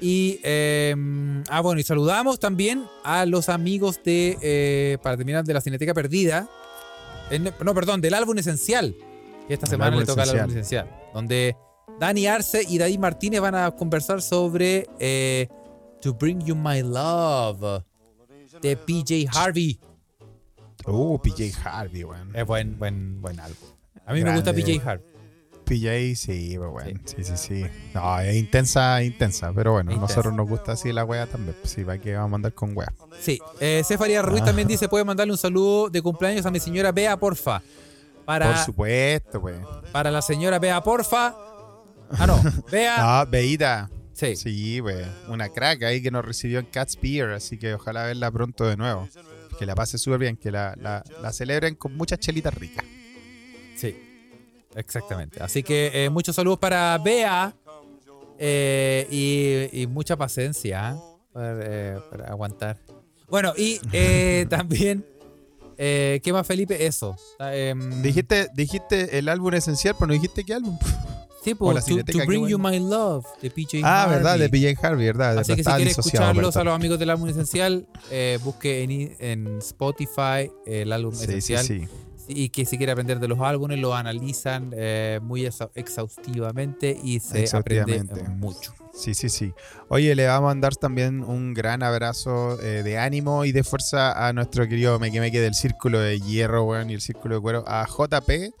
Y, 0.00 0.40
eh, 0.42 0.94
ah, 1.48 1.60
bueno, 1.60 1.80
y 1.80 1.84
saludamos 1.84 2.40
también 2.40 2.84
a 3.04 3.24
los 3.24 3.48
amigos 3.48 4.00
de, 4.04 4.36
eh, 4.42 4.98
para 5.00 5.16
terminar, 5.16 5.44
de 5.44 5.54
la 5.54 5.60
Cineteca 5.60 5.94
Perdida. 5.94 6.48
En- 7.30 7.44
no, 7.64 7.72
perdón, 7.74 8.00
del 8.00 8.14
álbum 8.14 8.36
esencial. 8.36 8.94
Que 9.46 9.54
esta 9.54 9.66
El 9.66 9.70
semana 9.70 9.96
le 9.96 10.04
toca 10.04 10.24
el 10.24 10.30
álbum 10.30 10.50
esencial. 10.50 10.86
esencial. 10.88 11.10
Donde 11.14 11.56
Dani 12.00 12.26
Arce 12.26 12.62
y 12.68 12.78
David 12.78 12.98
Martínez 12.98 13.40
van 13.40 13.54
a 13.54 13.70
conversar 13.70 14.20
sobre 14.22 14.88
eh, 14.98 15.46
To 16.02 16.14
Bring 16.14 16.44
You 16.44 16.56
My 16.56 16.82
Love 16.82 17.84
de 18.60 18.76
PJ 18.76 19.28
Harvey. 19.32 19.78
Uh, 20.86 21.18
PJ 21.20 21.52
Harvey, 21.64 22.04
weón. 22.04 22.34
Es 22.34 22.46
buen, 22.46 22.78
buen, 22.78 23.20
buen 23.20 23.38
álbum. 23.40 23.68
A 24.06 24.12
mí 24.12 24.22
me 24.22 24.32
gusta 24.32 24.52
Grande. 24.52 24.62
PJ 24.78 24.88
Harvey. 24.90 25.06
PJ, 25.64 26.14
sí, 26.14 26.50
pero 26.56 26.70
bueno. 26.70 27.00
Sí, 27.06 27.24
sí, 27.24 27.32
sí. 27.36 27.66
No, 27.92 28.20
es 28.20 28.36
intensa, 28.36 29.02
intensa. 29.02 29.52
Pero 29.52 29.72
bueno, 29.72 29.90
Intensa. 29.90 30.14
nosotros 30.14 30.34
nos 30.34 30.48
gusta 30.48 30.72
así 30.72 30.92
la 30.92 31.04
wea 31.04 31.26
también. 31.26 31.56
Sí, 31.64 31.82
para 31.84 31.98
que 31.98 32.14
vamos 32.14 32.28
a 32.28 32.30
mandar 32.30 32.52
con 32.54 32.76
wea. 32.76 32.92
Sí, 33.20 33.40
eh, 33.58 33.82
Cefaria 33.84 34.22
Ruiz 34.22 34.42
Ah. 34.42 34.46
también 34.46 34.68
dice, 34.68 34.88
puede 34.88 35.04
mandarle 35.04 35.32
un 35.32 35.38
saludo 35.38 35.90
de 35.90 36.00
cumpleaños 36.02 36.46
a 36.46 36.52
mi 36.52 36.60
señora 36.60 36.92
Bea, 36.92 37.16
porfa. 37.16 37.62
Para, 38.24 38.46
Por 38.46 38.56
supuesto, 38.64 39.40
pues. 39.40 39.56
para 39.92 40.10
la 40.12 40.22
señora 40.22 40.60
Bea, 40.60 40.80
porfa. 40.82 41.34
Ah, 42.12 42.26
no, 42.28 42.40
Bea. 42.70 43.24
No, 43.24 43.28
Beita. 43.30 43.90
sí. 44.12 44.36
Sí, 44.36 44.78
pues. 44.80 45.04
Una 45.28 45.48
crack 45.48 45.82
ahí 45.82 46.00
que 46.00 46.12
nos 46.12 46.24
recibió 46.24 46.60
en 46.60 46.66
Cat's 46.66 46.96
Beer. 47.02 47.30
Así 47.32 47.58
que 47.58 47.74
ojalá 47.74 48.04
verla 48.04 48.30
pronto 48.30 48.64
de 48.66 48.76
nuevo. 48.76 49.08
Que 49.58 49.66
la 49.66 49.74
pase 49.74 49.98
súper 49.98 50.18
bien. 50.18 50.36
Que 50.36 50.50
la, 50.50 50.74
la, 50.78 51.02
la 51.22 51.32
celebren 51.32 51.74
con 51.76 51.96
muchas 51.96 52.18
chelitas 52.18 52.54
ricas. 52.54 52.84
Sí, 53.76 53.96
exactamente. 54.74 55.42
Así 55.42 55.62
que 55.62 55.90
eh, 55.92 56.10
muchos 56.10 56.36
saludos 56.36 56.58
para 56.58 56.98
Bea 56.98 57.54
eh, 58.38 59.06
y, 59.10 59.82
y 59.82 59.86
mucha 59.86 60.16
paciencia 60.16 60.90
¿ah? 60.90 61.00
para, 61.32 61.58
eh, 61.62 61.98
para 62.10 62.28
aguantar. 62.28 62.78
Bueno, 63.28 63.52
y 63.56 63.80
eh, 63.92 64.46
también, 64.50 65.04
eh, 65.78 66.20
¿qué 66.22 66.32
más, 66.32 66.46
Felipe? 66.46 66.86
Eso. 66.86 67.16
Dijiste, 68.02 68.48
dijiste 68.54 69.18
el 69.18 69.28
álbum 69.28 69.54
esencial, 69.54 69.94
pero 69.98 70.08
no 70.08 70.14
dijiste 70.14 70.44
qué 70.44 70.54
álbum. 70.54 70.78
Sí, 71.50 71.54
pues, 71.54 71.74
la 71.74 71.80
to, 71.82 72.04
To 72.12 72.26
Bring 72.26 72.46
You 72.48 72.58
bueno. 72.58 72.78
My 72.84 72.90
Love 72.90 73.24
de 73.40 73.50
PJ 73.50 73.80
Ah, 73.84 74.06
verdad, 74.08 74.32
Harvey. 74.34 74.48
de 74.50 74.74
PJ 74.74 74.86
Harvey, 74.86 75.06
verdad. 75.06 75.38
Así 75.38 75.52
que 75.52 75.54
si 75.56 75.60
Estaba 75.60 75.76
quiere 75.76 75.88
disociado, 75.90 76.24
escucharlos 76.26 76.56
a 76.56 76.64
los 76.64 76.74
amigos 76.74 76.98
del 76.98 77.10
álbum 77.10 77.28
esencial, 77.28 77.86
eh, 78.10 78.38
busque 78.44 78.82
en, 78.82 79.16
en 79.20 79.58
Spotify 79.58 80.50
el 80.66 80.92
álbum 80.92 81.12
Sí, 81.14 81.18
sí, 81.26 81.54
esencial. 81.54 81.64
sí. 81.64 81.88
Y 82.28 82.48
que 82.48 82.64
si 82.64 82.76
quiere 82.76 82.90
aprender 82.90 83.20
de 83.20 83.28
los 83.28 83.38
álbumes, 83.38 83.78
lo 83.78 83.94
analizan 83.94 84.72
eh, 84.76 85.20
muy 85.22 85.46
exhaustivamente 86.06 86.98
y 87.02 87.20
se 87.20 87.46
aprende 87.56 88.02
mucho. 88.30 88.74
Sí, 88.92 89.14
sí, 89.14 89.28
sí. 89.28 89.52
Oye, 89.88 90.14
le 90.14 90.26
vamos 90.26 90.48
a 90.48 90.54
mandar 90.54 90.74
también 90.74 91.22
un 91.22 91.52
gran 91.54 91.82
abrazo 91.82 92.60
eh, 92.62 92.82
de 92.82 92.98
ánimo 92.98 93.44
y 93.44 93.52
de 93.52 93.62
fuerza 93.62 94.26
a 94.26 94.32
nuestro 94.32 94.66
querido 94.66 94.98
Meque 94.98 95.20
Meque 95.20 95.38
del 95.40 95.54
Círculo 95.54 96.00
de 96.00 96.18
Hierro, 96.18 96.64
weón, 96.64 96.90
y 96.90 96.94
el 96.94 97.00
Círculo 97.00 97.36
de 97.36 97.40
Cuero, 97.42 97.64
a 97.66 97.86
JP, 97.86 98.52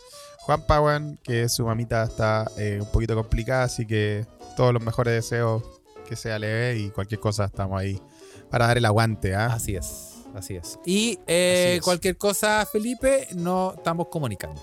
Juanpa, 0.46 0.80
weón, 0.80 1.18
que 1.24 1.48
su 1.48 1.66
mamita 1.66 2.04
está 2.04 2.48
eh, 2.56 2.78
un 2.80 2.86
poquito 2.92 3.16
complicada, 3.16 3.64
así 3.64 3.84
que 3.84 4.24
todos 4.56 4.72
los 4.72 4.80
mejores 4.80 5.12
deseos 5.14 5.62
que 6.08 6.14
sea 6.14 6.38
leve 6.38 6.78
y 6.78 6.90
cualquier 6.90 7.18
cosa 7.20 7.46
estamos 7.46 7.80
ahí 7.80 8.00
para 8.48 8.68
dar 8.68 8.78
el 8.78 8.84
aguante, 8.84 9.34
¿ah? 9.34 9.46
Así 9.46 9.74
es, 9.74 10.18
así 10.36 10.54
es. 10.54 10.78
Y 10.86 11.18
eh, 11.26 11.70
Así 11.72 11.78
es. 11.78 11.82
cualquier 11.82 12.16
cosa, 12.16 12.64
Felipe, 12.70 13.26
no 13.34 13.74
estamos 13.76 14.06
comunicando. 14.06 14.60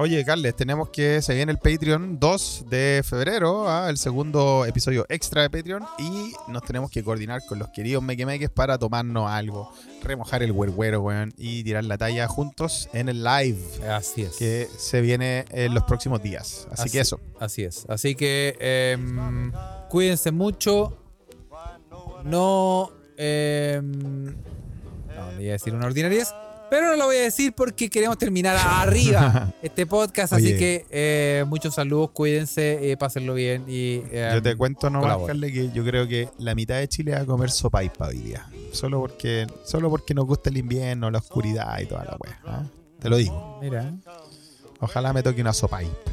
Oye, 0.00 0.24
Carles, 0.24 0.54
tenemos 0.54 0.90
que 0.90 1.20
se 1.22 1.34
viene 1.34 1.50
el 1.50 1.58
Patreon 1.58 2.20
2 2.20 2.66
de 2.70 3.02
febrero, 3.04 3.68
¿ah? 3.68 3.90
el 3.90 3.96
segundo 3.96 4.64
episodio 4.64 5.04
extra 5.08 5.42
de 5.42 5.50
Patreon, 5.50 5.82
y 5.98 6.34
nos 6.46 6.62
tenemos 6.62 6.92
que 6.92 7.02
coordinar 7.02 7.44
con 7.48 7.58
los 7.58 7.70
queridos 7.70 8.00
mequemeques 8.00 8.48
para 8.48 8.78
tomarnos 8.78 9.28
algo, 9.28 9.72
remojar 10.04 10.44
el 10.44 10.52
huerguero, 10.52 11.02
weón, 11.02 11.34
y 11.36 11.64
tirar 11.64 11.82
la 11.82 11.98
talla 11.98 12.28
juntos 12.28 12.88
en 12.92 13.08
el 13.08 13.24
live 13.24 13.58
Así 13.90 14.22
es. 14.22 14.36
que 14.36 14.68
se 14.78 15.00
viene 15.00 15.46
en 15.50 15.74
los 15.74 15.82
próximos 15.82 16.22
días. 16.22 16.68
Así, 16.70 16.90
que 16.90 17.00
eso. 17.00 17.18
Así 17.40 17.64
es. 17.64 17.84
Así 17.88 18.14
que 18.14 18.56
em, 18.60 19.50
cuídense 19.88 20.30
mucho. 20.30 20.96
No. 22.22 22.92
em, 23.16 24.26
no, 24.26 25.40
iba 25.40 25.50
a 25.50 25.52
decir 25.54 25.74
una 25.74 25.86
ordinariez. 25.86 26.32
Pero 26.70 26.88
no 26.90 26.96
lo 26.96 27.04
voy 27.06 27.16
a 27.16 27.22
decir 27.22 27.52
porque 27.54 27.88
queremos 27.88 28.18
terminar 28.18 28.56
arriba 28.56 29.52
este 29.62 29.86
podcast. 29.86 30.34
Así 30.34 30.56
que 30.56 30.86
eh, 30.90 31.44
muchos 31.46 31.74
saludos, 31.74 32.10
cuídense, 32.12 32.90
eh, 32.92 32.96
pásenlo 32.96 33.34
bien. 33.34 33.64
Y, 33.66 34.02
em, 34.10 34.34
Yo 34.34 34.42
te 34.42 34.54
cuento 34.56 34.90
nomás. 34.90 35.18
Carles, 35.26 35.52
que 35.52 35.70
yo 35.72 35.84
creo 35.84 36.06
que 36.06 36.28
la 36.38 36.54
mitad 36.54 36.76
de 36.76 36.86
Chile 36.88 37.12
va 37.12 37.20
a 37.20 37.26
comer 37.26 37.50
sopaipa 37.50 38.08
hoy 38.08 38.18
día. 38.18 38.46
Solo 38.72 39.00
porque, 39.00 39.46
solo 39.64 39.88
porque 39.88 40.12
nos 40.14 40.26
gusta 40.26 40.50
el 40.50 40.58
invierno, 40.58 41.10
la 41.10 41.18
oscuridad 41.18 41.78
y 41.80 41.86
toda 41.86 42.04
la 42.04 42.16
weá. 42.18 42.40
¿ah? 42.44 42.62
Te 43.00 43.08
lo 43.08 43.16
digo. 43.16 43.58
Mira, 43.62 43.92
Ojalá 44.80 45.12
me 45.12 45.22
toque 45.22 45.40
una 45.40 45.52
sopaipa. 45.52 46.10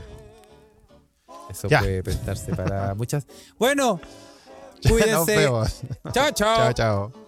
eso 1.50 1.68
Ya. 1.68 1.80
puede 1.82 2.02
prestarse 2.02 2.56
para 2.56 2.94
muchas. 2.96 3.28
Bueno, 3.60 4.00
Nos 4.84 4.92
cuídense. 4.94 5.36
vemos. 5.38 5.82
chao. 6.14 6.32
chao. 6.32 6.56
Chao, 6.58 6.74
chao. 6.74 7.25